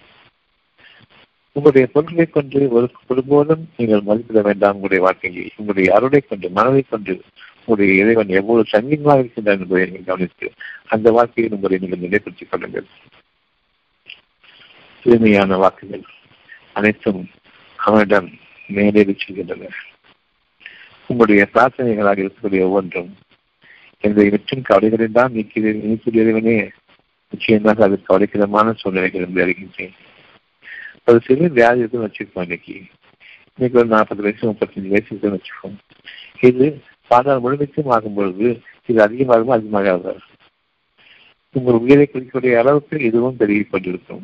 உங்களுடைய 1.51 1.87
பொருட்களை 1.87 2.25
கொண்டு 2.25 2.69
ஒரு 2.69 2.91
ஒருபோதும் 3.07 3.69
நீங்கள் 3.77 4.01
மதிப்பிட 4.01 4.41
வேண்டாம். 4.41 4.73
உங்களுடைய 4.73 5.03
வாழ்க்கையை 5.03 5.51
உங்களுடைய 5.55 5.95
அருளை 5.95 6.19
கொண்டு 6.19 6.49
மனதை 6.49 6.85
கொண்டு 6.89 7.21
உங்களுடைய 7.65 8.03
இறைவன் 8.03 8.27
எவ்வளவு 8.27 8.65
சங்கீதமாக 8.67 9.21
இருக்கின்றார் 9.21 9.59
என்பதை 9.59 9.85
நீங்கள் 9.85 10.03
கவனித்து 10.03 10.51
அந்த 10.85 11.11
வாழ்க்கையை 11.11 11.53
உங்களை 11.53 11.77
நீங்கள் 11.77 12.03
நிலைப்படுத்திக் 12.05 12.49
கொள்ளுங்கள். 12.49 12.85
தூய்மையான 15.03 15.57
வாக்குகள் 15.57 16.05
அனைத்தும் 16.73 17.29
அவனிடம் 17.75 18.29
மேலே 18.67 19.01
செல்கின்றன. 19.03 19.69
உங்களுடைய 21.09 21.43
பிரார்த்தனைகளாக 21.53 22.23
இருக்கக்கூடிய 22.23 22.61
ஒவ்வொன்றும் 22.67 23.11
என்னுடைய 24.03 24.29
வெற்றும் 24.33 24.67
கவலைகளில் 24.69 25.17
தான் 25.19 25.33
நீக்கிறேன் 25.35 25.85
நீக்கிறவனே 25.85 26.57
நிச்சயமாக 27.33 27.83
அது 27.85 27.95
கவலைக்கிடமான 28.07 28.73
சூழ்நிலைகள் 28.81 29.25
என்று 29.27 29.43
அறிகின்றேன் 29.45 29.95
ஒரு 31.07 31.19
சிறு 31.25 31.47
வியாதி 31.57 31.81
இருக்குன்னு 31.81 32.07
வச்சுருக்கோம் 32.07 32.45
இன்னைக்கு. 32.45 32.75
இன்னைக்கு 33.55 33.79
ஒரு 33.81 33.89
நாற்பது 33.93 34.23
வயசு 34.25 34.43
முப்பத்தஞ்சு 34.49 34.93
வயசு 34.93 35.09
இருக்குன்னு 35.11 35.37
வச்சுக்கோம் 35.37 35.75
இது 36.49 36.67
பாதாள 37.11 37.35
முழுமைக்கும் 37.39 37.91
ஆகும் 37.95 38.17
பொழுது 38.17 38.47
இது 38.89 38.99
அதிகமாகவும் 39.01 39.55
அதிகமாக 39.57 40.15
உங்கள் 41.55 41.81
உயிரை 41.83 42.05
குறிக்கக்கூடிய 42.05 42.55
அளவுக்கு 42.61 42.95
இதுவும் 43.09 43.37
பெருகிக் 43.41 43.71
கொண்டிருக்கும். 43.71 44.23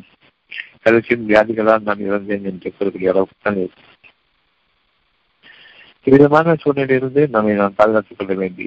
கடைசியின் 0.84 1.28
வியாதிகளால் 1.30 1.86
நான் 1.88 2.06
இறந்தேன் 2.08 2.48
என்று 2.50 2.68
கூறக்கூடிய 2.70 3.12
அளவுக்கு 3.12 3.36
தான் 3.42 3.60
இருக்கும் 3.62 3.91
இவ்விதமான 6.06 6.54
சூழ்நிலையிலிருந்து 6.54 7.28
நம்மை 7.28 7.54
நாம் 7.54 7.74
பாதுகாத்துக் 7.76 8.18
கொள்ள 8.18 8.34
வேண்டி 8.34 8.66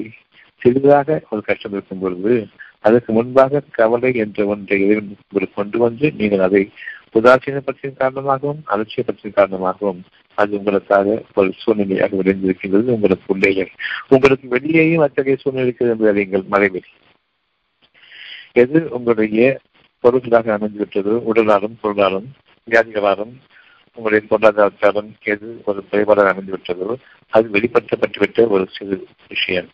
சிறிதாக 0.62 1.22
ஒரு 1.30 1.42
கஷ்டம் 1.42 1.72
இருக்கும் 1.72 2.00
பொழுது 2.00 2.34
அதற்கு 2.80 3.14
முன்பாக 3.14 3.62
கவலை 3.72 4.14
என்ற 4.16 4.46
ஒன்றை 4.46 4.78
இறைவன் 4.82 5.50
கொண்டு 5.54 5.78
வந்து 5.78 6.14
நீங்கள் 6.18 6.40
அதை 6.40 6.62
உதாசீனப்படுத்தின் 7.14 7.98
காரணமாகவும் 7.98 8.64
அலட்சியப்படுத்தின் 8.68 9.34
காரணமாகவும் 9.34 10.02
அது 10.38 10.58
உங்களுக்காக 10.58 11.24
ஒரு 11.34 11.54
சூழ்நிலையாக 11.62 12.18
விளைந்திருக்கின்றது. 12.22 12.88
உங்களுக்கு 12.96 13.34
உள்ளேயும் 13.34 13.72
உங்களுக்கு 14.08 14.48
வெளியேயும் 14.48 15.02
அத்தகைய 15.02 15.36
சூழ்நிலை 15.36 15.68
இருக்கிறது 15.68 15.94
என்று 15.96 16.14
நீங்கள் 16.14 16.46
மறைவில் 16.48 16.90
எது 18.54 18.88
உங்களுடைய 18.90 19.46
பொருட்களாக 20.04 20.58
அமைந்துவிட்டதோ 20.58 21.14
உடலாலும் 21.32 21.78
பொருளாலும் 21.84 22.28
வியாதிகளாலும் 22.68 23.34
உங்களுடைய 23.96 24.22
பொருளாதாரம் 24.30 25.12
எது 25.34 25.48
ஒரு 25.66 25.80
குறைபாடாக 25.92 26.32
அமைந்துவிட்டதோ 26.34 26.96
அது 27.30 27.46
வெளிப்படுத்தப்பட்டுவிட்ட 27.54 28.48
ஒரு 28.50 28.66
சிறு 28.76 28.96
விஷயம். 29.28 29.70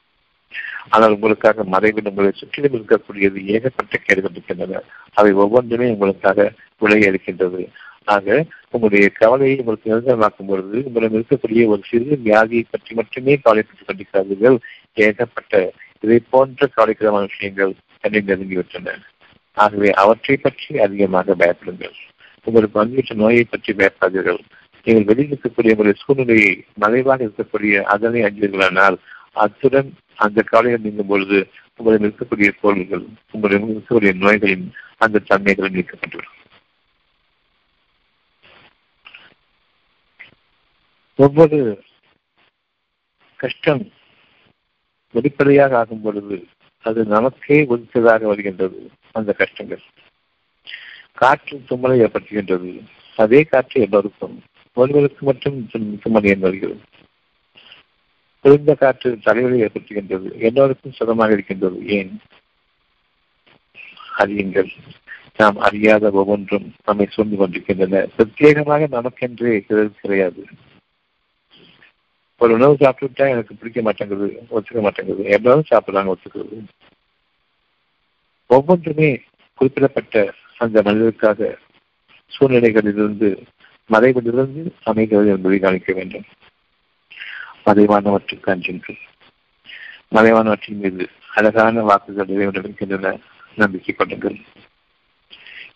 ஆனால் 0.89 1.13
உங்களுக்காக 1.15 1.63
மறைவில் 1.63 2.09
உங்களை 2.09 2.31
சுற்றிலும் 2.35 2.75
இருக்கக்கூடியது 2.77 3.39
ஏகப்பட்ட 3.55 3.97
கேடுகள் 3.97 4.31
இருக்கின்றன 4.31 4.81
அவை 5.13 5.31
ஒவ்வொன்றுமே 5.43 5.87
உங்களுக்காக 5.89 6.51
விளைய 6.77 7.11
இருக்கின்றது 7.11 7.63
ஆக 8.03 8.45
உங்களுடைய 8.69 9.09
கவலையை 9.19 9.57
உங்களுக்கு 9.57 9.91
நிரந்தரமாக்கும் 9.91 10.47
பொழுது 10.47 10.77
உங்களிடம் 10.85 11.17
இருக்கக்கூடிய 11.17 11.65
ஒரு 11.73 11.81
சிறு 11.89 12.17
வியாதியை 12.25 12.63
பற்றி 12.69 12.95
மட்டுமே 12.95 13.33
கவலைப்பட்டுக் 13.43 13.89
கொண்டிருக்கிறார்கள் 13.89 14.57
ஏகப்பட்ட 14.93 15.61
இதை 15.99 16.19
போன்ற 16.29 16.69
கவலைக்கிடமான 16.77 17.27
விஷயங்கள் 17.33 17.73
என்னை 18.01 18.21
நெருங்கிவிட்டன. 18.21 18.95
ஆகவே 19.57 19.89
அவற்றை 20.03 20.37
பற்றி 20.37 20.79
அதிகமாக 20.79 21.35
பயப்படுங்கள். 21.35 21.97
உங்களுக்கு 22.45 22.79
வந்துவிட்ட 22.79 23.13
நோயை 23.13 23.43
பற்றி 23.43 23.73
பயப்படாதீர்கள் 23.73 24.41
நீங்கள் 24.87 25.07
வெளியில் 25.09 25.33
இருக்கக்கூடிய 25.33 25.73
உங்களுடைய 25.73 25.97
சூழ்நிலையை 26.03 26.63
மறைவாக 26.75 27.25
இருக்கக்கூடிய 27.25 27.81
அதனை 27.93 28.21
அஞ்சீர்களானால் 28.21 28.97
அத்துடன் 29.43 29.89
அந்த 30.15 30.41
கவலைகள் 30.41 30.85
நீங்கும் 30.85 31.07
பொழுது 31.07 31.39
உங்களிடம் 31.75 32.07
இருக்கக்கூடிய 32.07 32.49
பொருள்கள் 32.61 33.05
உங்களிடம் 33.31 33.69
இருக்கக்கூடிய 33.69 34.13
நோய்களின் 34.23 34.65
அந்த 34.97 35.23
தன்மைகளும் 35.29 35.75
நீக்கப்பட்டுவிடும். 35.77 36.37
ஒவ்வொரு 41.15 41.59
கஷ்டம் 43.35 43.83
வெளிப்படையாக 45.15 45.77
ஆகும் 45.77 46.01
பொழுது 46.01 46.37
அது 46.85 47.05
நமக்கே 47.05 47.57
ஒதுக்கதாக 47.65 48.27
வருகின்றது 48.27 48.79
அந்த 49.11 49.31
கஷ்டங்கள். 49.33 49.83
காற்று 51.13 51.61
தும்மலை 51.69 52.05
ஏற்படுத்துகின்றது. 52.05 52.85
அதே 53.17 53.43
காற்று 53.43 53.81
எல்லோருக்கும் 53.81 54.41
ஒருவருக்கு 54.73 55.25
மட்டும் 55.25 55.69
தும்மல் 56.01 56.23
ஏன் 56.23 56.39
வருகிறது 56.39 56.81
குளிர்ந்த 58.41 58.75
காற்று 58.75 59.19
தலைவரை 59.19 59.61
ஏற்படுத்துகின்றது. 59.61 60.37
எல்லோருக்கும் 60.37 60.91
சுகமாக 60.91 61.33
இருக்கின்றது. 61.33 61.87
ஏன்? 61.87 62.19
அறியுங்கள். 64.17 64.69
நாம் 65.37 65.57
அறியாத 65.57 66.09
ஒவ்வொன்றும் 66.11 66.73
நம்மை 66.85 67.07
சூழ்ந்து 67.11 67.35
கொண்டிருக்கின்றன. 67.35 68.07
பிரத்யேகமாக 68.17 68.87
நமக்கென்றே 68.87 69.59
கிடையாது. 70.01 70.45
ஒரு 72.37 72.53
உணவு 72.53 72.73
சாப்பிட்டுட்டா 72.73 73.29
எனக்கு 73.29 73.55
பிடிக்க 73.55 73.81
மாட்டேங்குது 73.81 74.45
ஒத்துக்க 74.51 74.81
மாட்டேங்குது. 74.81 75.23
எவ்வளவு 75.23 75.63
சாப்பிடுறாங்க 75.69 76.13
ஒத்துக்கிறது. 76.13 76.65
ஒவ்வொன்றுமே 78.47 79.21
குறிப்பிடப்பட்ட 79.55 80.33
அந்த 80.61 80.81
மனிதருக்காக 80.85 81.49
சூழ்நிலைகளிலிருந்து 82.31 83.29
மறைவிலிருந்து 83.89 84.61
அமைகிறது 84.83 85.29
என்பதை 85.35 85.57
கவனிக்க 85.59 85.91
வேண்டும். 85.93 86.27
மறைவானவற்றுக்கு 87.65 88.49
அஞ்சுங்கள் 88.53 88.99
மறைவானவற்றின் 90.15 90.81
மீது 90.83 91.03
அழகான 91.33 91.81
வாக்குகள் 91.81 92.31
இறைவனிருக்கின்றன 92.35 93.11
நம்பிக்கை 93.55 93.93
கொள்ளுங்கள். 93.95 94.37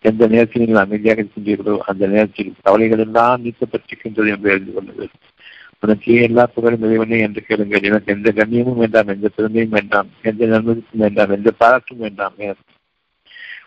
எந்த 0.00 0.22
நேரத்தில் 0.26 0.62
நீங்கள் 0.62 0.84
அமைதியாக 0.84 1.22
இருக்கின்றீர்களோ 1.22 1.74
அந்த 1.90 2.04
நேரத்தில் 2.06 2.50
கவலைகள் 2.62 3.02
எல்லாம் 3.04 3.44
நீக்கப்பட்டிருக்கின்றது 3.44 4.32
என்று 4.34 4.50
எழுதி 4.50 4.72
கொள்ளுங்கள். 4.72 5.12
உனக்கு 5.80 6.12
எல்லா 6.26 6.44
புகழும் 6.54 6.84
இறைவனே 6.86 7.18
என்று 7.20 7.40
கேளுங்கள். 7.48 7.86
எனக்கு 7.88 8.14
எந்த 8.14 8.28
கண்ணியமும் 8.36 8.80
வேண்டாம் 8.82 9.12
எந்த 9.14 9.28
பெருமையும் 9.36 9.74
வேண்டாம் 9.78 10.10
எந்த 10.22 10.46
நன்மதிப்பும் 10.46 11.04
வேண்டாம் 11.04 11.34
எந்த 11.38 11.50
பாராட்டும் 11.62 12.02
வேண்டாம் 12.06 12.36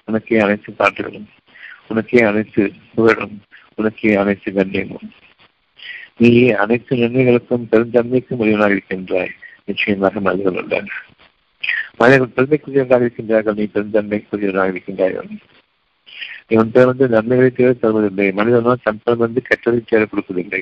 உனக்கே 0.09 0.39
அனைத்து 0.39 0.69
பாட்டுகளும் 0.79 1.27
உனக்கே 1.87 2.21
அனைத்து 2.21 2.63
புகழும் 2.95 3.35
உனக்கே 3.75 4.13
அனைத்து 4.15 4.51
நன்மையும் 4.51 5.11
நீயே 6.17 6.47
அனைத்து 6.63 6.93
நன்மைகளுக்கும் 6.95 7.69
பெருந்தன்மைக்கும் 7.71 8.41
உரியவனாக 8.43 8.75
இருக்கின்றாய். 8.75 9.33
நிச்சயமாக 9.65 10.19
மனிதர்கள் 10.19 10.63
உள்ளன 10.63 10.97
மனிதர்கள் 11.97 12.35
பெருமைக்குரியவர்களாக 12.37 13.05
இருக்கின்றார்கள் 13.05 13.57
நீ 13.59 13.65
பெருந்தன்மைக்குரியவனாக 13.73 14.73
இருக்கின்றார்கள் 14.73 15.31
இவன் 16.47 16.71
பேர் 16.73 16.89
வந்து 16.91 17.05
நன்மைகளை 17.07 17.49
தேவை 17.51 17.73
தருவதில்லை. 17.81 18.27
மனிதனோ 18.33 18.71
தன் 18.83 19.01
பேர் 19.03 19.23
வந்து 19.23 19.41
கெட்டதை 19.49 19.79
தேவை 19.85 20.05
கொடுப்பதில்லை. 20.05 20.61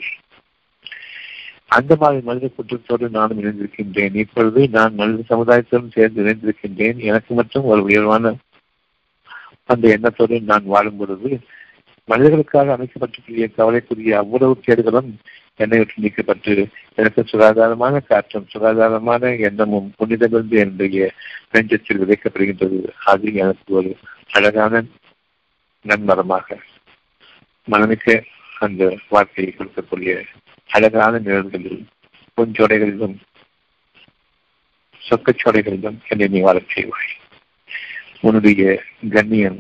அந்த 1.76 1.94
மாதிரி 2.00 2.20
மனித 2.26 2.50
குற்றத்தோடு 2.56 3.06
நானும் 3.10 3.40
இணைந்திருக்கின்றேன். 3.42 4.16
இப்பொழுது 4.16 4.62
நான் 4.70 4.94
மனித 4.94 5.24
சமுதாயத்திலும் 5.30 5.94
சேர்ந்து 5.94 6.24
இணைந்திருக்கின்றேன். 6.24 6.98
எனக்கு 7.10 7.32
மட்டும் 7.34 7.64
ஒரு 7.64 7.82
உயர்வான 7.84 8.34
அந்த 9.68 9.88
எண்ணத்தோடு 9.96 10.36
நான் 10.52 10.72
வாழும் 10.74 10.98
பொழுது 10.98 11.32
மனிதர்களுக்காக 12.10 12.76
அமைக்கப்பட்டிருக்கிற 12.76 13.48
கவலைக்குரிய 13.56 14.18
அவ்வளவு 14.18 14.54
கேடுகளும் 14.66 15.10
என்னை 15.56 15.78
விட்டு 15.78 16.04
நீக்கப்பட்டு 16.04 16.54
எனக்கு 16.96 17.22
சுகாதாரமான 17.24 18.00
காற்றும் 18.00 18.48
சுகாதாரமான 18.48 19.32
எண்ணமும் 19.48 19.90
புனிதமிருந்து 19.98 20.58
என்னுடைய 20.58 21.12
நெஞ்சத்தில் 21.54 22.02
விதைக்கப்படுகின்றது. 22.04 22.80
அது 23.06 23.34
எனக்கு 23.34 23.74
ஒரு 23.74 23.92
அழகான 24.32 24.84
நன்மரமாக 25.86 26.58
மனமிக்க 27.68 28.24
அந்த 28.60 28.84
வாழ்க்கையை 29.10 29.54
கொடுக்கக்கூடிய 29.54 30.12
அழகான 30.70 31.20
நிழல்களில் 31.20 31.82
பூஞ்சோடைகளிலும் 32.38 33.18
சொக்கச்சோடைகளிலும் 35.02 35.98
என்னை 36.08 36.28
நீ 36.28 36.40
வாழச் 36.40 36.74
செய்வாய். 36.74 37.12
உன்னுடைய 38.22 38.62
கண்ணியம் 39.10 39.60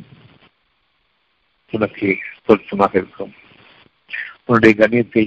உனக்கு 1.73 2.17
பொருத்தமாக 2.45 2.93
இருக்கும். 2.97 3.33
உன்னுடைய 4.45 4.73
கண்ணியத்தை 4.79 5.25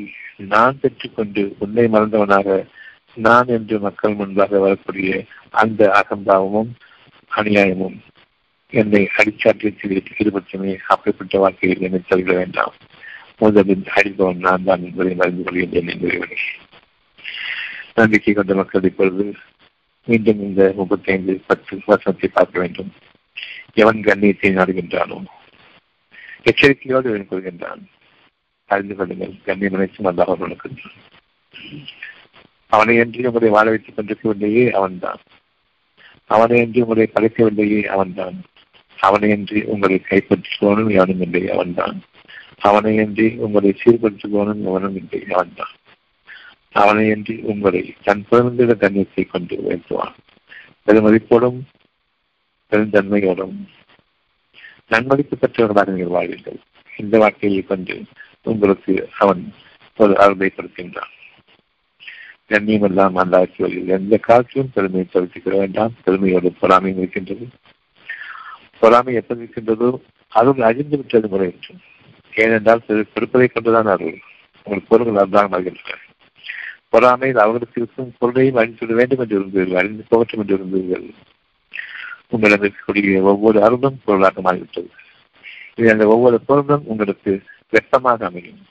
நான் 0.52 0.78
பெற்றுக்கொண்டு 0.80 1.42
உன்னை 1.58 1.84
மறந்தவனாக 1.86 2.66
நான் 3.14 3.46
என்று 3.46 3.78
மக்கள் 3.80 4.14
முன்பாக 4.14 4.58
வரக்கூடிய 4.58 5.26
அந்த 5.50 5.80
அகம்பாவமும் 6.00 6.70
அநியாயமும் 7.30 7.98
என்னை 8.72 9.02
அடிச்சாற்றியத்தில் 9.16 9.94
ஈடுபட்டுமே 10.18 10.72
அப்படிப்பட்ட 10.86 11.38
வாழ்க்கையில் 11.38 11.84
என்னை 11.86 12.00
தவிர 12.08 12.36
வேண்டாம். 12.36 12.74
முதலில் 13.38 13.84
அடிப்பவன் 13.94 14.44
நான் 14.46 14.64
தான் 14.64 14.82
என்பதை 14.82 15.14
மறந்து 15.14 15.42
கொள்கின்றேன் 15.42 15.90
என்பதை 15.92 16.18
நம்பிக்கை 17.94 18.32
கொண்ட 18.32 18.54
மக்கள் 18.54 18.82
இப்பொழுது 18.82 19.24
மீண்டும் 20.08 20.40
இந்த 20.40 20.72
முப்பத்தி 20.76 21.12
ஐந்து 21.12 21.40
பத்து 21.46 21.80
வருஷத்தை 21.86 22.28
பார்க்க 22.28 22.60
வேண்டும். 22.60 22.90
எவன் 23.74 24.00
கண்ணியத்தை 24.00 24.50
நாடுகின்றானோ? 24.52 25.18
எச்சரிக்கையோடு 26.42 27.08
இவன் 27.08 27.28
கொள்கின்றான். 27.30 27.82
அறிந்து 28.66 28.94
கொள்ளுங்கள் 28.96 29.34
கண்ணியம் 29.44 29.74
நினைச்சும் 29.74 30.08
அல்லாஹ் 30.08 30.26
அவர்களுக்கு 30.26 30.70
அவனை 32.66 32.96
என்று 32.96 33.26
உங்களை 33.26 33.48
வாழ 33.48 33.70
வைத்துக் 33.70 33.96
கொண்டிருக்கவில்லையே 33.96 34.70
அவன்தான். 34.70 35.20
அவனை 36.26 36.58
என்று 36.58 36.82
உங்களை 36.82 37.10
படைக்கவில்லையே 37.14 37.84
அவன்தான். 37.84 38.36
அவனை 38.98 39.28
என்று 39.30 39.64
உங்களை 39.66 40.02
கைப்பற்றுவோனும் 40.08 40.90
எவனும் 40.90 41.20
இல்லை 41.20 41.48
அவன்தான். 41.48 42.02
அவனை 42.58 42.96
என்று 42.96 43.34
உங்களை 43.36 43.74
சீர்படுத்துவோனும் 43.84 44.62
எவனும் 44.64 44.96
இல்லை 44.96 45.22
அவன்தான். 45.28 45.74
அவனை 46.72 47.08
என்று 47.08 47.40
உங்களை 47.42 47.94
தன் 48.02 48.24
பிறந்த 48.28 48.74
கண்ணியத்தை 48.74 49.24
கொண்டு 49.26 49.56
உயர்த்துவான். 49.56 50.16
பெருமதிப்போடும் 50.86 51.60
பெருந்தன்மையோடும் 52.70 53.56
நன்மதிப்பு 54.92 55.34
பெற்றவர்களாக 55.36 55.90
நீங்கள் 55.90 56.14
வாழ்வீர்கள். 56.16 56.58
இந்த 56.96 57.14
வாழ்க்கையை 57.18 57.62
கொண்டு 57.62 57.96
உங்களுக்கு 58.42 58.92
அவன் 59.18 59.42
ஒரு 59.98 60.12
அருளை 60.22 60.48
கொடுக்கின்றான். 60.50 61.12
கண்ணியம் 62.46 62.86
எல்லாம் 62.88 63.16
அல்லாக்கி 63.22 63.68
எந்த 63.96 64.14
காட்சியும் 64.28 64.72
பெருமையை 64.74 65.06
தவிர்த்துக்க 65.08 65.50
வேண்டாம். 65.58 65.92
பெருமையோடு 66.04 66.50
பொறாமையும் 66.62 67.00
இருக்கின்றது. 67.02 67.46
பொறாமை 68.82 69.14
எப்படி 69.20 69.42
இருக்கின்றதோ 69.42 69.90
அருள் 70.32 70.66
அறிந்து 70.68 70.96
விட்டது 70.96 71.28
முறை 71.28 71.46
என்றும் 71.52 71.80
ஏனென்றால் 72.34 72.84
கொடுப்பதை 73.14 73.48
கொண்டுதான் 73.48 73.90
அருள். 73.94 74.18
உங்கள் 74.66 74.88
பொருள்கள் 74.88 75.22
அதுதான் 75.22 75.52
வருகின்றன 75.54 75.98
பொறாமையில் 76.92 77.42
அவர்களுக்கு 77.42 77.80
இருக்கும் 77.80 78.14
பொருளையும் 78.18 78.58
அழிந்து 78.60 78.94
வேண்டும் 79.00 79.20
என்று 79.22 79.36
இருந்தீர்கள். 79.40 79.80
அறிந்து 79.80 80.04
போகட்டும் 80.08 80.40
என்று 80.42 80.56
இருந்தீர்கள். 80.58 81.06
உங்களிடம் 82.30 82.64
இருக்கக்கூடிய 82.64 83.22
ஒவ்வொரு 83.22 83.62
அருளும் 83.62 84.00
பொருளாக 84.04 84.40
மாறிவிட்டது. 84.40 84.90
இது 85.74 85.92
அந்த 85.92 86.06
ஒவ்வொரு 86.06 86.40
பொருளும் 86.40 86.86
உங்களுக்கு 86.86 87.42
வெப்பமாக 87.70 88.26
அமையும். 88.26 88.66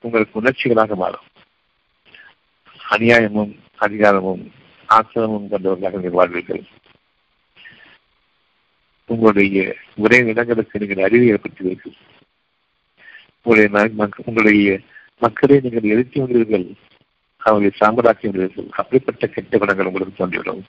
உங்களுக்கு 0.00 0.40
உணர்ச்சிகளாக 0.42 0.94
மாறும். 0.94 1.26
அநியாயமும் 2.90 3.52
அதிகாரமும் 3.76 4.52
ஆசிரமும் 4.88 5.48
கொண்டவர்களாக 5.48 5.98
நீங்கள் 5.98 6.18
வாழ்வீர்கள். 6.18 6.64
உங்களுடைய 9.06 9.76
ஒரே 9.96 10.18
இடங்களுக்கு 10.24 10.78
நீங்கள் 10.78 11.04
அறிவு 11.04 11.24
ஏற்படுத்துவீர்கள். 11.24 11.96
உங்களுடைய 13.42 13.90
உங்களுடைய 14.24 14.80
மக்களை 15.18 15.60
நீங்கள் 15.60 15.90
எழுத்தி 15.90 16.20
வந்தீர்கள் 16.20 16.66
அவர்களை 17.36 17.72
சாம்பலாக்கி 17.80 18.26
உள்ளீர்கள் 18.26 18.68
அப்படிப்பட்ட 18.70 19.26
கெட்ட 19.26 19.58
குணங்கள் 19.58 19.86
உங்களுக்கு 19.86 20.16
தோன்றிவிடும். 20.16 20.64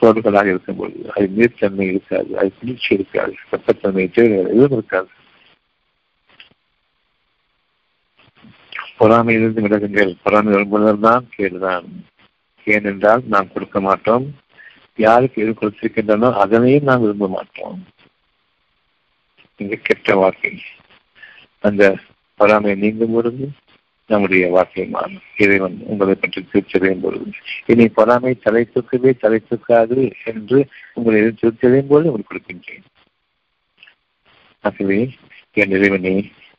இருக்கும் 0.00 0.46
இருக்கும்போது 0.46 1.12
அது 1.16 1.30
நீர்த்தன்மை 1.36 1.80
இருக்காது 1.80 2.38
அது 2.38 2.52
குளிர்ச்சி 2.58 2.94
இருக்காது 2.94 3.34
வெப்பத்தன்மை 3.52 4.10
தேவைகள் 4.10 4.46
எதுவும் 4.46 4.72
இருக்காது. 4.72 5.08
பொறாமையிலிருந்து 8.98 9.60
விலகுங்கள். 9.60 10.16
பொறாமை 10.22 10.52
வரும்போதுதான் 10.52 11.28
கேடுதான். 11.36 11.84
ஏனென்றால் 12.64 13.22
நாம் 13.24 13.52
கொடுக்க 13.52 13.80
மாட்டோம். 13.80 14.34
யாருக்கு 14.96 15.42
எது 15.42 15.50
கொடுத்திருக்கின்றனோ 15.50 16.32
அதனையும் 16.32 16.82
நாம் 16.82 17.00
விரும்ப 17.00 17.28
மாட்டோம். 17.28 17.86
இந்த 19.56 19.76
கெட்ட 19.82 20.14
வாழ்க்கை 20.14 20.60
அந்த 21.60 21.96
பொறாமை 22.36 22.74
நீங்கும் 22.74 23.12
பொழுது 23.12 23.50
நம்முடைய 24.10 24.44
வாழ்க்கை 24.54 24.84
மாறும். 24.94 25.22
இறைவன் 25.42 25.76
உங்களை 25.92 26.14
பற்றி 26.14 26.40
திருச்சதையும் 26.52 27.02
பொழுது 27.02 27.26
இனி 27.72 27.84
பொறாமை 27.88 28.32
தலை 28.44 28.62
தூக்கவே 28.72 29.10
தலை 29.24 29.38
தூக்காது 29.48 29.98
என்று 30.30 30.58
உங்களை 30.94 31.20
திருச்சதையும் 31.40 31.90
போது 31.92 32.10
உங்களுக்கு 32.10 32.30
கொடுக்கின்றேன். 32.30 32.86
ஆகவே 34.64 34.98
என் 35.62 35.74
இறைவனே 35.76 36.14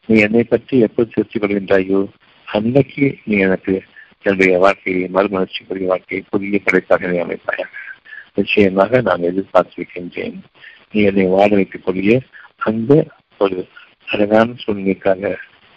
நீ 0.10 0.16
என்னை 0.26 0.43
பற்றி 0.43 0.76
எப்போது 0.88 1.12
திருச்சி 1.14 1.39
கொள்கின்றாயோ 1.39 1.99
அன்னைக்கு 2.47 3.08
நீ 3.24 3.36
எனக்கு 3.47 3.74
என்னுடைய 4.26 4.56
வாழ்க்கையை 4.60 5.04
மறுமலர்ச்சிக்குரிய 5.14 5.88
வாழ்க்கையை 5.91 6.22
புதிய 6.30 6.60
படைப்பாக 6.64 7.12
நீ 7.12 7.18
அமைப்பாயாக. 7.18 7.72
நிச்சயமாக 8.34 9.02
நான் 9.08 9.28
எதிர்பார்த்திருக்கின்றேன். 9.30 10.38
நீ 10.91 11.02
என்னை 11.10 11.26
வாழ 11.36 11.49
வைக்கக்கூடிய 11.56 12.14
அந்த 12.70 12.91
ஒரு 13.38 13.58
அழகான 14.06 14.56
சூழ்நிலைக்காக 14.64 15.22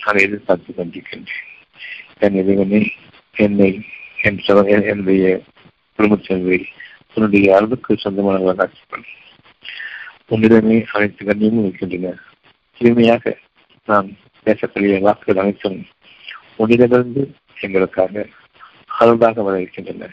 நான் 0.01 0.23
எதிர்பார்த்து 0.27 0.71
கொண்டிருக்கின்றேன். 0.73 1.51
என் 2.19 2.35
இறைவனே 2.35 2.81
என்னை 3.37 3.71
என் 4.23 4.41
என்னுடைய 4.83 5.41
குடும்பத்தினரை 5.99 6.65
உன்னுடைய 7.15 7.57
அருளுக்கு 7.57 7.95
சொந்தமானவர்கள் 7.95 8.63
ஆக்கிக்கொள் 8.65 9.05
உன்னிடமே 10.29 10.85
அனைத்து 10.93 11.27
கண்ணியமும் 11.27 11.67
இருக்கின்றன. 11.67 12.15
தூய்மையாக 12.79 13.37
நாம் 13.85 14.09
பேசக்கூடிய 14.47 15.01
வாக்குகள் 15.01 15.43
அனைத்தும் 15.43 15.87
உன்னிடமிருந்து 16.57 17.23
எங்களுக்காக 17.61 18.27
அருளாக 18.87 19.43
வர 19.43 19.61
இருக்கின்றன 19.61 20.11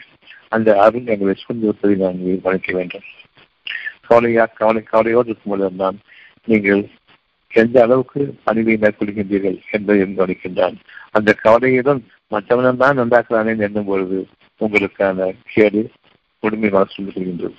அந்த 0.48 0.80
அருள் 0.80 1.06
எங்களை 1.06 1.34
சூழ்ந்து 1.34 1.66
இருப்பதை 1.66 1.96
நான் 1.96 2.20
வணக்க 2.44 2.72
வேண்டும். 2.72 3.06
கவலையா 4.06 4.44
கவலை 4.46 4.82
கவலையோடு 4.82 5.28
இருக்கும்போது 5.28 5.74
நான் 5.76 5.98
நீங்கள் 6.44 6.88
எந்த 7.52 7.82
அளவுக்கு 7.82 8.34
பணிவை 8.46 8.74
மேற்கொள்கின்றீர்கள் 8.78 9.58
என்பதையும் 9.70 10.16
கவனிக்கின்றான். 10.18 10.76
அந்த 11.10 11.32
கவலையுடன் 11.32 12.06
மற்றவனம் 12.30 12.76
தான் 12.76 12.98
நன்றாக்குறானே 12.98 13.58
எண்ணும் 13.58 13.84
பொழுது 13.84 14.26
உங்களுக்கான 14.60 15.34
கேடு 15.52 15.90
முழுமையாக 16.40 16.84
சொல்லிக் 16.84 17.16
கொள்கின்றது 17.16 17.58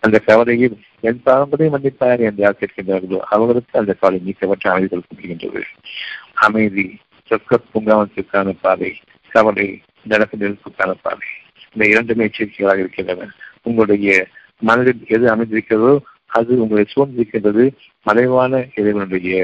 அந்த 0.00 0.18
கவலையில் 0.18 0.76
என் 1.00 1.20
பாரம்பரிய 1.22 1.70
மன்னிப்பார் 1.70 2.20
என்று 2.20 2.42
யார் 2.42 2.60
கேட்கின்றார்களோ 2.60 3.18
அவர்களுக்கு 3.18 3.78
அந்த 3.78 3.92
கவலை 3.92 4.20
நீக்கப்பட்டு 4.26 4.68
அமைதி 4.68 4.88
கொடுக்கப்படுகின்றது 4.88 5.62
அமைதி 6.34 6.98
சொக்க 7.30 7.58
பூங்காவனத்திற்கான 7.74 8.54
பாதை 8.60 9.00
கவலை 9.28 9.82
நடப்பு 10.02 10.36
நெருப்புக்கான 10.36 10.94
பாதை 11.02 11.28
இந்த 11.72 11.88
இரண்டுமே 11.88 12.24
எச்சரிக்கைகளாக 12.24 12.78
இருக்கின்றன. 12.78 13.28
உங்களுடைய 13.62 14.26
மனதில் 14.58 15.02
எது 15.06 15.36
அமைந்திருக்கிறதோ 15.36 15.98
அது 16.30 16.60
உங்களை 16.62 16.84
சூழ்ந்திருக்கின்றது 16.90 17.64
மறைவான 18.06 18.60
இறைவனுடைய 18.74 19.38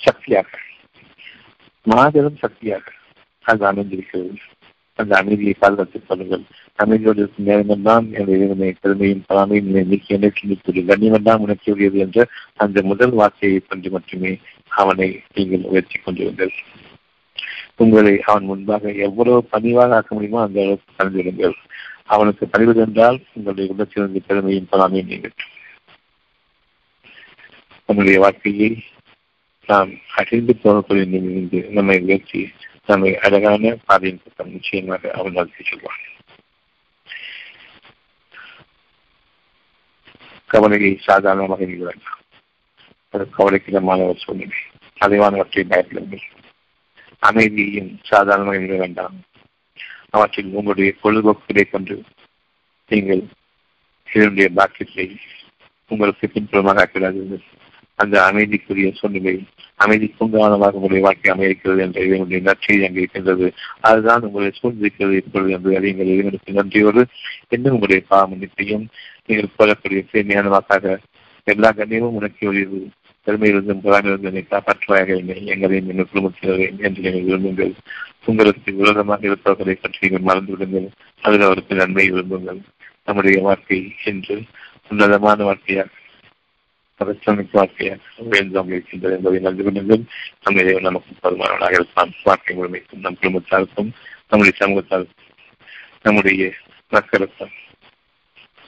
சக்தியாக 0.00 0.50
மாபெரும் 1.86 2.40
சக்தியாக 2.42 2.84
அது 3.44 3.62
அமைந்திருக்கிறது. 3.66 4.38
அந்த 4.98 5.12
அமைதியை 5.16 5.54
பாதுகாத்துக் 5.58 6.06
கொள்ளுங்கள். 6.08 6.44
அமைதியோடு 6.78 7.20
இருக்கும் 7.22 7.48
நேரங்கள் 7.48 7.86
தான் 7.88 8.06
என் 8.12 8.30
இறைவனை 8.34 8.70
பெருமையும் 8.80 9.24
பலாமையும் 9.28 9.70
நீக்கி 9.90 10.14
எனக்கு 10.16 10.48
நீக்குவது 10.48 10.82
கண்ணியமெல்லாம் 10.88 11.42
உணர்ச்சியுடையது 11.44 11.98
என்ற 12.04 12.26
அந்த 12.64 12.82
முதல் 12.82 13.14
வார்த்தையை 13.20 13.60
கொண்டு 13.68 13.90
மட்டுமே 13.90 14.32
அவனை 14.80 15.08
நீங்கள் 15.34 15.68
உயர்த்தி 15.72 15.98
கொண்டிருங்கள். 15.98 16.52
உங்களை 17.82 18.14
அவன் 18.28 18.48
முன்பாக 18.50 18.92
எவ்வளவு 19.06 19.40
பணிவாக 19.52 19.96
ஆக்க 19.98 20.10
முடியுமோ 20.14 20.40
அந்த 20.42 20.58
அளவுக்கு 20.64 20.96
கலந்துவிடுங்கள் 20.98 21.56
அவனுக்கு 22.08 22.46
பணிவது 22.46 22.80
என்றால் 22.80 23.24
உங்களுடைய 23.32 23.70
உள்ளத்திலிருந்து 23.70 24.22
பெருமையும் 24.26 24.68
பலாமையும் 24.72 25.06
நீங்கள் 25.06 25.32
நம்முடைய 27.86 28.20
வாழ்க்கையை 28.20 28.84
நாம் 29.66 29.90
அழிந்து 30.14 30.58
போகக்கூடிய 30.64 31.06
நிமிர்ந்து 31.06 31.66
நம்மை 31.70 32.00
உயர்த்தி 32.00 32.52
நம்மை 32.86 33.18
அழகான 33.18 33.76
பாதையின் 33.84 34.20
பக்கம் 34.24 34.50
நிச்சயமாக 34.50 35.10
அவன் 35.10 35.32
நடத்தி 35.32 35.64
செல்வான். 35.64 35.96
கவலையை 40.46 40.98
சாதாரணமாக 41.00 41.64
நீங்கள் 41.64 41.94
வேண்டாம். 41.94 42.18
அது 43.10 43.30
கவலைக்கிடமான 43.38 44.04
ஒரு 44.04 44.18
சூழ்நிலை. 44.18 44.58
அதைவானவற்றை 45.00 45.62
பயப்படுங்கள். 45.68 46.46
அமைதியையும் 47.18 47.98
சாதாரணமாக 48.02 48.58
நிகழ 48.58 48.78
வேண்டாம். 48.78 49.14
அவற்றில் 50.14 50.56
உங்களுடைய 50.58 50.90
பொழுதுபோக்குகளை 51.02 51.64
கொண்டு 51.70 51.96
நீங்கள் 52.90 53.22
இதனுடைய 54.08 54.48
பாக்கியத்தை 54.54 55.06
உங்களுக்கு 55.90 56.26
பின்புறமாக 56.28 56.82
ஆக்கிறார்கள் 56.84 57.42
அந்த 57.98 58.16
அமைதிக்குரிய 58.28 58.88
சூழ்நிலை 58.94 59.32
அமைதி 59.84 60.06
பூங்காவனமாக 60.18 60.76
உங்களுடைய 60.78 61.00
வாழ்க்கை 61.00 61.30
அமைக்கிறது 61.34 61.80
என்ற 61.80 62.00
இதனுடைய 62.00 62.40
நற்செய்தி 62.48 62.84
அங்கே 62.86 63.00
இருக்கின்றது. 63.00 63.46
அதுதான் 63.80 64.22
உங்களை 64.22 64.50
சூழ்ந்திருக்கிறது 64.58 65.14
இப்பொழுது 65.20 65.52
என்று 65.52 65.78
அறியுங்கள். 65.78 66.12
இறைவனுக்கு 66.14 66.52
நன்றியோடு 66.52 67.02
இன்னும் 67.48 67.72
உங்களுடைய 67.72 68.02
பாவமன்னிப்பையும் 68.10 68.86
நீங்கள் 69.26 69.56
போலக்கூடிய 69.58 70.02
தூய்மையான 70.10 70.98
எல்லா 71.44 71.70
கண்ணியமும் 71.72 72.18
உனக்கு 72.20 72.48
உரியது 72.48 72.78
பெருமையிலிருந்தும் 73.26 73.82
பொறாமையிலிருந்து 73.84 74.30
என்னை 74.30 74.44
காப்பாற்றுவாயாக 74.50 75.16
என்னை 75.18 75.36
எங்களையும் 75.46 75.90
எங்கள் 75.92 76.12
குடும்பத்தினரையும் 76.12 76.78
என்று 76.78 77.02
நீங்கள் 77.02 77.26
விரும்புங்கள். 77.28 77.74
உங்களுக்கு 78.28 78.74
விரோதமாக 78.74 79.26
இருப்பவர்களை 79.26 79.74
பற்றி 79.74 79.98
நீங்கள் 80.00 80.26
மறந்து 80.26 80.52
விடுங்கள். 80.52 80.88
அதில் 81.20 81.40
அவருக்கு 81.40 81.74
நன்மை 81.74 82.10
விரும்புங்கள். 82.10 82.60
நம்முடைய 83.04 83.40
வாழ்க்கை 83.42 83.78
என்று 84.04 84.42
உன்னதமான 84.88 85.44
வாழ்க்கையாக 85.44 85.88
பரிசமிக்க 87.00 87.48
வாழ்க்கையாக 87.52 88.00
உயர்ந்தவங்க 88.30 88.74
இருக்கின்றது 88.76 89.16
என்பதை 89.16 89.40
நன்றி 89.40 89.62
கொள்ளுங்கள் 89.62 90.02
நம்ம 90.42 90.62
இதை 90.62 90.80
நமக்கு 90.80 91.12
பருமானவனாக 91.22 91.72
இருப்பான். 91.72 92.12
வாழ்க்கை 92.24 92.56
முழுமைக்கும் 92.56 93.00
நம் 93.00 93.18
குடும்பத்தாருக்கும் 93.20 93.90
நம்முடைய 94.28 94.54
சமூகத்தாருக்கும் 94.58 95.30
நம்முடைய 96.02 96.52
மக்களுக்கும். 96.88 97.54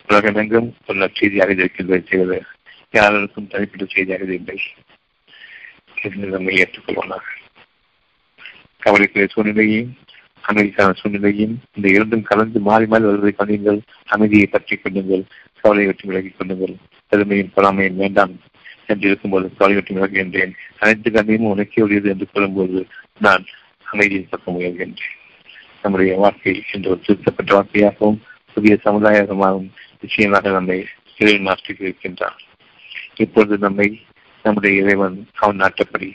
உலகமெங்கும் 0.09 0.75
ஒரு 0.87 0.99
நற்செய்தியாக 0.99 1.53
இருக்கின்றது 1.53 2.07
செய்வது. 2.09 2.43
யாருக்கும் 2.91 3.47
தனிப்பட்ட 3.47 3.85
செய்தியாக 3.95 4.25
இல்லை. 4.25 4.59
என்று 6.03 6.29
நம்மை 6.29 6.55
ஏற்றுக்கொள்வானாக. 6.57 7.27
கவலைக்குரிய 8.83 9.28
சூழ்நிலையையும் 9.35 9.91
அமைதிக்கான 10.45 10.95
சூழ்நிலையும் 11.01 11.55
இந்த 11.76 11.87
இரண்டும் 11.97 12.28
கலந்து 12.31 12.59
மாறி 12.68 12.87
மாறி 12.87 13.05
வருவதை 13.05 13.33
கவனியுங்கள் 13.33 13.81
அமைதியை 14.07 14.47
பற்றி 14.47 14.76
கொள்ளுங்கள். 14.76 15.24
கவலை 15.62 15.85
வெற்றி 15.87 16.09
விலகிக் 16.09 16.39
கொள்ளுங்கள். 16.39 16.74
பெருமையும் 17.12 17.53
பொறாமையும் 17.57 18.01
வேண்டாம் 18.03 18.35
என்று 18.87 19.07
இருக்கும்போது 19.09 19.47
கவலை 19.59 19.76
வெற்றி 19.76 19.95
விலகுகின்றேன் 19.97 20.53
அனைத்து 20.78 21.11
கண்ணையும் 21.11 21.51
உனக்கே 21.53 21.83
உடையது 21.83 22.11
என்று 22.12 22.26
கூறும்போது 22.33 22.81
நான் 23.18 23.45
அமைதியை 23.87 24.24
பக்கம் 24.31 24.57
முயல்கின்றேன். 24.57 25.16
நம்முடைய 25.83 26.14
வாழ்க்கை 26.22 26.55
என்ற 26.72 26.87
ஒரு 26.91 27.01
திருத்தப்பட்ட 27.07 27.51
வாழ்க்கையாகவும் 27.55 28.18
புதிய 28.57 28.74
சமுதாயமாகவும் 28.85 29.70
நிச்சயமாக 30.01 30.51
நம்மை 30.51 30.78
இறைவன் 31.18 31.47
மாற்றிக் 31.49 31.81
இருக்கின்றான் 31.81 32.39
இப்பொழுது 33.14 33.57
நம்மை 33.59 33.89
நம்முடைய 34.45 34.83
இறைவன் 34.83 35.16
அவன் 35.43 35.61
நாட்டப்படி 35.62 36.09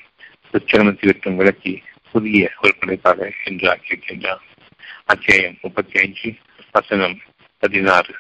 உச்சரணத்தை 0.54 1.06
விட்டும் 1.08 1.40
விளக்கி 1.40 1.74
புதிய 2.16 2.52
ஒரு 2.62 2.76
படைப்பாக 2.76 3.32
என்று 3.44 3.72
ஆக்கியிருக்கின்றார் 3.74 4.40
அத்தியாயம் 5.06 5.58
முப்பத்தி 5.62 6.00
ஐந்து 6.00 6.36
வசனம் 6.72 7.20
பதினாறு. 7.60 8.16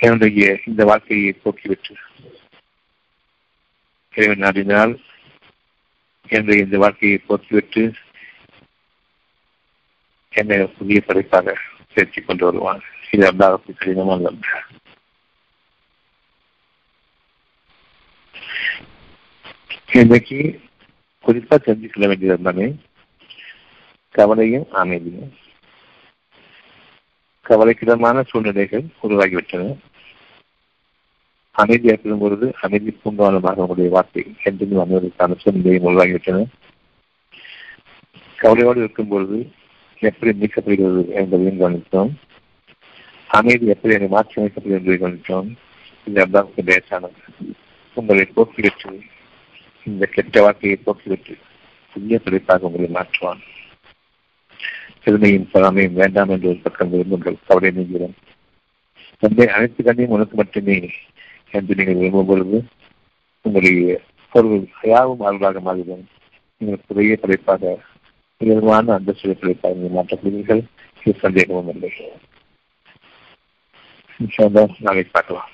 என்னுடைய 0.00 0.60
இந்த 0.66 0.84
வாழ்க்கையை 0.84 1.40
போக்கிவிட்டு 1.44 1.94
இறைவன் 4.14 4.42
அறிந்தால் 4.42 5.00
என்னுடைய 6.28 6.62
இந்த 6.62 6.78
வாழ்க்கையை 6.78 7.22
போக்கிவிட்டு 7.28 7.94
என்னை 10.30 10.66
புதிய 10.66 11.00
படைப்பாக 11.00 11.58
சேர்த்துக் 11.94 12.26
கொண்டு 12.26 12.44
வருவான். 12.44 12.82
இது 13.10 13.32
அல்லாவுக்கு 13.32 13.74
கடினமான 13.74 14.30
இன்னைக்கு 19.92 20.64
குறிப்பா 21.26 21.56
தெரிஞ்சுக்கொள்ள 21.64 22.06
வேண்டியது 22.06 22.42
தானே 22.42 22.66
கவலையும் 24.10 24.66
அமைதியும் 24.72 25.32
கவலைக்கிடமான 27.46 28.22
சூழ்நிலைகள் 28.28 28.84
உருவாகிவிட்டன. 29.02 29.64
அமைதி 31.50 31.88
ஏற்படும் 31.88 32.18
பொழுது 32.18 32.54
அமைதி 32.60 32.90
பூங்காவனமாக 32.90 33.62
உங்களுடைய 33.64 33.90
வார்த்தை 33.90 34.22
என்றும் 34.42 34.82
அமைவதற்கான 34.84 35.36
சூழ்நிலையும் 35.42 35.86
உருவாகிவிட்டன. 35.90 36.38
கவலையோடு 38.36 38.78
இருக்கும் 38.78 39.08
பொழுது 39.08 39.38
எப்படி 39.98 40.32
நீக்கப்படுகிறது 40.40 41.02
என்பதையும் 41.20 41.60
கவனித்தோம். 41.60 42.10
அமைதி 43.28 43.66
எப்படி 43.66 43.94
என்னை 43.94 44.08
மாற்றி 44.08 44.42
அமைக்கப்படுகிறது 44.42 44.80
என்பதை 44.80 44.98
கவனித்தோம். 44.98 45.48
இந்த 46.06 46.26
அல்லாவுக்கு 46.26 46.62
லேசானது. 46.68 47.20
உங்களை 47.94 48.26
போக்கிவிட்டு 48.36 49.14
இந்த 49.86 50.04
கெட்ட 50.06 50.42
வாழ்க்கையை 50.42 50.76
போக்கிவிட்டு 50.86 51.34
புதிய 51.92 52.20
பிழைப்பாக 52.24 52.66
உங்களை 52.68 52.88
மாற்றுவான். 52.96 53.42
பெருமையும் 55.02 55.50
பொறாமையும் 55.52 55.98
வேண்டாம் 56.00 56.30
என்று 56.34 56.48
ஒரு 56.48 56.60
பக்கம் 56.62 56.92
விரும்புங்கள் 56.92 57.44
கவலை 57.46 57.70
நீங்கிறோம் 57.76 58.16
தந்தை 59.22 59.46
அனைத்து 59.48 59.80
கண்ணையும் 59.82 60.14
உனக்கு 60.16 60.36
மட்டுமே 60.36 60.76
என்று 61.50 61.76
நீங்கள் 61.78 62.00
விரும்பும் 62.00 62.30
பொழுது 62.30 62.58
உங்களுடைய 63.44 64.00
பொருள் 64.32 64.64
யாவும் 64.92 65.24
அருளாக 65.28 65.60
மாறிடும் 65.66 66.04
நீங்கள் 66.60 66.86
புதிய 66.88 67.18
படைப்பாக 67.22 67.74
உயர்வான 68.40 68.94
அந்தஸ்து 68.94 69.36
படைப்பாக 69.40 69.74
நீங்கள் 69.74 69.98
மாற்றப்படுவீர்கள். 69.98 70.62
இது 71.04 71.18
சந்தேகமும் 71.18 71.70
இல்லை. 71.74 71.92
நாளை 74.78 75.02
பார்க்கலாம். 75.02 75.50